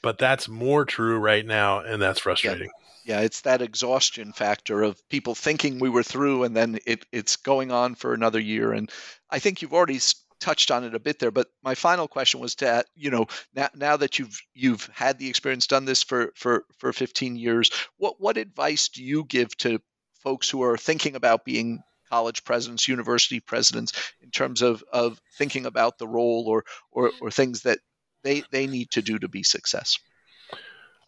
[0.00, 2.68] But that's more true right now and that's frustrating.
[2.68, 7.06] yeah yeah, it's that exhaustion factor of people thinking we were through and then it,
[7.10, 8.72] it's going on for another year.
[8.72, 8.90] And
[9.30, 9.98] I think you've already
[10.40, 11.30] touched on it a bit there.
[11.30, 15.28] But my final question was to you know now, now that you've you've had the
[15.28, 19.80] experience, done this for for for 15 years, what what advice do you give to
[20.22, 21.80] folks who are thinking about being
[22.10, 26.62] college presidents, university presidents, in terms of of thinking about the role or
[26.92, 27.78] or, or things that
[28.22, 30.07] they they need to do to be successful?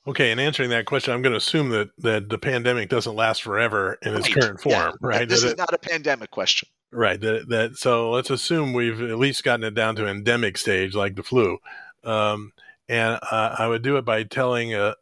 [0.06, 3.42] Okay, in answering that question, I'm going to assume that, that the pandemic doesn't last
[3.42, 4.42] forever in its right.
[4.42, 4.90] current form, yeah.
[5.00, 5.28] right?
[5.28, 6.68] This that is it, not a pandemic question.
[6.90, 7.20] Right.
[7.20, 11.16] That, that so let's assume we've at least gotten it down to endemic stage, like
[11.16, 11.58] the flu.
[12.02, 12.52] Um,
[12.88, 14.94] and uh, I would do it by telling a,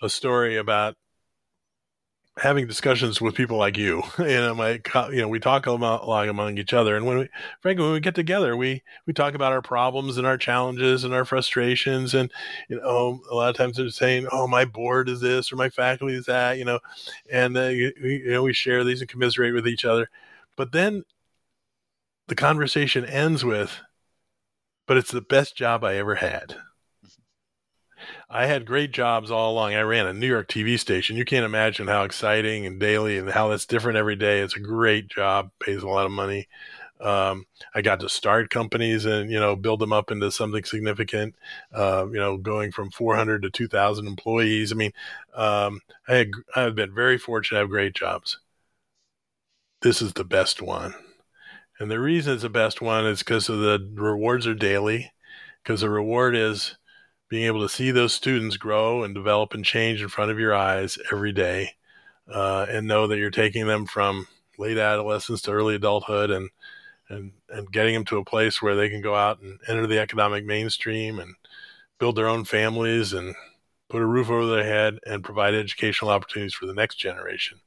[0.00, 0.96] a story about
[2.38, 4.02] having discussions with people like you.
[4.18, 4.80] know, my
[5.10, 7.28] you know we talk a lot among each other, and when we,
[7.60, 11.14] frankly, when we get together, we we talk about our problems and our challenges and
[11.14, 12.30] our frustrations, and
[12.68, 15.68] you know, a lot of times they're saying, "Oh, my board is this or my
[15.68, 16.80] faculty is that," you know,
[17.30, 20.08] and uh, we, you know we share these and commiserate with each other,
[20.56, 21.04] but then
[22.26, 23.80] the conversation ends with,
[24.86, 26.56] "But it's the best job I ever had."
[28.34, 29.74] I had great jobs all along.
[29.74, 31.18] I ran a New York TV station.
[31.18, 34.40] You can't imagine how exciting and daily and how that's different every day.
[34.40, 36.48] It's a great job, pays a lot of money.
[36.98, 37.44] Um,
[37.74, 41.34] I got to start companies and you know build them up into something significant.
[41.74, 44.72] Uh, you know, going from 400 to 2,000 employees.
[44.72, 44.92] I mean,
[45.34, 47.58] um, I had, I've been very fortunate.
[47.58, 48.38] I have great jobs.
[49.82, 50.94] This is the best one,
[51.78, 55.12] and the reason it's the best one is because of the rewards are daily.
[55.62, 56.76] Because the reward is
[57.32, 60.54] being able to see those students grow and develop and change in front of your
[60.54, 61.70] eyes every day
[62.30, 64.26] uh, and know that you're taking them from
[64.58, 66.50] late adolescence to early adulthood and
[67.08, 69.98] and and getting them to a place where they can go out and enter the
[69.98, 71.34] economic mainstream and
[71.98, 73.34] build their own families and
[73.88, 77.58] put a roof over their head and provide educational opportunities for the next generation.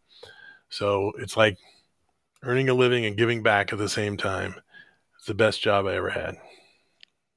[0.69, 1.57] So it's like
[2.43, 4.53] earning a living and giving back at the same time.
[5.17, 6.35] It's the best job I ever had.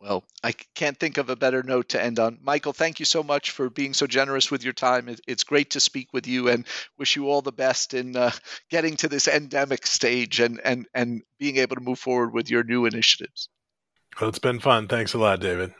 [0.00, 2.38] Well, I can't think of a better note to end on.
[2.40, 5.14] Michael, thank you so much for being so generous with your time.
[5.26, 6.66] It's great to speak with you and
[6.96, 8.30] wish you all the best in uh,
[8.70, 12.62] getting to this endemic stage and, and, and being able to move forward with your
[12.62, 13.48] new initiatives.
[14.20, 14.86] Well, it's been fun.
[14.86, 15.74] Thanks a lot, David.